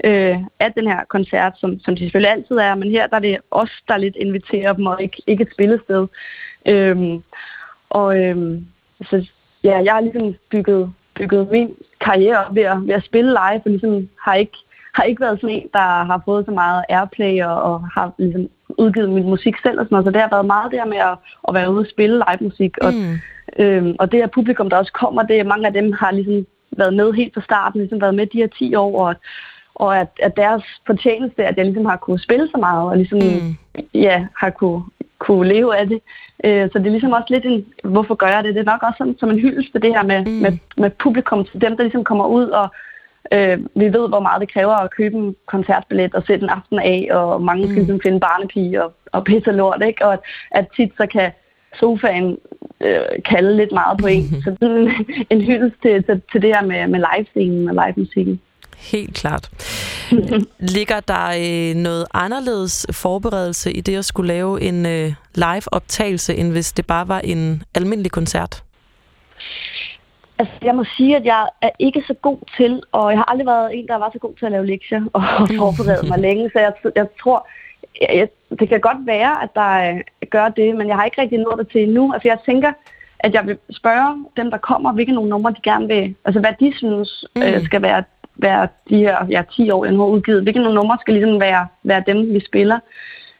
øh, 0.05 0.37
af 0.61 0.73
den 0.73 0.87
her 0.87 1.05
koncert, 1.09 1.53
som, 1.59 1.81
som 1.81 1.97
de 1.97 2.01
selvfølgelig 2.01 2.33
altid 2.33 2.57
er, 2.57 2.75
men 2.75 2.91
her 2.91 3.07
der 3.07 3.17
er 3.17 3.21
det 3.21 3.39
os, 3.51 3.71
der 3.89 3.97
lidt 3.97 4.17
inviterer 4.17 4.73
dem, 4.73 4.87
og 4.87 5.03
ikke, 5.03 5.23
ikke 5.27 5.43
et 5.43 5.53
spillested. 5.53 6.07
Øhm, 6.69 7.23
og 7.91 8.19
øhm, 8.19 8.67
så, 9.03 9.27
ja, 9.65 9.83
jeg 9.85 9.93
har 9.93 10.01
ligesom 10.01 10.35
bygget, 10.51 10.93
bygget 11.15 11.51
min 11.51 11.75
karriere 12.01 12.45
op 12.45 12.55
ved 12.55 12.63
at, 12.63 12.87
ved 12.87 12.95
at 12.95 13.05
spille 13.05 13.31
live, 13.31 13.63
og 13.65 13.71
ligesom 13.71 14.09
har 14.21 14.35
ikke, 14.35 14.59
har 14.95 15.03
ikke 15.03 15.21
været 15.21 15.41
sådan 15.41 15.57
en, 15.57 15.69
der 15.73 16.05
har 16.05 16.23
fået 16.25 16.45
så 16.45 16.51
meget 16.51 16.85
airplay 16.89 17.43
og, 17.43 17.63
og 17.63 17.89
har 17.95 18.13
ligesom 18.19 18.49
udgivet 18.79 19.11
min 19.11 19.29
musik 19.29 19.55
selv 19.63 19.81
og 19.81 19.85
sådan 19.85 19.95
noget. 19.95 20.07
Så 20.07 20.11
det 20.11 20.21
har 20.21 20.29
været 20.29 20.47
meget 20.47 20.73
der 20.73 20.85
med 20.85 20.97
at, 20.97 21.17
at 21.49 21.55
være 21.55 21.71
ude 21.73 21.81
og 21.81 21.87
spille 21.87 22.17
live 22.17 22.49
musik. 22.49 22.79
Og, 22.79 22.93
Mm. 22.95 23.19
øhm, 23.65 23.97
og 23.99 24.13
det 24.13 24.21
her 24.21 24.27
publikum, 24.27 24.71
der 24.71 24.77
også 24.77 24.93
kommer, 24.93 25.23
det 25.23 25.41
er 25.41 25.45
mange 25.45 25.67
af 25.67 25.73
dem 25.73 25.93
har 25.93 26.13
ligesom 26.13 26.47
været 26.77 26.95
med 26.95 27.13
helt 27.13 27.35
fra 27.35 27.41
starten, 27.41 27.81
ligesom 27.81 28.01
været 28.01 28.15
med 28.15 28.27
de 28.27 28.39
her 28.39 28.47
10 28.47 28.75
år, 28.75 29.07
og, 29.09 29.15
og 29.75 29.99
at, 29.99 30.09
at 30.23 30.37
deres 30.37 30.63
fortjeneste, 30.87 31.45
at 31.45 31.57
jeg 31.57 31.65
ligesom 31.65 31.85
har 31.85 31.97
kunne 31.97 32.19
spille 32.21 32.49
så 32.49 32.59
meget, 32.61 32.91
og 32.91 32.97
ligesom, 32.97 33.19
mm. 33.19 33.57
ja, 33.95 34.27
har 34.37 34.51
kunne, 34.51 34.83
kunne 35.19 35.49
leve 35.49 35.77
af 35.77 35.89
det. 35.89 36.01
Øh, 36.45 36.69
så 36.73 36.79
det 36.79 36.87
er 36.87 36.91
ligesom 36.91 37.13
også 37.13 37.27
lidt 37.31 37.45
en, 37.45 37.67
hvorfor 37.85 38.15
gør 38.15 38.27
jeg 38.27 38.45
det? 38.45 38.55
Det 38.55 38.61
er 38.61 38.73
nok 38.73 38.83
også 38.83 38.99
sådan, 38.99 39.17
som 39.19 39.31
en 39.31 39.39
hyldest 39.39 39.73
det 39.75 39.95
her 39.95 40.03
med, 40.03 40.25
mm. 40.25 40.33
med, 40.33 40.53
med 40.77 40.91
publikum, 40.91 41.45
til 41.45 41.61
dem, 41.61 41.77
der 41.77 41.83
ligesom 41.83 42.05
kommer 42.05 42.27
ud, 42.27 42.47
og 42.47 42.73
øh, 43.33 43.59
vi 43.75 43.85
ved, 43.85 44.09
hvor 44.09 44.21
meget 44.21 44.41
det 44.41 44.53
kræver 44.53 44.75
at 44.75 44.91
købe 44.91 45.17
en 45.17 45.37
koncertbillet 45.47 46.15
og 46.15 46.23
sætte 46.27 46.43
en 46.43 46.51
aften 46.51 46.79
af, 46.79 47.09
og 47.11 47.43
mange 47.43 47.65
skal 47.65 47.77
ligesom 47.77 48.01
finde 48.03 48.21
barnepige 48.21 48.85
og, 48.85 48.93
og 49.13 49.25
pisse 49.25 49.51
lort, 49.51 49.83
ikke? 49.87 50.05
Og 50.07 50.13
at, 50.13 50.21
at 50.51 50.67
tit 50.77 50.93
så 50.97 51.07
kan 51.07 51.33
sofaen 51.81 52.39
øh, 52.81 53.01
kalde 53.25 53.57
lidt 53.57 53.73
meget 53.73 53.99
på 54.01 54.07
en. 54.07 54.25
Så 54.45 54.51
det 54.61 54.71
er 54.71 54.77
en, 54.77 54.91
en 55.31 55.41
hyldest 55.41 55.77
til, 55.83 56.05
til, 56.05 56.23
til 56.33 56.43
det 56.43 56.55
her 56.55 56.63
med, 56.63 56.87
med 56.89 57.05
livescenen 57.15 57.69
og 57.69 57.87
live-musikken. 57.87 58.41
Helt 58.77 59.15
klart. 59.15 59.51
Ligger 60.77 61.01
der 61.01 61.27
øh, 61.29 61.75
noget 61.75 62.07
anderledes 62.15 62.87
forberedelse 62.93 63.73
i 63.73 63.81
det 63.81 63.97
at 63.97 64.05
skulle 64.05 64.29
lave 64.29 64.61
en 64.61 64.87
øh, 64.87 65.13
live-optagelse, 65.35 66.35
end 66.35 66.53
hvis 66.53 66.73
det 66.73 66.87
bare 66.87 67.09
var 67.09 67.21
en 67.21 67.63
almindelig 67.75 68.13
koncert? 68.13 68.63
Altså, 70.39 70.55
jeg 70.63 70.75
må 70.75 70.85
sige, 70.97 71.17
at 71.17 71.25
jeg 71.25 71.49
er 71.63 71.71
ikke 71.79 72.03
så 72.07 72.15
god 72.15 72.39
til, 72.57 72.83
og 72.93 73.11
jeg 73.11 73.19
har 73.19 73.31
aldrig 73.31 73.47
været 73.47 73.79
en, 73.79 73.89
der 73.89 73.97
var 73.97 74.11
så 74.13 74.19
god 74.19 74.35
til 74.35 74.47
at 74.47 74.53
lave 74.53 74.67
lektier 74.67 75.03
og 75.13 75.23
forberede 75.59 76.09
mig 76.09 76.19
længe, 76.27 76.51
så 76.53 76.59
jeg, 76.59 76.73
jeg 76.97 77.07
tror, 77.23 77.49
jeg, 78.01 78.09
jeg, 78.15 78.29
det 78.59 78.69
kan 78.69 78.81
godt 78.81 79.07
være, 79.07 79.43
at 79.43 79.55
der 79.55 79.91
øh, 79.91 80.01
gør 80.31 80.49
det, 80.49 80.77
men 80.77 80.89
jeg 80.89 80.97
har 80.97 81.05
ikke 81.05 81.21
rigtig 81.21 81.39
nået 81.39 81.59
det 81.59 81.69
til 81.69 81.83
endnu. 81.83 82.13
Altså, 82.13 82.29
jeg 82.29 82.39
tænker, 82.47 82.73
at 83.19 83.35
jeg 83.35 83.47
vil 83.47 83.59
spørge 83.71 84.25
dem, 84.37 84.51
der 84.51 84.59
kommer, 84.59 84.93
hvilke 84.93 85.13
nogle 85.13 85.31
numre 85.31 85.51
de 85.51 85.61
gerne 85.63 85.87
vil, 85.89 86.15
altså 86.25 86.41
hvad 86.41 86.53
de 86.61 86.73
synes 86.77 87.25
mm. 87.37 87.43
øh, 87.43 87.65
skal 87.65 87.83
være, 87.83 88.05
være 88.37 88.69
de 88.89 88.97
her 88.97 89.27
ja, 89.31 89.43
10 89.57 89.71
år, 89.71 89.85
jeg 89.85 89.95
har 89.95 90.05
udgivet. 90.05 90.43
Hvilke 90.43 90.61
nogle 90.61 90.75
numre 90.75 90.99
skal 91.01 91.15
ligesom 91.15 91.41
være, 91.41 91.67
være 91.83 92.03
dem, 92.07 92.35
vi 92.35 92.41
spiller. 92.41 92.79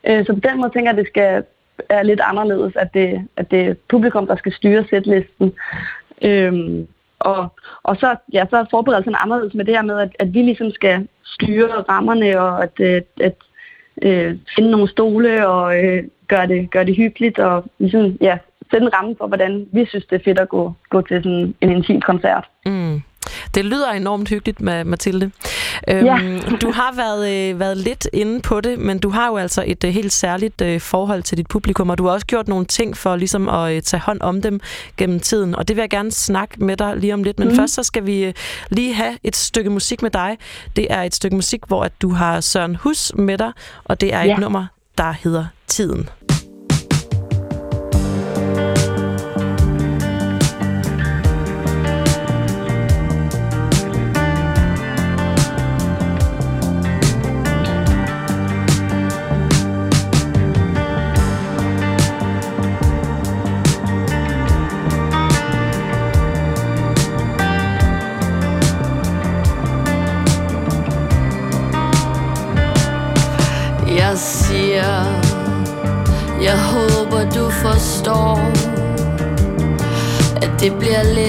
Øh, 0.07 0.27
så 0.27 0.35
på 0.35 0.41
den 0.41 0.61
måde 0.61 0.73
tænker 0.73 0.91
jeg, 0.91 0.99
at 0.99 1.05
det 1.05 1.13
skal 1.13 1.45
er 1.89 2.03
lidt 2.03 2.21
anderledes, 2.21 2.77
at 2.77 2.95
det, 2.95 3.29
at 3.37 3.51
det 3.51 3.61
er 3.61 3.75
publikum, 3.89 4.27
der 4.27 4.37
skal 4.37 4.53
styre 4.53 4.85
sætlisten. 4.91 5.53
Øhm, 6.23 6.87
og, 7.19 7.53
og 7.83 7.97
så, 7.97 8.17
ja, 8.33 8.47
så 8.51 8.57
er 8.57 8.65
forberedelsen 8.71 9.15
anderledes 9.19 9.55
med 9.55 9.65
det 9.65 9.75
her 9.75 9.83
med, 9.83 9.99
at, 10.01 10.11
at 10.19 10.35
vi 10.35 10.43
ligesom 10.43 10.71
skal 10.71 11.09
styre 11.25 11.85
rammerne 11.89 12.41
og 12.41 12.63
at, 12.63 12.81
at, 12.81 13.07
at 13.21 13.37
øh, 14.03 14.39
finde 14.57 14.71
nogle 14.71 14.89
stole 14.89 15.49
og 15.49 15.85
øh, 15.85 16.05
gøre 16.29 16.47
det, 16.47 16.71
gøre 16.71 16.85
det 16.85 16.97
hyggeligt 16.97 17.39
og 17.39 17.65
ligesom, 17.79 18.17
ja, 18.21 18.39
sætte 18.71 18.87
en 18.87 18.95
ramme 18.95 19.15
for, 19.19 19.27
hvordan 19.27 19.67
vi 19.73 19.87
synes, 19.87 20.07
det 20.07 20.21
er 20.21 20.25
fedt 20.25 20.39
at 20.39 20.49
gå, 20.49 20.73
gå 20.91 21.01
til 21.01 21.23
sådan 21.23 21.55
en 21.61 21.71
intim 21.71 22.01
koncert. 22.01 22.45
Mm. 22.67 23.03
Det 23.55 23.65
lyder 23.65 23.91
enormt 23.91 24.29
hyggeligt, 24.29 24.61
med 24.61 24.85
Mathilde. 24.85 25.31
Øhm, 25.89 26.07
Ja. 26.07 26.19
du 26.63 26.71
har 26.73 26.93
været, 26.97 27.51
øh, 27.53 27.61
været 27.61 27.77
lidt 27.77 28.09
inde 28.13 28.41
på 28.41 28.61
det, 28.61 28.79
men 28.79 28.99
du 28.99 29.09
har 29.11 29.27
jo 29.29 29.37
altså 29.37 29.65
et 29.67 29.85
øh, 29.85 29.91
helt 29.91 30.13
særligt 30.13 30.61
øh, 30.61 30.81
forhold 30.81 31.23
til 31.23 31.39
dit 31.39 31.47
publikum, 31.49 31.91
og 31.91 31.99
du 31.99 32.05
har 32.07 32.13
også 32.13 32.27
gjort 32.27 32.49
nogle 32.49 32.65
ting 32.67 32.97
for 32.97 33.17
ligesom 33.17 33.49
at 33.49 33.73
øh, 33.77 33.83
tage 33.83 34.01
hånd 34.01 34.21
om 34.21 34.43
dem 34.43 34.61
gennem 34.97 35.21
tiden, 35.21 35.55
og 35.55 35.69
det 35.69 35.77
vil 35.77 35.83
jeg 35.83 35.91
gerne 35.91 36.13
snakke 36.13 36.65
med 36.65 36.77
dig 36.77 36.97
lige 36.97 37.15
om 37.15 37.23
lidt. 37.23 37.39
Men 37.39 37.49
Mhm. 37.49 37.57
først 37.57 37.75
så 37.75 37.83
skal 37.83 38.07
vi 38.07 38.25
øh, 38.25 38.33
lige 38.71 38.95
have 38.95 39.19
et 39.25 39.37
stykke 39.37 39.71
musik 39.71 40.03
med 40.03 40.11
dig. 40.11 40.37
Det 40.77 40.87
er 40.91 41.03
et 41.03 41.15
stykke 41.15 41.37
musik, 41.37 41.61
hvor 41.67 41.85
at 41.85 41.93
du 42.03 42.09
har 42.13 42.41
Søren 42.41 42.77
Hus 42.77 43.13
med 43.15 43.39
dig, 43.39 43.53
og 43.85 44.01
det 44.01 44.15
er 44.15 44.21
et 44.23 44.27
Ja. 44.29 44.37
nummer, 44.37 44.67
der 44.99 45.15
hedder 45.25 45.47
Tiden. 45.67 46.09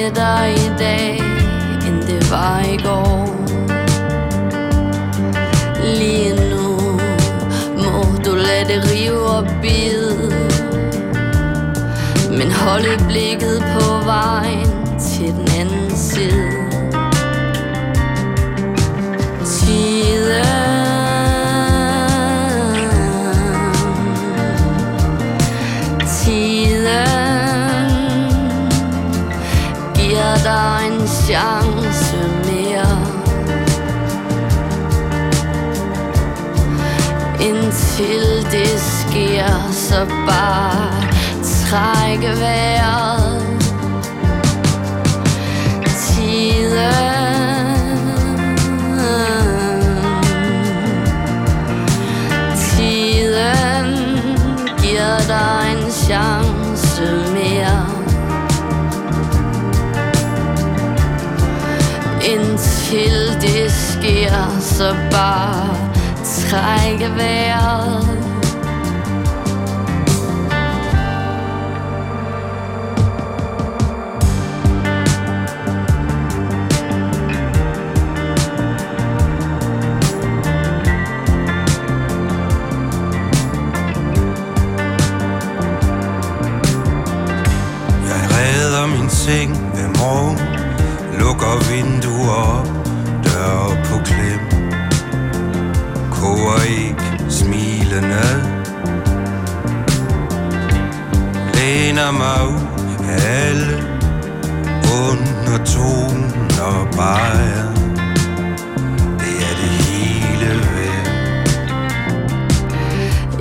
Lettere 0.06 0.54
i 0.54 0.70
dag, 0.80 1.18
end 1.88 2.02
det 2.08 2.32
var 2.32 2.60
i 2.60 2.78
går. 2.78 3.36
Lige 5.84 6.34
nu 6.50 6.78
må 7.84 8.06
du 8.26 8.36
lade 8.36 8.66
det 8.68 8.92
rive 8.92 9.22
og 9.22 9.48
bide, 9.62 10.32
men 12.30 12.52
hold 12.52 12.86
i 12.86 12.98
blikket 13.08 13.55
sker 39.16 39.72
Så 39.72 40.06
bare 40.28 41.04
trække 41.44 42.28
vejret. 42.40 43.42
Tiden 45.86 46.96
Tiden 52.56 53.88
giver 54.82 55.18
dig 55.28 55.78
en 55.78 55.92
chance 55.92 57.04
mere. 57.34 57.88
Indtil 62.22 63.42
det 63.42 63.72
sker, 63.72 64.60
så 64.60 64.96
bare 65.12 65.78
trække 66.24 67.16
vejret. 67.16 68.05
Og 91.56 91.62
vinduer 91.72 92.32
op 92.32 92.68
dør 93.24 93.84
på 93.86 93.96
klem. 94.06 94.44
Koger 96.12 96.62
ikke 96.64 97.26
smilende 97.30 98.26
Læner 101.54 102.12
mig 102.12 102.48
ud 102.48 103.06
af 103.10 103.48
alle 103.48 103.78
Under 105.02 105.66
toner 105.66 106.92
bajer. 106.98 107.74
Det 109.20 109.34
er 109.50 109.56
det 109.62 109.72
hele 109.86 110.50
værd. 110.76 111.08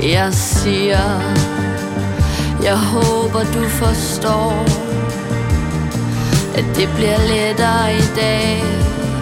Jeg 0.03 0.35
siger 0.35 1.21
Jeg 2.63 2.79
håber 2.79 3.41
du 3.55 3.69
forstår. 3.69 4.84
At 6.55 6.65
det 6.77 6.89
bliver 6.95 7.19
lettere 7.19 7.95
i 7.95 8.07
dag 8.17 8.65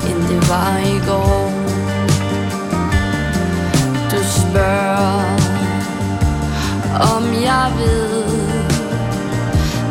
End 0.08 0.22
det 0.28 0.48
var 0.48 0.78
i 0.78 0.98
går. 1.08 1.52
Du 4.10 4.18
spørger 4.40 5.22
Om 7.14 7.24
jeg 7.42 7.72
ved 7.78 8.24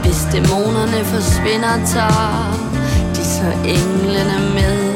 Hvis 0.02 0.28
dæmonerne 0.32 1.06
forsvinder 1.06 1.86
Tager 1.86 2.72
de 3.16 3.26
så 3.26 3.52
englene 3.66 4.40
med. 4.54 4.92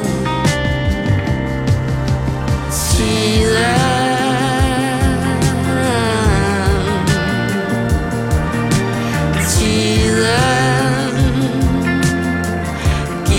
Tiden 2.72 3.95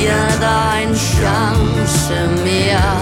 Giver 0.07 0.41
dig 0.41 0.87
en 0.89 0.97
chance 0.97 2.15
mere 2.45 2.97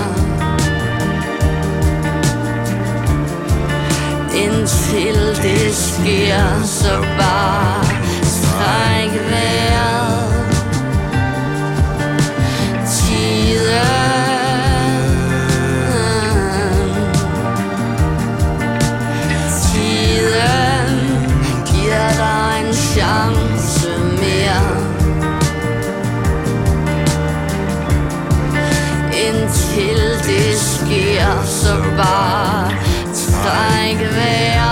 Indtil 4.34 5.42
det 5.42 5.74
sker 5.74 6.62
Så 6.64 7.04
bare 7.18 7.83
sker, 31.94 32.74
så 33.14 33.30
bare 33.42 33.44
træk 33.44 34.63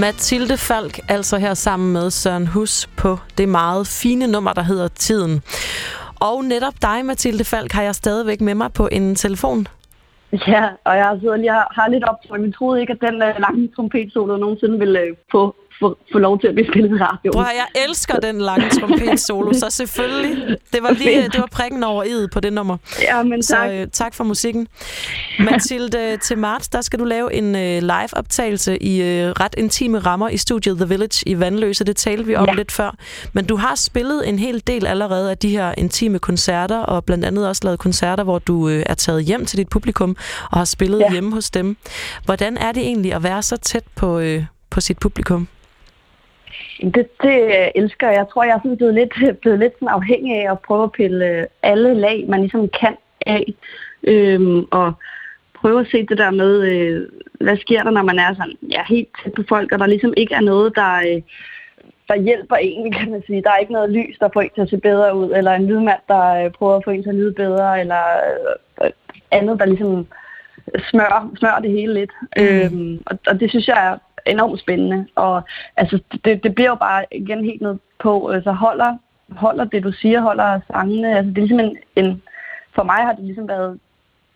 Mathilde 0.00 0.56
Falk, 0.56 0.98
altså 1.08 1.38
her 1.38 1.54
sammen 1.54 1.92
med 1.92 2.10
Søren 2.10 2.46
Hus 2.46 2.86
på 2.96 3.18
det 3.38 3.48
meget 3.48 3.86
fine 3.86 4.26
nummer, 4.26 4.52
der 4.52 4.62
hedder 4.62 4.88
Tiden. 4.88 5.42
Og 6.20 6.44
netop 6.44 6.74
dig, 6.82 7.04
Mathilde 7.04 7.44
Falk, 7.44 7.72
har 7.72 7.82
jeg 7.82 7.94
stadigvæk 7.94 8.40
med 8.40 8.54
mig 8.54 8.72
på 8.72 8.88
en 8.92 9.14
telefon. 9.14 9.66
Ja, 10.32 10.64
og 10.84 10.96
jeg 10.96 11.16
sidder 11.20 11.36
lige 11.36 11.52
har, 11.52 11.72
har 11.76 11.88
lidt 11.88 12.04
op, 12.04 12.18
for 12.28 12.36
jeg 12.36 12.54
troede 12.54 12.80
ikke, 12.80 12.92
at 12.92 13.00
den 13.00 13.14
uh, 13.14 13.40
lange 13.46 13.68
trompetsolo 13.76 14.36
nogensinde 14.36 14.78
ville 14.78 15.00
uh, 15.10 15.16
få 15.32 15.56
få, 15.80 15.98
få 16.12 16.18
lov 16.18 16.40
til 16.40 16.48
at 16.48 16.54
blive 16.54 16.68
spillet 16.72 16.90
i 16.90 17.02
radio. 17.02 17.32
Prøv 17.32 17.42
at, 17.42 17.48
høre, 17.48 17.56
jeg 17.74 17.82
elsker 17.88 18.14
den 18.20 18.40
lange 18.40 18.68
trompet 18.80 19.20
solo, 19.20 19.52
så 19.52 19.66
selvfølgelig. 19.70 20.56
Det 20.72 20.82
var 20.82 20.90
lige 20.90 21.22
det 21.22 21.40
var 21.40 21.48
prikken 21.52 21.84
over 21.84 22.04
i'et 22.04 22.28
på 22.32 22.40
det 22.40 22.52
nummer. 22.52 22.76
Ja, 23.02 23.22
men 23.22 23.42
så 23.42 23.54
tak. 23.56 23.70
øh, 23.70 23.86
tak 23.92 24.14
for 24.14 24.24
musikken. 24.24 24.68
Mathilde, 25.38 26.16
til 26.16 26.38
marts, 26.38 26.68
der 26.68 26.80
skal 26.80 26.98
du 26.98 27.04
lave 27.04 27.34
en 27.34 27.56
øh, 27.56 27.82
live-optagelse 27.82 28.82
i 28.82 29.02
øh, 29.02 29.30
ret 29.30 29.54
intime 29.58 29.98
rammer 29.98 30.28
i 30.28 30.36
studiet 30.36 30.76
The 30.76 30.88
Village 30.88 31.28
i 31.28 31.40
Vandløse. 31.40 31.84
Det 31.84 31.96
talte 31.96 32.26
vi 32.26 32.34
om 32.36 32.46
Ja. 32.48 32.54
lidt 32.54 32.72
før. 32.72 32.94
Men 33.32 33.44
du 33.44 33.56
har 33.56 33.74
spillet 33.74 34.28
en 34.28 34.38
hel 34.38 34.62
del 34.66 34.86
allerede 34.86 35.30
af 35.30 35.38
de 35.38 35.48
her 35.48 35.74
intime 35.78 36.18
koncerter, 36.18 36.78
og 36.78 37.04
blandt 37.04 37.24
andet 37.24 37.48
også 37.48 37.60
lavet 37.64 37.78
koncerter, 37.78 38.24
hvor 38.24 38.38
du 38.38 38.68
øh, 38.68 38.82
er 38.86 38.94
taget 38.94 39.24
hjem 39.24 39.46
til 39.46 39.58
dit 39.58 39.68
publikum 39.68 40.16
og 40.50 40.58
har 40.58 40.64
spillet. 40.64 41.00
Ja. 41.00 41.12
hjemme 41.12 41.32
hos 41.34 41.50
dem. 41.50 41.76
Hvordan 42.24 42.56
er 42.56 42.72
det 42.72 42.82
egentlig 42.82 43.12
at 43.14 43.22
være 43.22 43.42
så 43.42 43.56
tæt 43.56 43.84
på, 43.96 44.18
øh, 44.18 44.44
på 44.70 44.80
sit 44.80 44.98
publikum? 44.98 45.48
Det, 46.80 47.06
det 47.22 47.42
øh, 47.42 47.68
elsker 47.74 48.06
jeg. 48.06 48.16
Jeg 48.16 48.26
tror, 48.32 48.44
jeg 48.44 48.54
er 48.54 48.58
sådan 48.58 48.76
blevet 48.76 48.94
lidt, 48.94 49.14
blevet 49.42 49.58
lidt 49.58 49.72
sådan 49.74 49.88
afhængig 49.88 50.36
af 50.36 50.52
at 50.52 50.60
prøve 50.60 50.84
at 50.84 50.92
pille 50.92 51.26
øh, 51.26 51.46
alle 51.62 51.94
lag, 51.94 52.24
man 52.28 52.40
ligesom 52.40 52.68
kan 52.68 52.96
af. 53.26 53.54
Øhm, 54.04 54.66
og 54.70 54.92
prøve 55.54 55.80
at 55.80 55.86
se 55.90 56.06
det 56.06 56.18
der 56.18 56.30
med, 56.30 56.72
øh, 56.72 57.08
hvad 57.40 57.56
sker 57.56 57.82
der, 57.82 57.90
når 57.90 58.02
man 58.02 58.18
er 58.18 58.34
sådan, 58.34 58.56
ja, 58.70 58.82
helt 58.88 59.08
tæt 59.24 59.32
på 59.32 59.42
folk, 59.48 59.72
og 59.72 59.78
der 59.78 59.86
ligesom 59.86 60.14
ikke 60.16 60.34
er 60.34 60.40
noget, 60.40 60.76
der, 60.76 60.94
øh, 60.96 61.22
der 62.08 62.22
hjælper 62.22 62.56
en, 62.56 62.92
kan 62.96 63.10
man 63.10 63.22
sige. 63.26 63.42
Der 63.42 63.50
er 63.50 63.56
ikke 63.56 63.72
noget 63.72 63.90
lys, 63.90 64.18
der 64.18 64.28
får 64.32 64.40
en 64.40 64.50
til 64.54 64.60
at 64.60 64.70
se 64.70 64.76
bedre 64.76 65.16
ud, 65.16 65.32
eller 65.36 65.52
en 65.52 65.66
lydmand, 65.66 66.00
der 66.08 66.44
øh, 66.44 66.50
prøver 66.50 66.76
at 66.76 66.84
få 66.84 66.90
en 66.90 67.02
til 67.02 67.08
at 67.08 67.14
lyde 67.14 67.32
bedre, 67.32 67.80
eller 67.80 68.02
øh, 68.84 68.90
andet, 69.30 69.58
der 69.58 69.66
ligesom 69.66 70.06
smører, 70.90 71.32
smører 71.38 71.60
det 71.60 71.70
hele 71.70 71.94
lidt. 71.94 72.12
Mm. 72.36 72.42
Øhm, 72.42 73.02
og, 73.06 73.18
og 73.26 73.40
det 73.40 73.50
synes 73.50 73.68
jeg 73.68 73.86
er 73.86 73.98
enormt 74.26 74.60
spændende. 74.60 75.06
Og 75.14 75.42
altså, 75.76 75.98
det, 76.24 76.42
det 76.42 76.54
bliver 76.54 76.70
jo 76.70 76.74
bare 76.74 77.04
igen 77.10 77.44
helt 77.44 77.62
ned 77.62 77.76
på, 77.98 78.28
altså 78.28 78.52
holder, 78.52 78.96
holder 79.30 79.64
det, 79.64 79.82
du 79.82 79.92
siger, 79.92 80.20
holder 80.20 80.60
sangene. 80.70 81.16
Altså, 81.16 81.30
det 81.30 81.38
er 81.38 81.46
ligesom 81.46 81.60
en, 81.60 81.76
en, 81.96 82.22
for 82.74 82.82
mig 82.82 82.96
har 82.96 83.12
det 83.12 83.24
ligesom 83.24 83.48
været, 83.48 83.78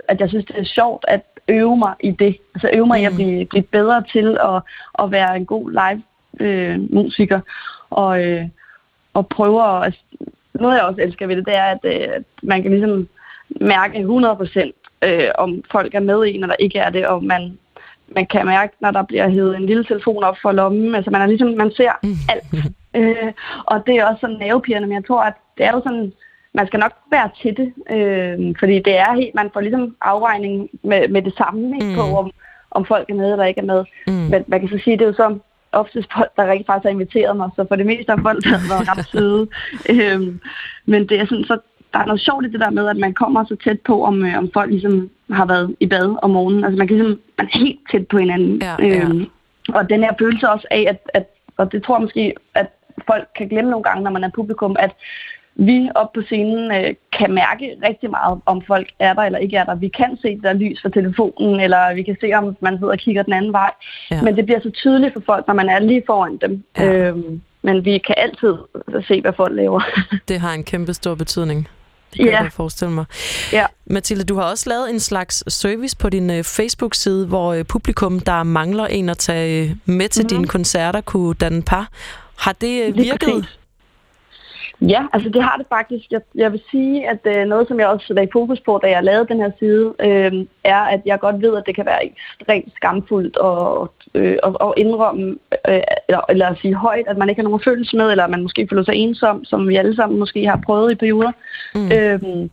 at 0.08 0.20
jeg 0.20 0.28
synes, 0.28 0.44
det 0.44 0.58
er 0.58 0.64
sjovt 0.64 1.04
at 1.08 1.22
øve 1.48 1.76
mig 1.76 1.94
i 2.00 2.10
det. 2.10 2.36
Altså 2.54 2.70
øve 2.72 2.86
mig 2.86 3.02
i 3.02 3.04
at 3.04 3.14
blive, 3.14 3.46
blive 3.46 3.62
bedre 3.62 4.04
til 4.12 4.38
at, 4.42 4.62
at 4.98 5.10
være 5.10 5.36
en 5.36 5.46
god 5.46 5.70
live 5.70 6.02
øh, 6.40 6.94
musiker. 6.94 7.40
Og, 7.90 8.24
øh, 8.24 8.48
og 9.14 9.28
prøve 9.28 9.62
at... 9.62 9.84
Altså, 9.84 10.00
noget 10.54 10.76
jeg 10.76 10.84
også 10.84 11.02
elsker 11.02 11.26
ved 11.26 11.36
det, 11.36 11.46
det 11.46 11.56
er, 11.56 11.64
at, 11.64 11.78
øh, 11.84 12.24
man 12.42 12.62
kan 12.62 12.70
ligesom 12.70 13.08
mærke 13.60 13.98
100% 13.98 14.72
øh, 15.02 15.28
om 15.38 15.64
folk 15.70 15.94
er 15.94 16.00
med 16.00 16.24
i 16.24 16.34
en, 16.34 16.42
eller 16.42 16.56
ikke 16.58 16.78
er 16.78 16.90
det, 16.90 17.06
og 17.06 17.24
man, 17.24 17.58
man 18.16 18.26
kan 18.26 18.46
mærke, 18.46 18.72
når 18.80 18.90
der 18.90 19.02
bliver 19.02 19.28
hævet 19.28 19.56
en 19.56 19.66
lille 19.66 19.84
telefon 19.84 20.24
op 20.24 20.36
for 20.42 20.52
lommen. 20.52 20.94
Altså 20.94 21.10
man 21.10 21.22
er 21.22 21.26
ligesom, 21.26 21.48
man 21.48 21.72
ser 21.72 21.92
alt. 22.28 22.44
Øh, 22.96 23.32
og 23.66 23.82
det 23.86 23.94
er 23.96 24.04
også 24.06 24.20
sådan 24.20 24.36
nervepirrende, 24.36 24.88
men 24.88 24.94
jeg 24.94 25.06
tror, 25.06 25.22
at 25.22 25.34
det 25.58 25.66
er 25.66 25.72
jo 25.72 25.82
sådan, 25.86 26.12
man 26.54 26.66
skal 26.66 26.80
nok 26.80 26.92
være 27.10 27.30
til 27.42 27.56
det, 27.56 27.72
øh, 27.90 28.54
fordi 28.58 28.78
det 28.78 28.98
er 28.98 29.14
helt, 29.14 29.34
man 29.34 29.50
får 29.52 29.60
ligesom 29.60 29.96
afregning 30.02 30.68
med, 30.82 31.08
med 31.08 31.22
det 31.22 31.34
samme, 31.36 31.74
ikke, 31.76 31.86
Mm. 31.86 31.94
på 31.94 32.00
om, 32.18 32.30
om 32.70 32.84
folk 32.84 33.10
er 33.10 33.14
med 33.14 33.32
eller 33.32 33.44
ikke 33.44 33.60
er 33.60 33.64
med. 33.64 33.84
Mm. 34.06 34.12
Men 34.12 34.44
man 34.46 34.60
kan 34.60 34.68
så 34.68 34.78
sige, 34.84 34.96
det 34.96 35.02
er 35.02 35.06
jo 35.06 35.12
så 35.12 35.38
oftest 35.72 36.08
folk, 36.16 36.30
der 36.36 36.50
rigtig 36.50 36.66
faktisk 36.66 36.84
har 36.84 36.90
inviteret 36.90 37.36
mig, 37.36 37.50
så 37.56 37.64
for 37.68 37.76
det 37.76 37.86
meste 37.86 38.10
har 38.12 38.22
folk 38.22 38.44
der 38.44 38.50
har 38.56 38.68
været 38.74 38.88
ret 38.90 39.06
søde. 39.08 39.48
øhm, 39.92 40.40
men 40.86 41.08
det 41.08 41.20
er 41.20 41.26
sådan, 41.26 41.44
så 41.44 41.58
der 41.92 41.98
er 41.98 42.06
noget 42.06 42.20
sjovt 42.20 42.46
i 42.46 42.48
det 42.48 42.60
der 42.60 42.70
med, 42.70 42.88
at 42.88 42.96
man 42.96 43.14
kommer 43.14 43.44
så 43.44 43.56
tæt 43.64 43.80
på, 43.80 44.04
om, 44.04 44.24
øh, 44.24 44.38
om 44.38 44.50
folk 44.52 44.70
ligesom 44.70 45.10
har 45.30 45.46
været 45.46 45.76
i 45.80 45.86
bad 45.86 46.16
om 46.22 46.30
morgenen. 46.30 46.64
Altså 46.64 46.78
man 46.78 46.88
kan 46.88 46.96
ligesom, 46.96 47.20
man 47.38 47.46
er 47.46 47.58
helt 47.58 47.80
tæt 47.90 48.06
på 48.06 48.18
hinanden. 48.18 48.62
Ja, 48.62 48.76
ja. 48.78 49.04
Øhm, 49.04 49.26
og 49.68 49.90
den 49.90 50.00
her 50.04 50.12
følelse 50.18 50.50
også 50.50 50.66
af, 50.70 50.84
at, 50.88 51.10
at, 51.14 51.26
og 51.56 51.72
det 51.72 51.82
tror 51.82 51.96
jeg 51.96 52.02
måske, 52.02 52.34
at 52.54 52.66
folk 53.06 53.28
kan 53.36 53.48
glemme 53.48 53.70
nogle 53.70 53.84
gange, 53.84 54.04
når 54.04 54.10
man 54.10 54.24
er 54.24 54.30
publikum, 54.34 54.76
at 54.78 54.92
vi 55.54 55.88
op 55.94 56.12
på 56.12 56.22
scenen 56.22 56.72
øh, 56.72 56.94
kan 57.18 57.34
mærke 57.34 57.76
rigtig 57.88 58.10
meget, 58.10 58.40
om 58.46 58.62
folk 58.66 58.88
er 58.98 59.14
der 59.14 59.22
eller 59.22 59.38
ikke 59.38 59.56
er 59.56 59.64
der. 59.64 59.74
Vi 59.74 59.88
kan 59.88 60.18
se 60.22 60.40
der 60.42 60.52
lys 60.52 60.82
fra 60.82 60.88
telefonen, 60.88 61.60
eller 61.60 61.94
vi 61.94 62.02
kan 62.02 62.16
se, 62.20 62.32
om 62.32 62.56
man 62.60 62.78
sidder 62.78 62.92
og 62.92 62.98
kigger 62.98 63.22
den 63.22 63.32
anden 63.32 63.52
vej. 63.52 63.70
Ja. 64.10 64.22
Men 64.22 64.36
det 64.36 64.44
bliver 64.44 64.60
så 64.60 64.70
tydeligt 64.70 65.12
for 65.12 65.22
folk, 65.26 65.46
når 65.46 65.54
man 65.54 65.68
er 65.68 65.78
lige 65.78 66.02
foran 66.06 66.36
dem. 66.36 66.64
Ja. 66.78 66.92
Øhm, 66.92 67.40
men 67.62 67.84
vi 67.84 67.98
kan 67.98 68.14
altid 68.18 68.54
se, 69.08 69.20
hvad 69.20 69.32
folk 69.36 69.56
laver. 69.56 69.80
Det 70.28 70.40
har 70.40 70.52
en 70.54 70.64
kæmpe 70.64 70.94
stor 70.94 71.14
betydning. 71.14 71.68
Det 72.10 72.18
kan 72.18 72.26
Ja. 72.26 72.32
jeg 72.32 72.42
godt 72.42 72.52
forestille 72.52 72.92
mig. 72.92 73.04
Ja. 73.52 73.66
Mathilde, 73.86 74.24
du 74.24 74.34
har 74.36 74.42
også 74.42 74.68
lavet 74.70 74.90
en 74.90 75.00
slags 75.00 75.54
service 75.54 75.96
på 75.96 76.08
din 76.08 76.30
øh, 76.30 76.44
Facebook-side, 76.44 77.26
hvor 77.26 77.52
øh, 77.52 77.64
publikum, 77.64 78.20
der 78.20 78.42
mangler 78.42 78.86
en 78.86 79.08
at 79.08 79.18
tage 79.18 79.64
øh, 79.64 79.76
med 79.84 80.08
til 80.08 80.22
Mhm. 80.22 80.28
dine 80.28 80.46
koncerter, 80.46 81.00
kunne 81.00 81.34
danne 81.34 81.62
par. 81.62 81.88
Har 82.36 82.52
det 82.52 82.82
øh, 82.88 82.96
virket? 82.96 83.20
præcis. 83.20 83.59
Ja, 84.88 85.06
altså 85.12 85.28
det 85.28 85.42
har 85.42 85.56
det 85.56 85.66
faktisk. 85.68 86.10
Jeg, 86.10 86.20
jeg 86.34 86.52
vil 86.52 86.60
sige, 86.70 87.08
at 87.08 87.20
øh, 87.24 87.46
noget, 87.46 87.68
som 87.68 87.80
jeg 87.80 87.88
også 87.88 88.14
lagde 88.14 88.30
fokus 88.32 88.60
på, 88.60 88.80
da 88.82 88.90
jeg 88.90 89.04
lavede 89.04 89.28
den 89.28 89.40
her 89.40 89.50
side, 89.58 89.94
øh, 90.00 90.46
er, 90.64 90.80
at 90.80 91.00
jeg 91.06 91.20
godt 91.20 91.42
ved, 91.42 91.56
at 91.56 91.62
det 91.66 91.74
kan 91.74 91.86
være 91.86 92.04
ekstremt 92.04 92.72
skamfuldt 92.76 93.36
at, 93.44 93.88
øh, 94.20 94.36
at, 94.42 94.56
at 94.60 94.72
indrømme, 94.76 95.36
øh, 95.68 95.80
eller, 96.08 96.20
eller 96.28 96.46
at 96.46 96.58
sige 96.58 96.74
højt, 96.74 97.08
at 97.08 97.18
man 97.18 97.28
ikke 97.28 97.40
har 97.40 97.48
nogen 97.48 97.64
følelse 97.64 97.96
med, 97.96 98.10
eller 98.10 98.24
at 98.24 98.30
man 98.30 98.42
måske 98.42 98.66
føler 98.70 98.84
sig 98.84 98.94
ensom, 98.94 99.44
som 99.44 99.68
vi 99.68 99.76
alle 99.76 99.96
sammen 99.96 100.18
måske 100.18 100.46
har 100.46 100.60
prøvet 100.66 100.92
i 100.92 100.94
perioder. 100.94 101.32
Mm. 101.74 101.92
Øh, 101.92 102.48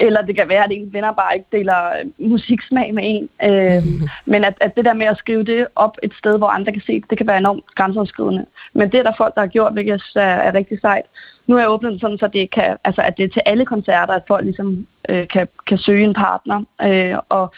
eller 0.00 0.22
det 0.22 0.36
kan 0.36 0.48
være, 0.48 0.64
at 0.64 0.72
ens 0.72 0.92
venner 0.92 1.12
bare 1.12 1.34
ikke 1.34 1.46
deler 1.52 1.80
øh, 1.98 2.30
musiksmag 2.30 2.94
med 2.94 3.02
en. 3.06 3.28
Øh, 3.44 3.82
Men 4.32 4.44
at, 4.44 4.54
at 4.60 4.76
det 4.76 4.84
der 4.84 4.94
med 4.94 5.06
at 5.06 5.18
skrive 5.18 5.44
det 5.44 5.66
op 5.76 5.96
et 6.02 6.14
sted, 6.14 6.38
hvor 6.38 6.46
andre 6.46 6.72
kan 6.72 6.82
se 6.86 7.00
det, 7.00 7.10
det 7.10 7.18
kan 7.18 7.26
være 7.26 7.38
enormt 7.38 7.74
grænseoverskridende. 7.74 8.46
Men 8.72 8.92
det 8.92 8.98
er 8.98 9.02
der 9.02 9.12
folk, 9.16 9.34
der 9.34 9.40
har 9.40 9.48
gjort, 9.48 9.72
hvilket 9.72 9.90
jeg 9.90 10.00
synes 10.00 10.16
er, 10.16 10.20
er 10.20 10.54
rigtig 10.54 10.80
sejt. 10.80 11.04
Nu 11.46 11.54
har 11.54 11.62
jeg 11.62 11.70
åbnet 11.70 12.00
sådan, 12.00 12.18
så 12.18 12.26
det 12.26 12.50
kan, 12.50 12.76
altså, 12.84 13.02
at 13.02 13.16
det 13.16 13.24
er 13.24 13.28
til 13.28 13.42
alle 13.46 13.66
koncerter, 13.66 14.14
at 14.14 14.22
folk 14.28 14.44
ligesom 14.44 14.86
øh, 15.08 15.28
kan, 15.28 15.48
kan 15.66 15.78
søge 15.78 16.04
en 16.04 16.14
partner. 16.14 16.64
Øh, 16.82 17.18
og 17.28 17.54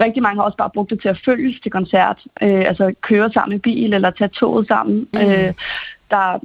rigtig 0.00 0.22
mange 0.22 0.36
har 0.38 0.44
også 0.44 0.56
bare 0.56 0.70
brugt 0.74 0.90
det 0.90 1.00
til 1.00 1.08
at 1.08 1.20
følges 1.24 1.60
til 1.60 1.72
koncert. 1.72 2.18
Øh, 2.42 2.64
altså 2.66 2.94
køre 3.00 3.32
sammen 3.32 3.56
i 3.56 3.58
bil 3.58 3.94
eller 3.94 4.10
tage 4.10 4.28
toget 4.28 4.68
sammen. 4.68 5.08
Mm. 5.12 5.20
Mm. 5.20 5.30
Øh, 5.30 5.52
der 6.10 6.16
er 6.34 6.38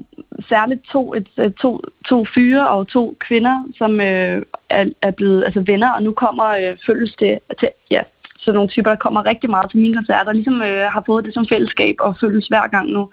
særligt 0.49 0.81
to, 0.91 1.13
et, 1.13 1.27
et- 1.45 1.55
to, 1.55 1.81
to 2.09 2.25
fyre 2.35 2.69
og 2.69 2.87
to 2.87 3.17
kvinder, 3.19 3.63
som 3.77 4.01
øh, 4.01 4.41
er, 4.69 4.85
er 5.01 5.11
blevet 5.11 5.43
altså 5.45 5.59
venner, 5.67 5.91
og 5.91 6.03
nu 6.03 6.11
kommer 6.13 6.45
øh, 6.45 6.77
følges 6.85 7.15
til, 7.19 7.39
til 7.59 7.69
ja, 7.91 8.01
sådan 8.39 8.55
nogle 8.55 8.69
typer, 8.69 8.89
der 8.89 8.97
kommer 8.97 9.25
rigtig 9.25 9.49
meget 9.49 9.71
til 9.71 9.79
mine 9.79 9.95
koncerter, 9.95 10.31
ligesom 10.33 10.61
øh, 10.61 10.91
har 10.91 11.03
fået 11.05 11.25
det 11.25 11.33
som 11.33 11.45
fællesskab 11.49 11.95
og 11.99 12.15
følges 12.21 12.47
hver 12.47 12.67
gang 12.67 12.89
nu. 12.89 13.09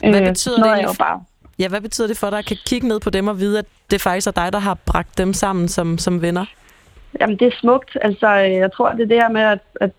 Hvad 0.00 0.20
Øh, 0.20 0.26
betyder 0.28 0.54
sådan 0.56 0.62
det 0.62 0.70
egentlig? 0.78 0.98
jo 1.00 1.04
bare 1.04 1.24
Ja, 1.58 1.68
hvad 1.68 1.80
betyder 1.80 2.06
det 2.08 2.18
for 2.18 2.30
dig 2.30 2.38
at 2.38 2.44
kan 2.44 2.56
kigge 2.66 2.88
ned 2.88 3.00
på 3.00 3.10
dem 3.10 3.28
og 3.28 3.38
vide, 3.40 3.58
at 3.58 3.64
det 3.90 4.00
faktisk 4.00 4.26
er 4.26 4.30
dig, 4.30 4.52
der 4.52 4.58
har 4.58 4.74
bragt 4.86 5.18
dem 5.18 5.32
sammen 5.32 5.68
som, 5.68 5.98
som 5.98 6.22
venner? 6.22 6.44
Jamen, 7.20 7.36
det 7.38 7.46
er 7.46 7.56
smukt. 7.60 7.96
Altså, 8.02 8.26
øh, 8.44 8.52
jeg 8.52 8.72
tror, 8.72 8.92
det 8.92 9.02
er 9.02 9.06
det 9.06 9.16
her 9.22 9.28
med, 9.28 9.40
at, 9.40 9.58
at 9.80 9.90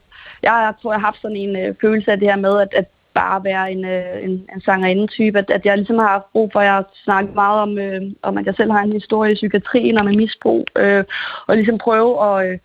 jeg, 0.43 0.51
jeg 0.65 0.73
tror, 0.81 0.91
jeg 0.93 0.99
har 0.99 1.05
haft 1.07 1.21
sådan 1.21 1.37
en 1.37 1.55
øh, 1.55 1.75
følelse 1.81 2.11
af 2.11 2.19
det 2.19 2.27
her 2.27 2.35
med, 2.35 2.59
at, 2.61 2.67
at 2.71 2.85
bare 3.13 3.43
være 3.43 3.71
en, 3.71 3.85
øh, 3.85 4.23
en, 4.23 4.31
en 4.31 4.61
sangerinde-type. 4.65 5.37
At, 5.39 5.49
at 5.49 5.65
jeg 5.65 5.77
ligesom 5.77 5.97
har 5.97 6.07
haft 6.07 6.31
brug 6.31 6.49
for, 6.53 6.59
at 6.59 6.65
jeg 6.65 6.73
har 6.73 6.85
snakket 7.03 7.35
meget 7.35 7.61
om, 7.61 7.77
øh, 7.77 8.01
om, 8.21 8.37
at 8.37 8.45
jeg 8.45 8.55
selv 8.55 8.71
har 8.71 8.81
en 8.81 8.93
historie 8.93 9.31
i 9.31 9.35
psykiatrien 9.35 9.97
og 9.97 10.05
med 10.05 10.15
misbrug. 10.15 10.65
Øh, 10.77 11.03
og 11.47 11.55
ligesom 11.55 11.77
prøve 11.77 12.11
at, 12.27 12.47
øh, 12.47 12.57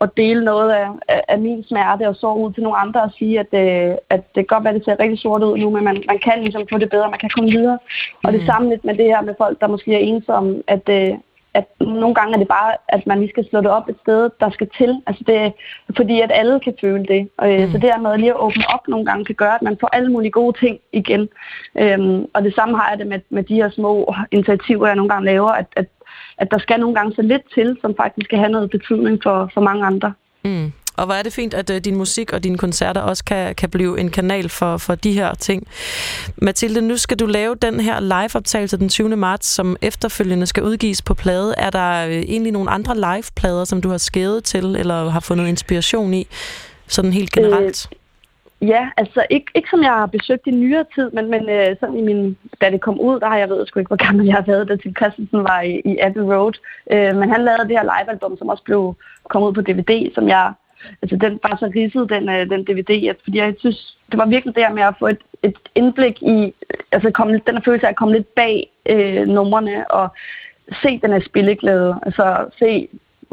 at 0.00 0.10
dele 0.16 0.44
noget 0.44 0.70
af, 0.72 0.88
af, 1.08 1.22
af 1.28 1.38
min 1.38 1.64
smerte 1.64 2.08
og 2.08 2.16
sorg 2.16 2.38
ud 2.38 2.52
til 2.52 2.62
nogle 2.62 2.78
andre 2.78 3.02
og 3.02 3.12
sige, 3.18 3.40
at, 3.40 3.52
øh, 3.52 3.94
at 4.10 4.22
det 4.34 4.48
kan 4.48 4.54
godt 4.54 4.64
være, 4.64 4.74
at 4.74 4.78
det 4.78 4.84
ser 4.84 5.00
rigtig 5.00 5.18
sort 5.18 5.42
ud 5.42 5.58
nu, 5.58 5.70
men 5.70 5.84
man, 5.84 6.02
man 6.06 6.18
kan 6.18 6.40
ligesom 6.40 6.66
få 6.72 6.78
det 6.78 6.90
bedre, 6.90 7.10
man 7.10 7.18
kan 7.18 7.30
komme 7.34 7.50
videre. 7.50 7.78
Og 8.24 8.32
det 8.32 8.46
samme 8.46 8.68
lidt 8.68 8.84
med 8.84 8.94
det 8.96 9.04
her 9.04 9.20
med 9.22 9.34
folk, 9.38 9.60
der 9.60 9.66
måske 9.68 9.94
er 9.94 9.98
ensomme, 9.98 10.62
at, 10.66 10.88
øh, 10.88 11.14
at 11.54 11.66
nogle 11.80 12.14
gange 12.14 12.34
er 12.34 12.38
det 12.38 12.48
bare, 12.48 12.72
at 12.88 13.06
man 13.06 13.18
lige 13.18 13.30
skal 13.30 13.48
slå 13.50 13.60
det 13.60 13.70
op 13.70 13.88
et 13.88 13.96
sted, 14.02 14.30
der 14.40 14.50
skal 14.50 14.68
til. 14.78 15.02
Altså 15.06 15.24
det 15.26 15.52
fordi, 15.96 16.20
at 16.20 16.30
alle 16.34 16.60
kan 16.60 16.74
føle 16.80 17.06
det. 17.06 17.28
Og, 17.38 17.48
mm. 17.48 17.72
Så 17.72 17.78
det 17.78 17.90
her 17.92 17.98
med 17.98 18.18
lige 18.18 18.30
at 18.30 18.40
åbne 18.40 18.64
op 18.74 18.88
nogle 18.88 19.06
gange 19.06 19.24
kan 19.24 19.34
gøre, 19.34 19.54
at 19.54 19.62
man 19.62 19.76
får 19.80 19.88
alle 19.92 20.12
mulige 20.12 20.30
gode 20.30 20.58
ting 20.58 20.78
igen. 20.92 21.28
Øhm, 21.78 22.26
og 22.34 22.42
det 22.42 22.54
samme 22.54 22.78
har 22.78 22.90
jeg 22.90 22.98
det 22.98 23.06
med, 23.06 23.20
med 23.30 23.42
de 23.42 23.54
her 23.54 23.70
små 23.70 24.14
initiativer, 24.30 24.86
jeg 24.86 24.96
nogle 24.96 25.08
gange 25.08 25.26
laver, 25.26 25.48
at, 25.48 25.66
at, 25.76 25.86
at 26.38 26.50
der 26.50 26.58
skal 26.58 26.80
nogle 26.80 26.94
gange 26.94 27.14
så 27.14 27.22
lidt 27.22 27.42
til, 27.54 27.76
som 27.80 27.94
faktisk 27.96 28.24
skal 28.24 28.38
have 28.38 28.52
noget 28.52 28.70
betydning 28.70 29.22
for, 29.22 29.50
for 29.54 29.60
mange 29.60 29.86
andre. 29.86 30.12
Mm. 30.44 30.72
Og 30.98 31.06
hvor 31.06 31.14
er 31.14 31.22
det 31.22 31.32
fint, 31.32 31.54
at 31.54 31.70
øh, 31.70 31.80
din 31.80 31.96
musik 31.96 32.32
og 32.32 32.44
dine 32.44 32.58
koncerter 32.58 33.00
også 33.00 33.24
kan, 33.24 33.54
kan 33.54 33.70
blive 33.70 34.00
en 34.00 34.10
kanal 34.10 34.48
for, 34.48 34.76
for 34.76 34.94
de 34.94 35.12
her 35.12 35.34
ting. 35.34 35.68
Mathilde, 36.36 36.80
nu 36.80 36.96
skal 36.96 37.18
du 37.18 37.26
lave 37.26 37.54
den 37.54 37.80
her 37.80 38.00
live-optagelse 38.00 38.78
den 38.78 38.88
20. 38.88 39.16
marts, 39.16 39.46
som 39.46 39.76
efterfølgende 39.82 40.46
skal 40.46 40.62
udgives 40.62 41.02
på 41.02 41.14
plade. 41.14 41.54
Er 41.58 41.70
der 41.70 42.06
uh, 42.06 42.12
egentlig 42.12 42.52
nogle 42.52 42.70
andre 42.70 42.94
live-plader, 42.94 43.64
som 43.64 43.80
du 43.80 43.88
har 43.88 43.98
skævet 43.98 44.44
til, 44.44 44.76
eller 44.76 45.08
har 45.08 45.20
fundet 45.20 45.48
inspiration 45.48 46.14
i, 46.14 46.26
sådan 46.86 47.12
helt 47.12 47.32
generelt? 47.32 47.88
Øh, 47.92 48.68
ja, 48.68 48.88
altså 48.96 49.26
ikke, 49.30 49.46
ikke 49.54 49.68
som 49.70 49.82
jeg 49.82 49.92
har 49.92 50.06
besøgt 50.06 50.46
i 50.46 50.50
nyere 50.50 50.84
tid, 50.94 51.10
men, 51.10 51.30
men 51.30 51.48
øh, 51.48 51.76
sådan 51.80 51.96
i 51.96 52.02
min, 52.02 52.36
da 52.60 52.70
det 52.70 52.80
kom 52.80 53.00
ud, 53.00 53.20
der 53.20 53.28
har 53.28 53.38
jeg 53.38 53.48
ved 53.48 53.66
sgu 53.66 53.78
ikke, 53.78 53.88
hvor 53.88 54.06
gammel 54.06 54.26
jeg 54.26 54.34
har 54.34 54.44
været, 54.46 54.68
da 54.68 54.76
Tim 54.76 54.94
Christensen 54.96 55.44
var 55.44 55.60
i, 55.60 55.80
i 55.84 55.98
Abbey 55.98 56.20
Road. 56.20 56.54
Øh, 56.92 57.16
men 57.16 57.30
han 57.30 57.44
lavede 57.44 57.68
det 57.68 57.78
her 57.78 57.90
livealbum, 57.98 58.38
som 58.38 58.48
også 58.48 58.64
blev 58.64 58.94
kommet 59.30 59.48
ud 59.48 59.54
på 59.54 59.60
DVD, 59.60 60.14
som 60.14 60.28
jeg 60.28 60.52
altså 61.02 61.16
den 61.16 61.40
var 61.42 61.56
så 61.56 61.70
ridset, 61.74 62.10
den, 62.10 62.28
øh, 62.28 62.50
den 62.50 62.64
DVD, 62.64 63.08
at, 63.08 63.16
fordi 63.24 63.38
jeg 63.38 63.54
synes, 63.58 63.96
det 64.10 64.18
var 64.18 64.26
virkelig 64.26 64.54
der 64.56 64.72
med 64.72 64.82
at 64.82 64.94
få 64.98 65.06
et, 65.06 65.18
et 65.42 65.58
indblik 65.74 66.22
i, 66.22 66.54
altså 66.92 67.10
komme, 67.10 67.40
den 67.46 67.54
her 67.54 67.62
følelse 67.64 67.86
af 67.86 67.90
at 67.90 67.96
komme 67.96 68.14
lidt 68.14 68.34
bag 68.34 68.70
øh, 68.86 69.26
numrene, 69.26 69.90
og 69.90 70.08
se 70.82 70.98
den 71.02 71.12
her 71.12 71.20
spilleglæde, 71.20 72.00
altså 72.02 72.46
se 72.58 72.88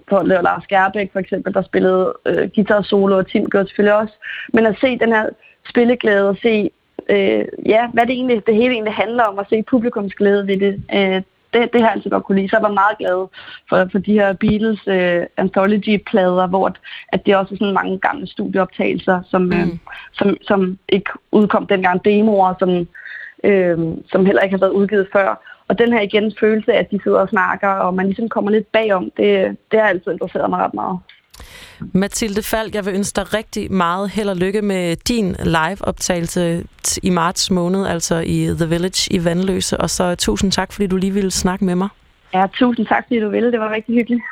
på 0.07 0.21
Lars 0.23 0.63
Skærbæk 0.63 1.11
for 1.11 1.19
eksempel, 1.19 1.53
der 1.53 1.61
spillede 1.61 2.13
øh, 2.25 2.49
guitar 2.55 2.81
solo, 2.81 3.17
og 3.17 3.27
Tim 3.27 3.49
gjorde 3.49 3.67
selvfølgelig 3.67 3.97
også, 3.97 4.13
men 4.53 4.65
at 4.65 4.77
se 4.81 4.99
den 4.99 5.11
her 5.11 5.29
spilleglæde, 5.69 6.29
og 6.29 6.37
se, 6.41 6.69
øh, 7.09 7.45
ja, 7.65 7.87
hvad 7.93 8.05
det 8.05 8.13
egentlig, 8.13 8.47
det 8.47 8.55
hele 8.55 8.73
egentlig 8.73 8.93
handler 8.93 9.23
om, 9.23 9.39
at 9.39 9.45
se 9.49 9.63
publikums 9.63 10.13
glæde 10.13 10.47
ved 10.47 10.57
det, 10.57 10.83
øh, 10.93 11.21
det, 11.55 11.73
det 11.73 11.81
har 11.81 11.87
jeg 11.87 11.95
altid 11.95 12.09
godt 12.09 12.23
kunne 12.23 12.37
lide. 12.37 12.49
Så 12.49 12.55
jeg 12.55 12.63
var 12.63 12.81
meget 12.81 12.97
glad 12.97 13.27
for, 13.69 13.89
for 13.91 13.99
de 13.99 14.13
her 14.13 14.33
Beatles 14.33 14.81
øh, 14.87 15.25
anthology-plader, 15.37 16.47
hvor 16.47 16.65
at, 16.67 16.77
at 17.07 17.25
det 17.25 17.35
også 17.35 17.53
er 17.53 17.57
sådan 17.57 17.73
mange 17.73 17.99
gamle 17.99 18.27
studieoptagelser, 18.27 19.21
som, 19.31 19.41
mm. 19.41 19.51
øh, 19.51 19.67
som, 20.13 20.37
som 20.41 20.77
ikke 20.89 21.11
udkom 21.31 21.67
dengang 21.67 22.05
demoer, 22.05 22.53
som, 22.59 22.87
øh, 23.43 23.77
som 24.11 24.25
heller 24.25 24.41
ikke 24.41 24.53
har 24.53 24.65
været 24.65 24.79
udgivet 24.79 25.07
før. 25.13 25.29
Og 25.67 25.79
den 25.79 25.93
her 25.93 26.01
igen 26.01 26.33
følelse 26.39 26.73
at 26.73 26.91
de 26.91 26.99
sidder 27.03 27.19
og 27.19 27.29
snakker, 27.29 27.69
og 27.69 27.93
man 27.93 28.05
ligesom 28.05 28.29
kommer 28.29 28.51
lidt 28.51 28.71
bagom, 28.71 29.11
det, 29.17 29.57
det 29.71 29.79
har 29.79 29.87
altid 29.87 30.11
interesseret 30.11 30.49
mig 30.49 30.59
ret 30.59 30.73
meget. 30.73 30.99
Mathilde 31.93 32.43
Falk, 32.43 32.75
jeg 32.75 32.85
vil 32.85 32.93
ønske 32.93 33.15
dig 33.15 33.33
rigtig 33.33 33.71
meget 33.71 34.09
held 34.09 34.29
og 34.29 34.35
lykke 34.35 34.61
med 34.61 34.95
din 34.95 35.35
live-optagelse 35.43 36.63
i 37.03 37.09
marts 37.09 37.51
måned, 37.51 37.87
altså 37.87 38.19
i 38.19 38.55
The 38.57 38.69
Village 38.69 39.13
i 39.13 39.23
Vandløse. 39.23 39.77
Og 39.77 39.89
så 39.89 40.15
tusind 40.15 40.51
tak, 40.51 40.73
fordi 40.73 40.87
du 40.87 40.97
lige 40.97 41.13
ville 41.13 41.31
snakke 41.31 41.65
med 41.65 41.75
mig. 41.75 41.89
Ja, 42.33 42.45
tusind 42.53 42.87
tak, 42.87 43.03
fordi 43.07 43.19
du 43.19 43.29
ville. 43.29 43.51
Det 43.51 43.59
var 43.59 43.69
rigtig 43.69 43.95
hyggeligt. 43.95 44.23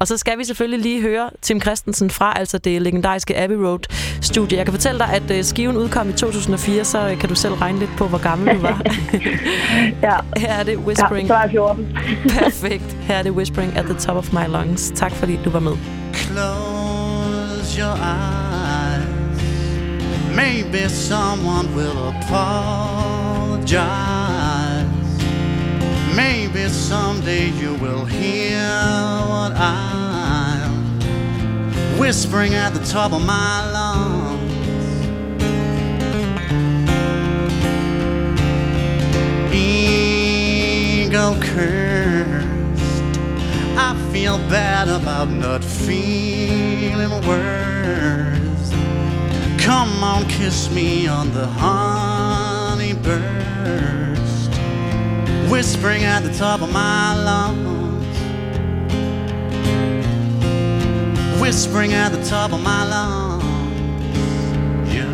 Og 0.00 0.06
så 0.06 0.16
skal 0.16 0.38
vi 0.38 0.44
selvfølgelig 0.44 0.80
lige 0.80 1.02
høre 1.02 1.30
Tim 1.42 1.60
Christensen 1.60 2.10
fra 2.10 2.38
altså 2.38 2.58
det 2.58 2.82
legendariske 2.82 3.38
Abbey 3.38 3.56
Road 3.56 3.78
studie. 4.22 4.58
Jeg 4.58 4.66
kan 4.66 4.72
fortælle 4.72 4.98
dig, 4.98 5.08
at 5.12 5.30
øh, 5.30 5.44
skiven 5.44 5.76
udkom 5.76 6.08
i 6.08 6.12
2004, 6.12 6.84
så 6.84 7.08
øh, 7.08 7.18
kan 7.18 7.28
du 7.28 7.34
selv 7.34 7.54
regne 7.54 7.78
lidt 7.78 7.90
på, 7.98 8.06
hvor 8.06 8.22
gammel 8.22 8.56
du 8.56 8.60
var. 8.60 8.82
ja. 10.08 10.16
Her 10.36 10.52
er 10.52 10.62
det 10.62 10.76
Whispering. 10.76 11.28
Ja, 11.28 11.34
så 11.34 11.34
er 11.34 11.40
jeg 11.40 11.50
14. 11.50 11.98
Perfekt. 12.38 12.96
Her 13.00 13.14
er 13.14 13.22
det 13.22 13.32
Whispering 13.32 13.76
at 13.76 13.84
the 13.84 13.94
top 13.94 14.16
of 14.16 14.32
my 14.32 14.46
lungs. 14.48 14.92
Tak 14.94 15.12
fordi 15.12 15.38
du 15.44 15.50
var 15.50 15.60
med. 15.60 15.72
Close 16.14 17.80
your 17.80 17.96
eyes. 17.96 18.76
Maybe 20.36 20.88
someone 20.88 21.68
will 21.76 21.98
apologize. 22.14 23.76
Maybe 26.16 26.68
someday 26.68 27.50
you 27.50 27.74
will 27.74 28.06
hear 28.06 28.66
what 29.28 29.52
I'm 29.54 30.72
whispering 31.98 32.54
at 32.54 32.72
the 32.72 32.82
top 32.84 33.12
of 33.12 33.20
my 33.26 33.70
lungs. 33.70 34.54
Ego 39.54 41.38
cursed. 41.40 42.46
I 43.76 43.94
feel 44.10 44.38
bad 44.48 44.88
about 44.88 45.28
not 45.28 45.62
feeling 45.62 47.10
worse. 47.26 48.70
Come 49.62 50.02
on, 50.02 50.26
kiss 50.28 50.70
me 50.70 51.06
on 51.08 51.32
the 51.32 51.46
honey 51.46 52.94
burst, 52.94 54.15
whispering 55.50 56.04
at 56.04 56.22
the 56.22 56.32
top 56.32 56.60
of 56.60 56.72
my 56.72 57.14
lungs, 57.22 58.18
whispering 61.40 61.92
at 61.92 62.10
the 62.10 62.22
top 62.24 62.52
of 62.52 62.60
my 62.62 62.84
lungs. 62.84 63.44
You. 64.94 65.08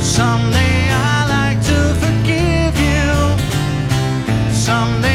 Someday 0.00 0.88
I 0.90 1.26
like 1.36 1.60
to 1.70 1.94
forgive 2.02 2.74
you. 2.88 3.12
Someday 4.52 5.13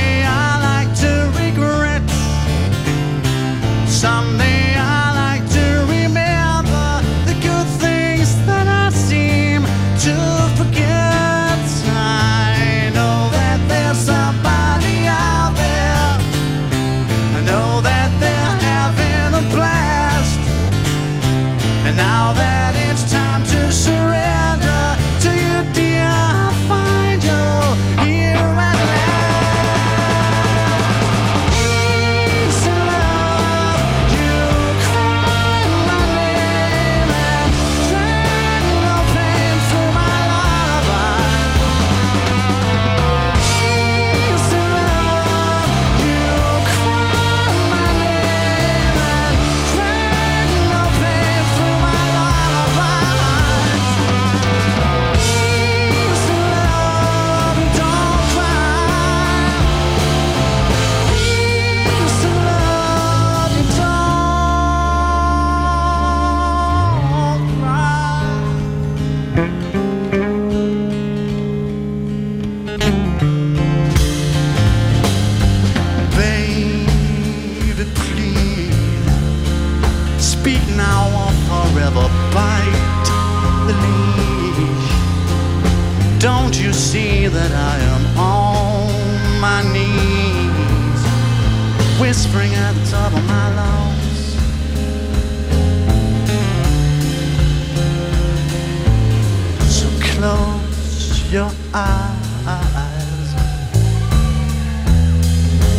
eyes, 101.80 103.34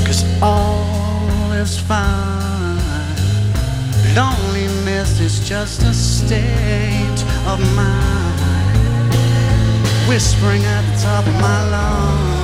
cause 0.06 0.24
all 0.43 1.52
is 1.52 1.78
fine. 1.78 2.78
Loneliness 4.14 5.20
is 5.20 5.48
just 5.48 5.82
a 5.82 5.94
state 5.94 7.20
of 7.47 7.59
mind, 7.77 9.14
whispering 10.09 10.64
at 10.64 10.82
the 10.90 11.02
top 11.02 11.27
of 11.27 11.35
my 11.35 11.70
lungs. 11.70 12.40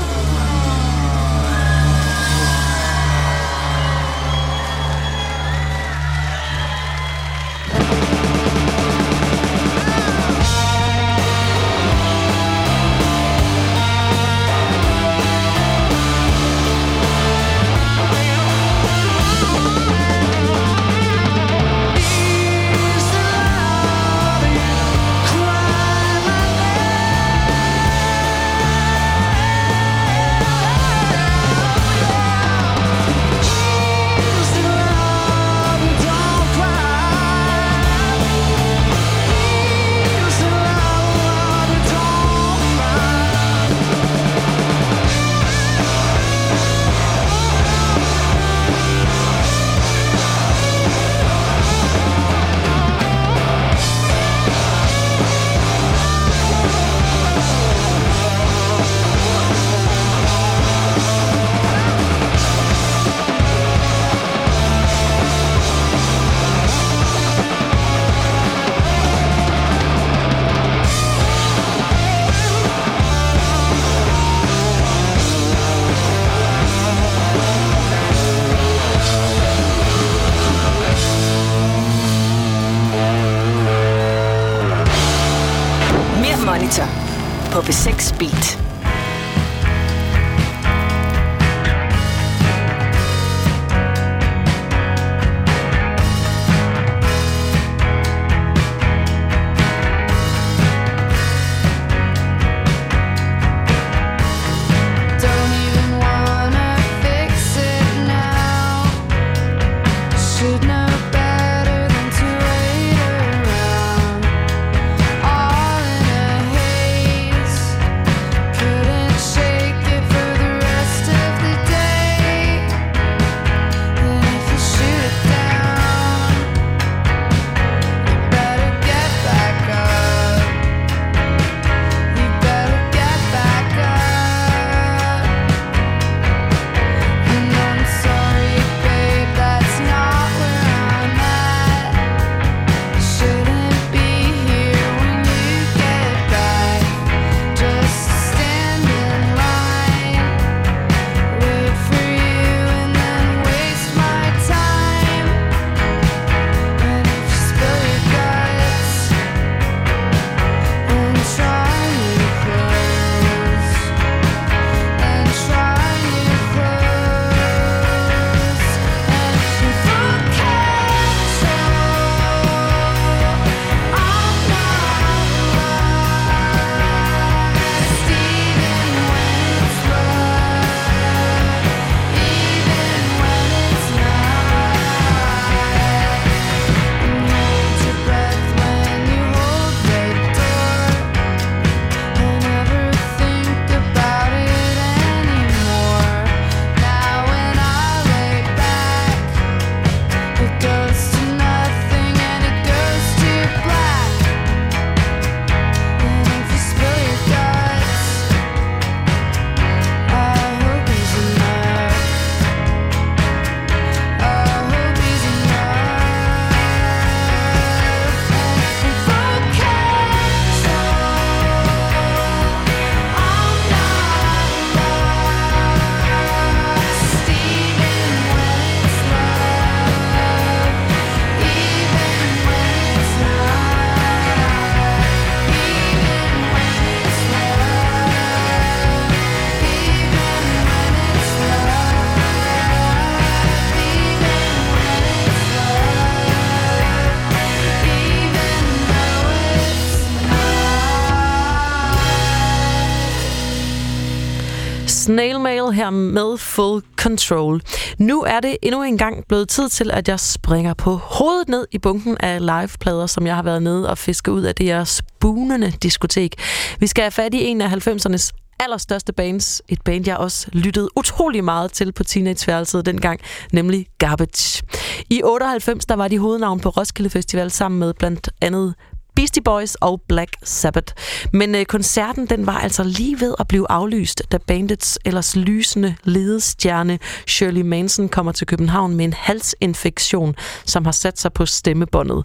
Her 255.86 255.90
med 255.90 256.38
Full 256.38 256.82
Control. 256.96 257.60
Nu 257.98 258.22
er 258.22 258.40
det 258.40 258.56
endnu 258.62 258.82
en 258.82 258.98
gang 258.98 259.24
blevet 259.28 259.48
tid 259.48 259.68
til, 259.68 259.90
at 259.90 260.08
jeg 260.08 260.20
springer 260.20 260.74
på 260.74 260.96
hovedet 260.96 261.48
ned 261.48 261.66
i 261.72 261.78
bunken 261.78 262.16
af 262.20 262.40
liveplader, 262.40 263.06
som 263.06 263.26
jeg 263.26 263.34
har 263.34 263.42
været 263.42 263.62
nede 263.62 263.90
og 263.90 263.98
fiske 263.98 264.32
ud 264.32 264.42
af 264.42 264.54
det 264.54 264.66
her 264.66 264.84
spunende 264.84 265.72
diskotek. 265.82 266.34
Vi 266.80 266.86
skal 266.86 267.02
have 267.02 267.10
fat 267.10 267.34
i 267.34 267.44
en 267.44 267.60
af 267.60 267.86
90'ernes 267.88 268.30
allerstørste 268.60 269.12
bands. 269.12 269.62
Et 269.68 269.82
band, 269.82 270.06
jeg 270.06 270.16
også 270.16 270.46
lyttede 270.52 270.88
utrolig 270.96 271.44
meget 271.44 271.72
til 271.72 271.92
på 271.92 272.04
teenageværelset 272.04 272.86
dengang, 272.86 273.20
nemlig 273.52 273.86
Garbage. 273.98 274.62
I 275.10 275.22
98, 275.24 275.86
der 275.86 275.96
var 275.96 276.08
de 276.08 276.18
hovednavn 276.18 276.60
på 276.60 276.68
Roskilde 276.68 277.10
Festival 277.10 277.50
sammen 277.50 277.78
med 277.78 277.94
blandt 277.94 278.30
andet 278.40 278.74
Beastie 279.16 279.42
Boys 279.42 279.74
og 279.74 280.00
Black 280.08 280.36
Sabbath. 280.42 280.94
Men 281.32 281.54
øh, 281.54 281.64
koncerten 281.64 282.26
den 282.26 282.46
var 282.46 282.58
altså 282.58 282.84
lige 282.84 283.20
ved 283.20 283.34
at 283.38 283.48
blive 283.48 283.70
aflyst, 283.70 284.22
da 284.32 284.38
bandets 284.38 284.98
ellers 285.04 285.36
lysende 285.36 285.96
ledestjerne 286.04 286.98
Shirley 287.26 287.60
Manson 287.60 288.08
kommer 288.08 288.32
til 288.32 288.46
København 288.46 288.94
med 288.94 289.04
en 289.04 289.12
halsinfektion, 289.12 290.34
som 290.64 290.84
har 290.84 290.92
sat 290.92 291.18
sig 291.18 291.32
på 291.32 291.46
stemmebåndet. 291.46 292.24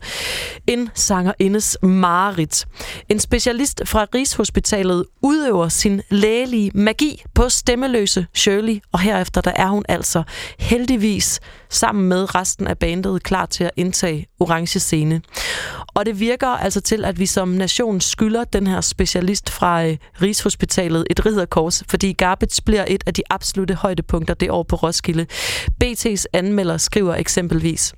En 0.67 0.89
sangerindes 0.93 1.77
mareridt. 1.83 2.65
En 3.09 3.19
specialist 3.19 3.81
fra 3.85 4.05
Rigshospitalet 4.15 5.05
udøver 5.21 5.69
sin 5.69 6.01
lægelige 6.09 6.71
magi 6.73 7.23
på 7.35 7.49
stemmeløse 7.49 8.27
Shirley, 8.33 8.79
og 8.91 8.99
herefter 8.99 9.41
der 9.41 9.51
er 9.55 9.67
hun 9.67 9.85
altså 9.89 10.23
heldigvis 10.59 11.39
sammen 11.71 12.09
med 12.09 12.35
resten 12.35 12.67
af 12.67 12.77
bandet 12.77 13.23
klar 13.23 13.45
til 13.45 13.63
at 13.63 13.71
indtage 13.77 14.27
orange 14.39 14.79
scene. 14.79 15.21
Og 15.87 16.05
det 16.05 16.19
virker 16.19 16.47
altså 16.47 16.81
til, 16.81 17.05
at 17.05 17.19
vi 17.19 17.25
som 17.25 17.47
nation 17.47 18.01
skylder 18.01 18.43
den 18.43 18.67
her 18.67 18.81
specialist 18.81 19.49
fra 19.49 19.85
øh, 19.85 19.97
Rigshospitalet 20.21 21.05
et 21.09 21.25
ridderkors, 21.25 21.83
fordi 21.89 22.13
Garbage 22.13 22.61
bliver 22.65 22.85
et 22.87 23.03
af 23.07 23.13
de 23.13 23.21
absolute 23.29 23.73
højdepunkter 23.73 24.33
det 24.33 24.51
år 24.51 24.63
på 24.63 24.75
Roskilde. 24.75 25.25
BT's 25.83 26.23
anmelder 26.33 26.77
skriver 26.77 27.15
eksempelvis, 27.15 27.93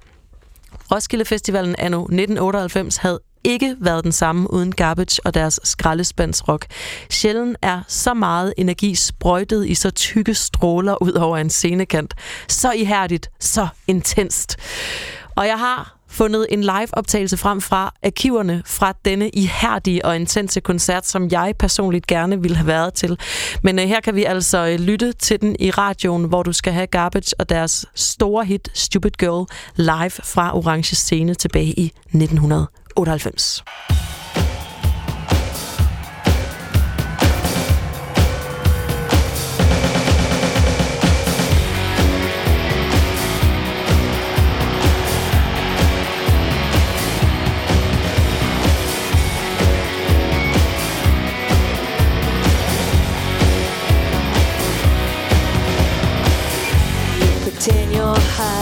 Roskilde 0.92 1.26
Festivalen 1.26 1.76
anno 1.78 2.00
1998 2.02 2.98
havde 2.98 3.20
ikke 3.44 3.76
været 3.80 4.04
den 4.04 4.12
samme 4.12 4.54
uden 4.54 4.72
Garbage 4.72 5.22
og 5.26 5.34
deres 5.34 5.60
skraldespandsrock. 5.64 6.66
Sjældent 7.10 7.58
er 7.62 7.82
så 7.88 8.14
meget 8.14 8.54
energi 8.58 8.96
sprøjtet 8.96 9.68
i 9.68 9.76
så 9.76 9.92
tykke 9.92 10.34
stråler 10.34 11.04
ud 11.04 11.12
over 11.12 11.38
en 11.38 11.50
scenekant. 11.50 12.14
Så 12.48 12.72
ihærdigt, 12.72 13.30
så 13.40 13.68
intenst. 13.88 14.58
Og 15.36 15.48
jeg 15.48 15.60
har 15.60 15.98
fundet 16.14 16.48
en 16.50 16.62
live-optagelse 16.62 17.38
frem 17.38 17.62
fra 17.62 17.94
arkiverne 18.04 18.64
fra 18.66 18.94
denne 19.06 19.30
ihærdige 19.30 20.06
og 20.06 20.16
intense 20.16 20.60
koncert, 20.60 21.08
som 21.08 21.30
jeg 21.32 21.54
personligt 21.60 22.08
gerne 22.08 22.42
ville 22.42 22.58
have 22.58 22.68
været 22.68 22.94
til. 22.94 23.20
Men 23.64 23.80
uh, 23.80 23.86
her 23.86 24.00
kan 24.02 24.16
vi 24.16 24.24
altså 24.24 24.74
uh, 24.74 24.86
lytte 24.86 25.12
til 25.12 25.42
den 25.42 25.56
i 25.60 25.72
radioen, 25.72 26.24
hvor 26.24 26.44
du 26.44 26.54
skal 26.54 26.74
have 26.74 26.88
Garbage 26.88 27.40
og 27.40 27.50
deres 27.50 27.86
store 27.96 28.46
hit 28.46 28.70
Stupid 28.74 29.12
Girl 29.12 29.48
live 29.76 30.10
fra 30.10 30.58
Orange 30.58 30.96
Scene 30.96 31.34
tilbage 31.34 31.80
i 31.80 31.86
1900. 31.86 32.68
1998. 32.96 33.64
Pretend 57.44 57.94
you're 57.94 58.16
high. 58.16 58.53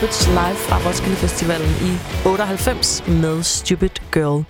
Garbage 0.00 0.28
live 0.28 0.56
fra 0.56 0.88
Roskilde 0.88 1.16
Festivalen 1.16 1.70
i 1.70 2.26
98 2.28 3.04
med 3.08 3.42
Stupid 3.42 3.90
Girl. 4.12 4.44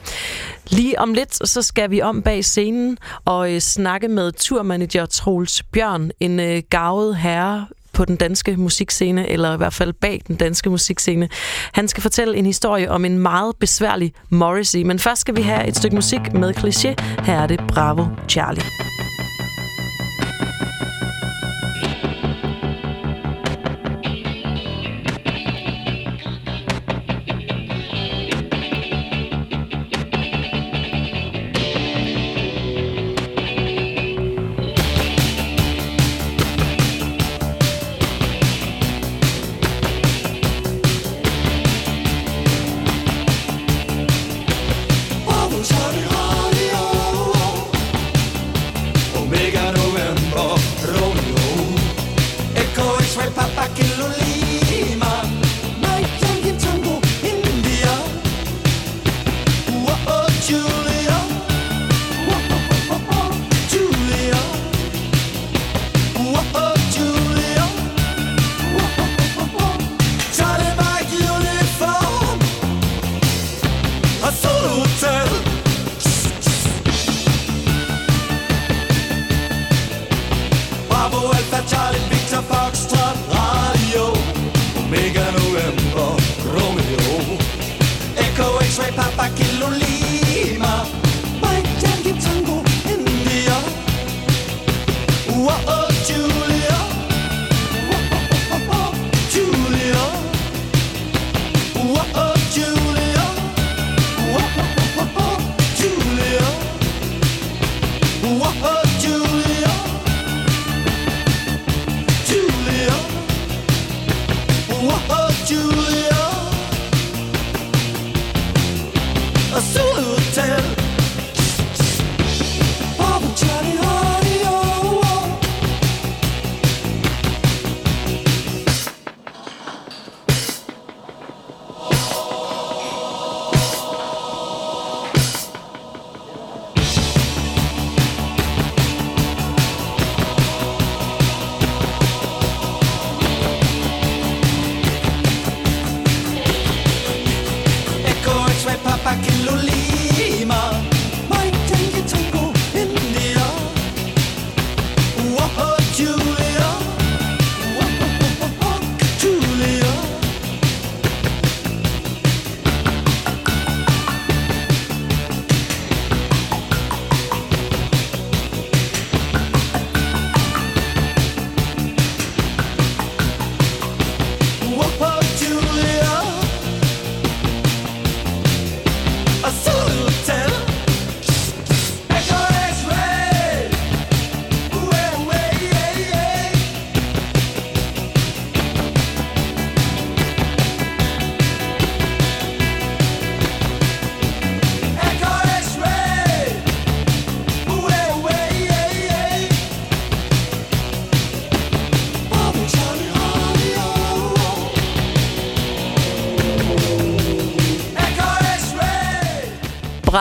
Lige 0.69 1.01
om 1.01 1.15
lidt, 1.15 1.49
så 1.49 1.63
skal 1.63 1.91
vi 1.91 2.03
om 2.03 2.23
bag 2.23 2.45
scenen 2.45 2.99
og 3.25 3.53
øh, 3.53 3.61
snakke 3.61 4.09
med 4.09 4.33
turmanager 4.33 5.07
Troels 5.07 5.63
Bjørn, 5.63 6.11
en 6.21 6.41
øh, 6.41 6.63
gavet 6.71 7.17
herre 7.17 7.67
på 7.93 8.05
den 8.05 8.17
danske 8.17 8.57
musikscene, 8.57 9.29
eller 9.29 9.55
i 9.55 9.57
hvert 9.57 9.75
fald 9.75 9.93
bag 9.93 10.23
den 10.29 10.37
danske 10.37 10.71
musikscene. 10.71 11.29
Han 11.73 11.89
skal 11.89 12.03
fortælle 12.03 12.37
en 12.37 12.47
historie 12.47 12.91
om 12.91 13.05
en 13.05 13.19
meget 13.19 13.57
besværlig 13.57 14.13
Morrissey, 14.29 14.83
men 14.83 14.99
først 14.99 15.21
skal 15.21 15.37
vi 15.37 15.43
have 15.43 15.67
et 15.67 15.77
stykke 15.77 15.97
musik 15.97 16.33
med 16.35 16.57
kliché. 16.57 17.23
Her 17.25 17.41
er 17.41 17.47
det 17.47 17.61
Bravo 17.69 18.07
Charlie. 18.29 18.90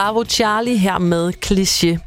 Bravo 0.00 0.24
Charlie 0.24 0.76
her 0.76 0.98
med 0.98 1.32
kliché. 1.46 1.98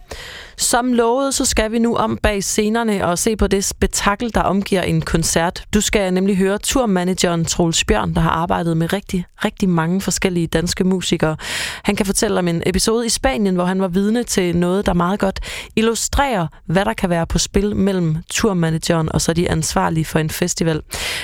Som 0.58 0.94
lovet, 0.94 1.34
så 1.34 1.46
skal 1.46 1.72
vi 1.72 1.80
nu 1.80 1.96
om 1.96 2.18
bag 2.18 2.44
scenerne 2.44 3.06
og 3.06 3.20
se 3.20 3.36
på 3.36 3.48
det 3.48 3.66
spektakel, 3.66 4.34
der 4.34 4.42
omgiver 4.42 4.82
en 4.82 5.02
koncert. 5.02 5.64
Du 5.74 5.82
skal 5.82 6.14
nemlig 6.14 6.38
høre 6.38 6.58
turmanageren 6.58 7.46
Troels 7.46 7.86
Bjørn, 7.86 8.14
der 8.14 8.22
har 8.22 8.30
arbejdet 8.30 8.78
med 8.78 8.94
rigtig, 8.94 9.26
rigtig 9.46 9.70
mange 9.70 10.02
forskellige 10.02 10.48
danske 10.48 10.84
musikere. 10.84 11.38
Han 11.84 11.96
kan 11.96 12.06
fortælle 12.06 12.40
om 12.40 12.48
en 12.48 12.64
episode 12.66 13.06
i 13.06 13.10
Spanien, 13.10 13.56
hvor 13.56 13.66
han 13.66 13.82
var 13.82 13.88
vidne 13.88 14.24
til 14.24 14.58
noget, 14.58 14.86
der 14.86 14.94
meget 14.94 15.20
godt 15.20 15.40
illustrerer, 15.76 16.48
hvad 16.66 16.86
der 16.86 16.94
kan 16.94 17.10
være 17.10 17.28
på 17.28 17.38
spil 17.38 17.76
mellem 17.76 18.18
turmanageren 18.30 19.12
og 19.12 19.22
så 19.22 19.34
de 19.34 19.52
ansvarlige 19.52 20.06
for 20.06 20.20
en 20.20 20.30
festival. 20.30 20.82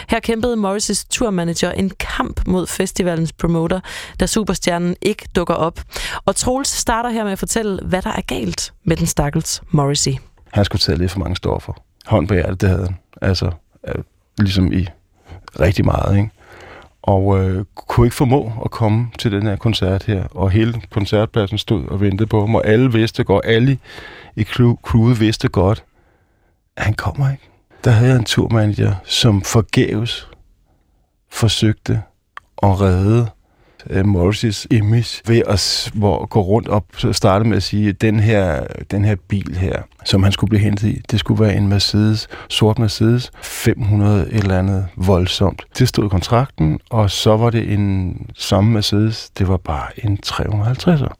Her 0.09 0.19
kæmpede 0.19 0.53
Morris' 0.53 1.05
turmanager 1.09 1.71
en 1.71 1.89
kamp 1.89 2.47
mod 2.47 2.67
festivalens 2.67 3.33
promoter, 3.33 3.79
da 4.19 4.25
superstjernen 4.25 4.95
ikke 5.01 5.27
dukker 5.35 5.53
op. 5.53 5.81
Og 6.25 6.35
Troels 6.35 6.69
starter 6.69 7.09
her 7.09 7.23
med 7.23 7.31
at 7.31 7.39
fortælle, 7.39 7.79
hvad 7.83 8.01
der 8.01 8.11
er 8.11 8.21
galt 8.21 8.73
med 8.83 8.97
den 8.97 9.07
stakkels 9.07 9.61
Morrissey. 9.69 10.13
Han 10.53 10.65
skulle 10.65 10.79
tage 10.79 10.97
lidt 10.97 11.11
for 11.11 11.19
mange 11.19 11.35
stoffer. 11.35 11.73
Hånd 12.05 12.27
på 12.27 12.33
hjertet, 12.33 12.61
det 12.61 12.69
havde 12.69 12.83
han. 12.83 12.97
Altså, 13.21 13.51
øh, 13.87 14.03
ligesom 14.39 14.73
i 14.73 14.87
rigtig 15.59 15.85
meget, 15.85 16.17
ikke? 16.17 16.29
Og 17.01 17.39
øh, 17.39 17.65
kunne 17.75 18.07
ikke 18.07 18.15
formå 18.15 18.51
at 18.65 18.71
komme 18.71 19.07
til 19.19 19.31
den 19.31 19.43
her 19.43 19.55
koncert 19.55 20.03
her. 20.03 20.23
Og 20.23 20.51
hele 20.51 20.81
koncertpladsen 20.89 21.57
stod 21.57 21.87
og 21.87 22.01
ventede 22.01 22.27
på 22.27 22.39
ham, 22.39 22.55
og 22.55 22.67
alle 22.67 22.93
vidste 22.93 23.23
godt, 23.23 23.45
alle 23.45 23.77
i 24.35 24.43
crewet 24.43 25.19
vidste 25.19 25.47
godt, 25.47 25.83
at 26.77 26.83
han 26.83 26.93
kommer 26.93 27.31
ikke. 27.31 27.49
Der 27.83 27.91
havde 27.91 28.11
jeg 28.11 28.19
en 28.19 28.25
turmanager, 28.25 28.95
som 29.03 29.41
forgæves 29.41 30.29
forsøgte 31.31 32.01
at 32.63 32.81
redde 32.81 33.27
Øh, 33.89 34.05
uh, 34.05 34.11
Morris' 34.11 34.65
image 34.71 35.21
ved 35.27 35.41
at 35.47 35.91
hvor, 35.93 36.25
gå 36.25 36.41
rundt 36.41 36.67
op 36.67 36.85
og 37.03 37.15
starte 37.15 37.45
med 37.45 37.57
at 37.57 37.63
sige, 37.63 37.89
at 37.89 38.01
den 38.01 38.19
her, 38.19 38.67
den 38.91 39.05
her 39.05 39.15
bil 39.27 39.55
her, 39.55 39.81
som 40.05 40.23
han 40.23 40.31
skulle 40.31 40.49
blive 40.49 40.61
hentet 40.61 40.87
i, 40.87 41.01
det 41.11 41.19
skulle 41.19 41.43
være 41.43 41.55
en 41.55 41.67
Mercedes, 41.67 42.27
sort 42.49 42.79
Mercedes, 42.79 43.31
500 43.41 44.27
et 44.27 44.33
eller 44.33 44.59
andet 44.59 44.87
voldsomt. 44.95 45.63
Det 45.79 45.87
stod 45.87 46.05
i 46.05 46.09
kontrakten, 46.09 46.79
og 46.89 47.11
så 47.11 47.37
var 47.37 47.49
det 47.49 47.73
en 47.73 48.15
samme 48.35 48.71
Mercedes, 48.71 49.29
det 49.29 49.47
var 49.47 49.57
bare 49.57 50.05
en 50.05 50.19
350'er. 50.25 51.13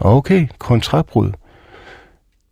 Okay, 0.00 0.46
kontraktbrud. 0.58 1.32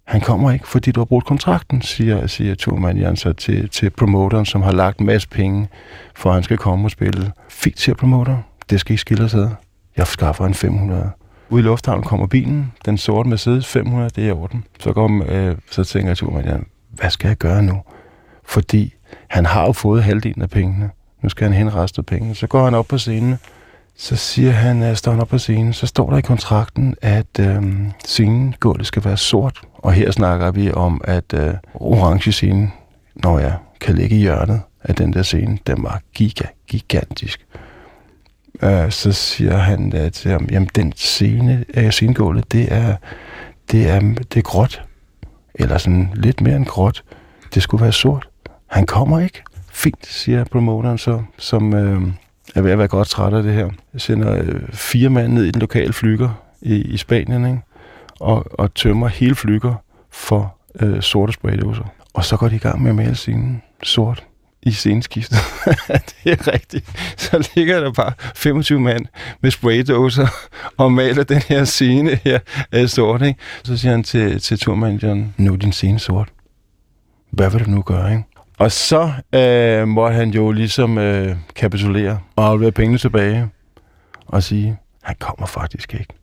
Han 0.04 0.20
kommer 0.20 0.50
ikke, 0.52 0.68
fordi 0.68 0.92
du 0.92 1.00
har 1.00 1.04
brugt 1.04 1.26
kontrakten, 1.26 1.82
siger, 1.82 2.26
siger 2.26 2.54
Thurman 2.54 3.16
så 3.16 3.32
til, 3.32 3.68
til 3.68 3.90
promoteren, 3.90 4.46
som 4.46 4.62
har 4.62 4.72
lagt 4.72 4.98
en 4.98 5.06
masse 5.06 5.28
penge, 5.28 5.68
for 6.14 6.30
at 6.30 6.34
han 6.34 6.42
skal 6.42 6.58
komme 6.58 6.86
og 6.86 6.90
spille. 6.90 7.32
Fint, 7.48 7.80
siger 7.80 7.94
promoteren 7.94 8.44
det 8.70 8.80
skal 8.80 8.92
ikke 8.92 9.00
skille 9.00 9.24
os 9.24 9.34
ad. 9.34 9.48
Jeg 9.96 10.06
skaffer 10.06 10.46
en 10.46 10.54
500. 10.54 11.10
Ude 11.50 11.60
i 11.60 11.64
lufthavnen 11.64 12.04
kommer 12.04 12.26
bilen, 12.26 12.72
den 12.84 12.98
sorte 12.98 13.28
Mercedes 13.28 13.66
500, 13.66 14.10
det 14.10 14.24
er 14.24 14.28
i 14.28 14.30
orden. 14.30 14.64
Så, 14.80 14.92
går, 14.92 15.24
øh, 15.28 15.56
så 15.70 15.84
tænker 15.84 16.14
til 16.14 16.26
turmanageren, 16.26 16.66
hvad 16.90 17.10
skal 17.10 17.28
jeg 17.28 17.36
gøre 17.36 17.62
nu? 17.62 17.82
Fordi 18.44 18.94
han 19.28 19.46
har 19.46 19.66
jo 19.66 19.72
fået 19.72 20.02
halvdelen 20.02 20.42
af 20.42 20.50
pengene. 20.50 20.90
Nu 21.22 21.28
skal 21.28 21.44
han 21.44 21.56
hen 21.56 21.74
resten 21.74 22.00
af 22.00 22.06
pengene. 22.06 22.34
Så 22.34 22.46
går 22.46 22.64
han 22.64 22.74
op 22.74 22.86
på 22.86 22.98
scenen, 22.98 23.38
så 23.96 24.16
siger 24.16 24.50
han, 24.50 24.82
at 24.82 24.98
står 24.98 25.12
han 25.12 25.20
op 25.20 25.28
på 25.28 25.38
scenen, 25.38 25.72
så 25.72 25.86
står 25.86 26.10
der 26.10 26.18
i 26.18 26.20
kontrakten, 26.20 26.94
at 27.02 27.38
øhm, 27.40 27.90
scenegulvet 28.04 28.86
skal 28.86 29.04
være 29.04 29.16
sort. 29.16 29.60
Og 29.74 29.92
her 29.92 30.10
snakker 30.10 30.50
vi 30.50 30.72
om, 30.72 31.00
at 31.04 31.34
øh, 31.34 31.54
orange 31.74 32.32
scene, 32.32 32.70
når 33.14 33.38
jeg 33.38 33.54
kan 33.80 33.94
ligge 33.94 34.16
i 34.16 34.20
hjørnet 34.20 34.60
af 34.82 34.94
den 34.94 35.12
der 35.12 35.22
scene, 35.22 35.58
den 35.66 35.82
var 35.82 36.00
giga, 36.14 36.44
gigantisk. 36.68 37.46
Øh, 38.62 38.90
så 38.90 39.12
siger 39.12 39.56
han 39.56 39.92
at 39.92 40.12
til 40.12 40.30
ham, 40.30 40.48
jamen 40.50 40.68
den 40.74 40.92
scene, 40.96 41.64
øh, 41.74 41.90
scenegulvet, 41.90 42.52
det 42.52 42.72
er, 42.72 42.96
det 43.70 43.90
er, 43.90 44.00
det 44.00 44.36
er 44.36 44.42
gråt. 44.42 44.82
Eller 45.54 45.78
sådan 45.78 46.10
lidt 46.14 46.40
mere 46.40 46.56
end 46.56 46.66
gråt. 46.66 47.04
Det 47.54 47.62
skulle 47.62 47.82
være 47.82 47.92
sort. 47.92 48.28
Han 48.66 48.86
kommer 48.86 49.20
ikke. 49.20 49.42
Fint, 49.72 50.06
siger 50.06 50.44
promoteren 50.44 50.98
så, 50.98 51.22
som 51.38 51.74
øh, 51.74 52.02
er 52.54 52.60
ved 52.62 52.70
at 52.70 52.78
være 52.78 52.88
godt 52.88 53.08
træt 53.08 53.34
af 53.34 53.42
det 53.42 53.54
her. 53.54 53.68
Jeg 53.92 54.00
sender 54.00 54.42
øh, 54.42 54.68
fire 54.72 55.08
mand 55.08 55.32
ned 55.32 55.44
i 55.44 55.50
den 55.50 55.60
lokale 55.60 55.92
flyger 55.92 56.42
i, 56.62 56.74
i 56.74 56.96
Spanien, 56.96 57.46
ikke? 57.46 57.60
Og, 58.20 58.46
og 58.58 58.74
tømmer 58.74 59.08
hele 59.08 59.34
flyger 59.34 59.74
for 60.10 60.56
øh, 60.80 61.02
sorte 61.02 61.32
spraydåser. 61.32 61.84
Og 62.14 62.24
så 62.24 62.36
går 62.36 62.48
de 62.48 62.56
i 62.56 62.58
gang 62.58 62.82
med 62.82 62.90
at 62.90 62.96
male 62.96 63.14
scenen 63.14 63.62
sort 63.82 64.26
i 64.62 64.70
sceneskiftet. 64.70 65.38
det 66.24 66.32
er 66.32 66.52
rigtigt. 66.52 66.90
Så 67.16 67.50
ligger 67.54 67.80
der 67.80 67.92
bare 67.92 68.12
25 68.34 68.80
mand 68.80 69.06
med 69.40 69.50
spraydåser 69.50 70.26
og 70.76 70.92
maler 70.92 71.22
den 71.22 71.42
her 71.48 71.64
scene 71.64 72.18
her 72.24 72.38
øh, 72.72 72.88
sort. 72.88 73.22
Ikke? 73.22 73.40
Så 73.64 73.76
siger 73.76 73.92
han 73.92 74.02
til, 74.02 74.40
til 74.40 74.58
turmanageren, 74.58 75.34
nu 75.36 75.52
er 75.52 75.56
din 75.56 75.72
scene 75.72 75.98
sort. 75.98 76.28
Hvad 77.30 77.50
vil 77.50 77.64
du 77.64 77.70
nu 77.70 77.82
gøre? 77.82 78.10
Ikke? 78.10 78.24
Og 78.58 78.72
så 78.72 79.12
øh, 79.34 79.88
måtte 79.88 80.16
han 80.16 80.30
jo 80.30 80.50
ligesom 80.50 80.98
øh, 80.98 81.36
kapitulere 81.56 82.18
og 82.36 82.46
aflevere 82.46 82.72
pengene 82.72 82.98
tilbage 82.98 83.48
og 84.26 84.42
sige, 84.42 84.76
han 85.02 85.16
kommer 85.18 85.46
faktisk 85.46 85.94
ikke. 85.94 86.14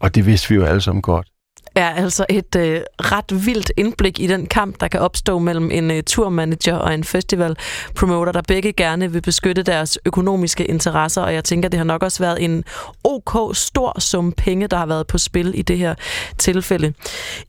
Og 0.00 0.14
det 0.14 0.26
vidste 0.26 0.48
vi 0.48 0.54
jo 0.54 0.64
alle 0.64 0.80
sammen 0.80 1.02
godt 1.02 1.31
er 1.74 1.88
altså 1.88 2.26
et 2.28 2.56
øh, 2.56 2.80
ret 2.98 3.46
vildt 3.46 3.72
indblik 3.76 4.20
i 4.20 4.26
den 4.26 4.46
kamp, 4.46 4.80
der 4.80 4.88
kan 4.88 5.00
opstå 5.00 5.38
mellem 5.38 5.70
en 5.70 5.90
øh, 5.90 6.02
turmanager 6.02 6.76
og 6.76 6.94
en 6.94 7.04
festival 7.04 7.56
promoter, 7.94 8.32
der 8.32 8.42
begge 8.48 8.72
gerne 8.72 9.12
vil 9.12 9.22
beskytte 9.22 9.62
deres 9.62 9.98
økonomiske 10.06 10.64
interesser, 10.64 11.22
og 11.22 11.34
jeg 11.34 11.44
tænker, 11.44 11.68
det 11.68 11.78
har 11.78 11.84
nok 11.84 12.02
også 12.02 12.22
været 12.22 12.44
en 12.44 12.64
ok 13.04 13.56
stor 13.56 14.00
sum 14.00 14.32
penge, 14.32 14.66
der 14.66 14.76
har 14.76 14.86
været 14.86 15.06
på 15.06 15.18
spil 15.18 15.52
i 15.58 15.62
det 15.62 15.78
her 15.78 15.94
tilfælde. 16.38 16.92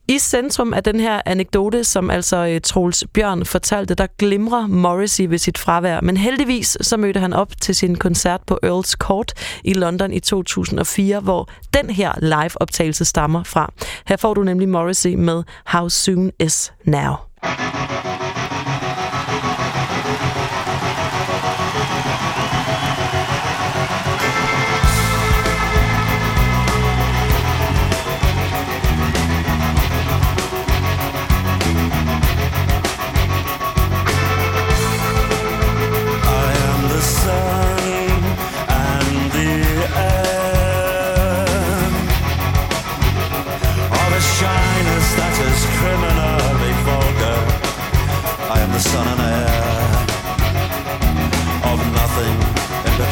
I 0.08 0.18
centrum 0.18 0.74
af 0.74 0.82
den 0.82 1.00
her 1.00 1.20
anekdote, 1.26 1.84
som 1.84 2.10
altså 2.10 2.36
øh, 2.36 2.60
Troels 2.60 3.04
Bjørn 3.12 3.44
fortalte, 3.44 3.94
der 3.94 4.06
glimrer 4.18 4.66
Morrissey 4.66 5.26
ved 5.26 5.38
sit 5.38 5.58
fravær, 5.58 6.00
men 6.00 6.16
heldigvis 6.16 6.76
så 6.80 6.96
mødte 6.96 7.20
han 7.20 7.32
op 7.32 7.60
til 7.60 7.74
sin 7.74 7.96
koncert 7.96 8.40
på 8.46 8.58
Earls 8.62 8.90
Court 8.90 9.32
i 9.64 9.72
London 9.72 10.12
i 10.12 10.20
2004, 10.20 11.20
hvor 11.20 11.48
den 11.74 11.90
her 11.90 12.12
live-optagelse 12.18 13.04
stammer 13.04 13.42
fra. 13.42 13.72
Her 14.06 14.13
får 14.20 14.34
du 14.34 14.44
nemlig 14.44 14.68
Morrissey 14.68 15.16
med 15.16 15.44
How 15.64 15.88
Soon 15.88 16.32
Is 16.38 16.72
Now. 16.84 17.16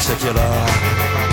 secular 0.03 1.32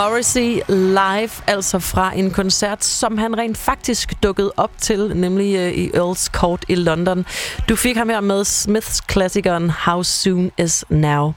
Morrissey 0.00 0.60
live, 0.68 1.30
altså 1.46 1.78
fra 1.78 2.12
en 2.16 2.30
koncert, 2.30 2.84
som 2.84 3.18
han 3.18 3.38
rent 3.38 3.56
faktisk 3.56 4.22
dukkede 4.22 4.52
op 4.56 4.70
til, 4.78 5.16
nemlig 5.16 5.56
øh, 5.56 5.72
i 5.72 5.90
Earls 5.94 6.24
Court 6.24 6.64
i 6.68 6.74
London. 6.74 7.26
Du 7.68 7.76
fik 7.76 7.96
ham 7.96 8.08
her 8.08 8.20
med 8.20 8.44
Smiths 8.44 9.00
klassikeren 9.00 9.70
How 9.70 10.02
Soon 10.02 10.50
Is 10.58 10.84
Now. 10.88 11.32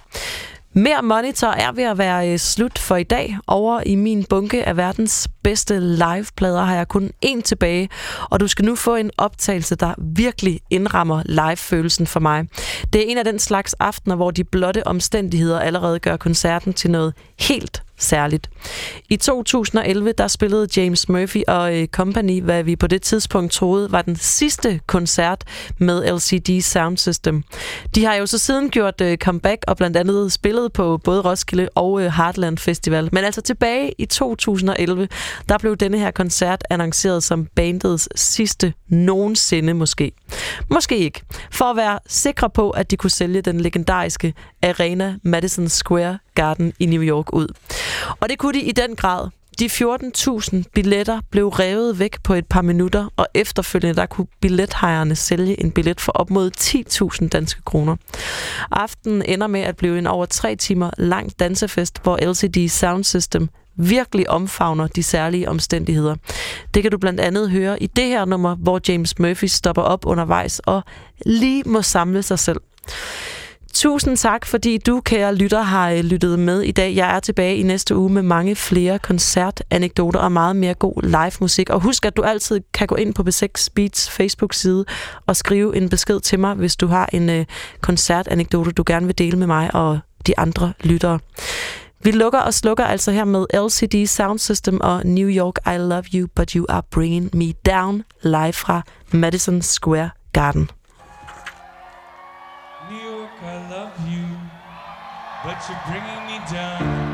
Mere 0.73 1.01
Monitor 1.01 1.47
er 1.47 1.71
ved 1.71 1.83
at 1.83 1.97
være 1.97 2.31
øh, 2.31 2.39
slut 2.39 2.79
for 2.79 2.95
i 2.95 3.03
dag. 3.03 3.37
Over 3.47 3.81
i 3.85 3.95
min 3.95 4.23
bunke 4.29 4.63
af 4.63 4.77
verdens 4.77 5.27
bedste 5.43 5.79
liveplader 5.79 6.61
har 6.61 6.75
jeg 6.75 6.87
kun 6.87 7.11
én 7.25 7.41
tilbage, 7.41 7.89
og 8.29 8.39
du 8.39 8.47
skal 8.47 8.65
nu 8.65 8.75
få 8.75 8.95
en 8.95 9.11
optagelse, 9.17 9.75
der 9.75 9.93
virkelig 9.97 10.59
indrammer 10.69 11.23
live-følelsen 11.25 12.07
for 12.07 12.19
mig. 12.19 12.47
Det 12.93 13.01
er 13.01 13.11
en 13.11 13.17
af 13.17 13.25
den 13.25 13.39
slags 13.39 13.73
aftener, 13.73 14.15
hvor 14.15 14.31
de 14.31 14.43
blotte 14.43 14.87
omstændigheder 14.87 15.59
allerede 15.59 15.99
gør 15.99 16.17
koncerten 16.17 16.73
til 16.73 16.91
noget 16.91 17.13
helt 17.39 17.83
særligt. 17.97 18.49
I 19.09 19.15
2011 19.15 20.11
der 20.17 20.27
spillede 20.27 20.67
James 20.77 21.09
Murphy 21.09 21.43
og 21.47 21.77
øh, 21.81 21.87
Company, 21.87 22.41
hvad 22.41 22.63
vi 22.63 22.75
på 22.75 22.87
det 22.87 23.01
tidspunkt 23.01 23.51
troede 23.51 23.91
var 23.91 24.01
den 24.01 24.15
sidste 24.15 24.79
koncert 24.87 25.43
med 25.77 26.17
LCD 26.17 26.61
Sound 26.61 26.97
System. 26.97 27.43
De 27.95 28.05
har 28.05 28.15
jo 28.15 28.25
så 28.25 28.37
siden 28.37 28.69
gjort 28.69 29.01
øh, 29.01 29.17
comeback 29.17 29.63
og 29.67 29.77
blandt 29.77 29.97
andet 29.97 30.31
spillet 30.31 30.73
på 30.73 30.97
både 30.97 31.21
Roskilde 31.21 31.69
og 31.75 32.01
øh, 32.01 32.11
Heartland 32.11 32.57
Festival. 32.57 33.09
Men 33.11 33.23
altså 33.23 33.41
tilbage 33.41 33.91
i 33.97 34.05
2011, 34.05 35.07
der 35.49 35.57
blev 35.57 35.77
denne 35.77 35.99
her 35.99 36.11
koncert 36.11 36.63
annonceret 36.69 37.23
som 37.23 37.47
bandets 37.55 38.09
sidste 38.15 38.73
nogensinde 38.87 39.73
måske. 39.73 40.11
Måske 40.69 40.97
ikke. 40.97 41.21
For 41.51 41.65
at 41.65 41.77
være 41.77 41.99
sikre 42.07 42.49
på, 42.49 42.69
at 42.69 42.91
de 42.91 42.97
kunne 42.97 43.09
sælge 43.09 43.41
den 43.41 43.61
legendariske 43.61 44.33
Arena 44.63 45.15
Madison 45.23 45.69
Square 45.69 46.19
Garden 46.35 46.73
i 46.79 46.85
New 46.85 47.01
York 47.01 47.33
ud. 47.33 47.47
Og 48.19 48.29
det 48.29 48.37
kunne 48.37 48.53
de 48.53 48.61
i 48.61 48.71
den 48.71 48.95
grad. 48.95 49.29
De 49.59 49.65
14.000 49.65 50.63
billetter 50.73 51.21
blev 51.29 51.47
revet 51.47 51.99
væk 51.99 52.17
på 52.23 52.33
et 52.33 52.45
par 52.45 52.61
minutter, 52.61 53.07
og 53.17 53.27
efterfølgende 53.33 53.95
der 53.95 54.05
kunne 54.05 54.27
billethejerne 54.41 55.15
sælge 55.15 55.59
en 55.63 55.71
billet 55.71 56.01
for 56.01 56.11
op 56.11 56.29
mod 56.29 56.51
10.000 57.21 57.27
danske 57.27 57.61
kroner. 57.61 57.95
Aftenen 58.71 59.21
ender 59.25 59.47
med 59.47 59.61
at 59.61 59.77
blive 59.77 59.97
en 59.97 60.07
over 60.07 60.25
tre 60.25 60.55
timer 60.55 60.89
lang 60.97 61.39
dansefest, 61.39 62.03
hvor 62.03 62.31
LCD 62.31 62.69
Sound 62.69 63.03
System 63.03 63.49
virkelig 63.75 64.29
omfavner 64.29 64.87
de 64.87 65.03
særlige 65.03 65.49
omstændigheder. 65.49 66.15
Det 66.73 66.81
kan 66.81 66.91
du 66.91 66.97
blandt 66.97 67.19
andet 67.19 67.51
høre 67.51 67.83
i 67.83 67.87
det 67.87 68.05
her 68.05 68.25
nummer, 68.25 68.55
hvor 68.55 68.81
James 68.87 69.19
Murphy 69.19 69.45
stopper 69.45 69.81
op 69.81 70.05
undervejs 70.05 70.59
og 70.59 70.83
lige 71.25 71.63
må 71.65 71.81
samle 71.81 72.23
sig 72.23 72.39
selv. 72.39 72.61
Tusind 73.73 74.17
tak, 74.17 74.45
fordi 74.45 74.77
du, 74.77 75.01
kære 75.01 75.35
lytter, 75.35 75.61
har 75.61 75.91
øh, 75.91 75.99
lyttet 75.99 76.39
med 76.39 76.61
i 76.61 76.71
dag. 76.71 76.95
Jeg 76.95 77.15
er 77.15 77.19
tilbage 77.19 77.57
i 77.57 77.63
næste 77.63 77.95
uge 77.95 78.09
med 78.09 78.21
mange 78.21 78.55
flere 78.55 78.99
koncertanekdoter 78.99 80.19
og 80.19 80.31
meget 80.31 80.55
mere 80.55 80.73
god 80.73 81.03
live 81.03 81.31
musik. 81.41 81.69
Og 81.69 81.81
husk, 81.81 82.05
at 82.05 82.17
du 82.17 82.21
altid 82.21 82.61
kan 82.73 82.87
gå 82.87 82.95
ind 82.95 83.13
på 83.13 83.23
B6 83.23 83.67
Beats 83.75 84.09
Facebook-side 84.09 84.85
og 85.25 85.35
skrive 85.35 85.77
en 85.77 85.89
besked 85.89 86.19
til 86.19 86.39
mig, 86.39 86.53
hvis 86.55 86.75
du 86.75 86.87
har 86.87 87.09
en 87.13 87.29
øh, 87.29 87.45
koncertanekdote, 87.81 88.71
du 88.71 88.83
gerne 88.85 89.05
vil 89.05 89.17
dele 89.17 89.37
med 89.37 89.47
mig 89.47 89.75
og 89.75 89.99
de 90.27 90.39
andre 90.39 90.73
lyttere. 90.83 91.19
Vi 92.03 92.11
lukker 92.11 92.39
og 92.39 92.53
slukker 92.53 92.85
altså 92.85 93.11
her 93.11 93.25
med 93.25 93.45
LCD 93.53 94.07
Sound 94.07 94.39
System 94.39 94.81
og 94.81 95.05
New 95.05 95.29
York 95.29 95.55
I 95.67 95.77
Love 95.77 96.03
You, 96.13 96.27
But 96.35 96.51
You 96.51 96.65
Are 96.69 96.83
Bringing 96.91 97.29
Me 97.33 97.51
Down 97.51 98.03
live 98.23 98.53
fra 98.53 98.81
Madison 99.11 99.61
Square 99.61 100.09
Garden. 100.33 100.69
You're 105.69 105.79
bringing 105.85 106.25
me 106.25 106.39
down. 106.51 107.13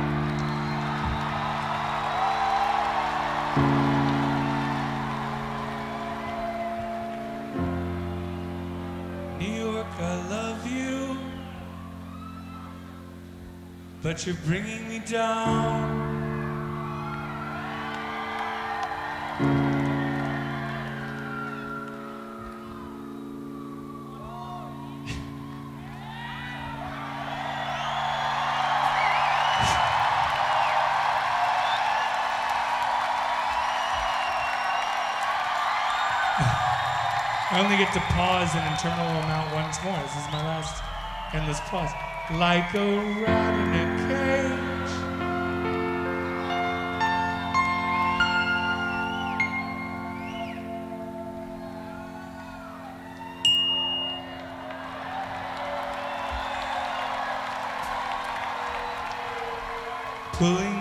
New 9.40 9.72
York, 9.72 9.88
I 10.00 10.30
love 10.30 10.68
you, 10.68 11.18
but 14.02 14.26
you're 14.26 14.36
bringing 14.46 14.88
me 14.90 15.00
down. 15.00 15.99
I 37.52 37.62
only 37.64 37.78
get 37.78 37.92
to 37.94 38.00
pause 38.00 38.54
an 38.54 38.62
internal 38.72 39.08
amount 39.24 39.56
once 39.56 39.84
more. 39.84 39.98
This 40.04 40.16
is 40.18 40.32
my 40.32 40.46
last 40.46 40.84
endless 41.34 41.60
pause. 41.62 41.90
Like 42.30 42.76
a 42.76 43.00
rat 43.24 43.56
in 43.60 43.74
a 43.74 43.86
cage. 44.06 44.94
Pulling 60.34 60.79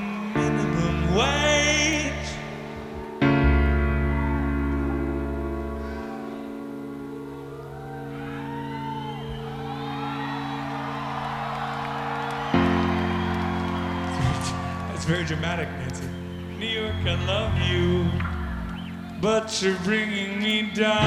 dramatic, 15.29 15.69
Nancy. 15.79 16.07
New 16.59 16.67
York, 16.67 16.95
I 17.05 17.15
love 17.27 17.53
you, 17.71 18.11
but 19.21 19.61
you're 19.61 19.77
bringing 19.85 20.43
me 20.43 20.71
down. 20.75 21.05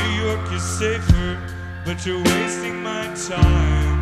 New 0.00 0.12
York 0.24 0.52
is 0.52 0.62
safer, 0.62 1.38
but 1.84 2.06
you're 2.06 2.24
wasting 2.24 2.82
my 2.82 3.12
time. 3.28 3.92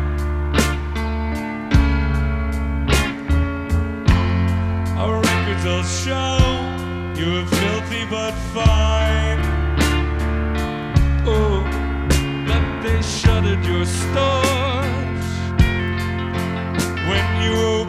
Our 4.97 5.19
records 5.19 5.65
all 5.65 5.83
show 5.83 6.37
you're 7.19 7.45
filthy 7.45 8.05
but 8.09 8.33
fine. 8.53 9.10
Your 13.43 13.85
stores 13.85 15.25
when 17.09 17.25
you 17.43 17.80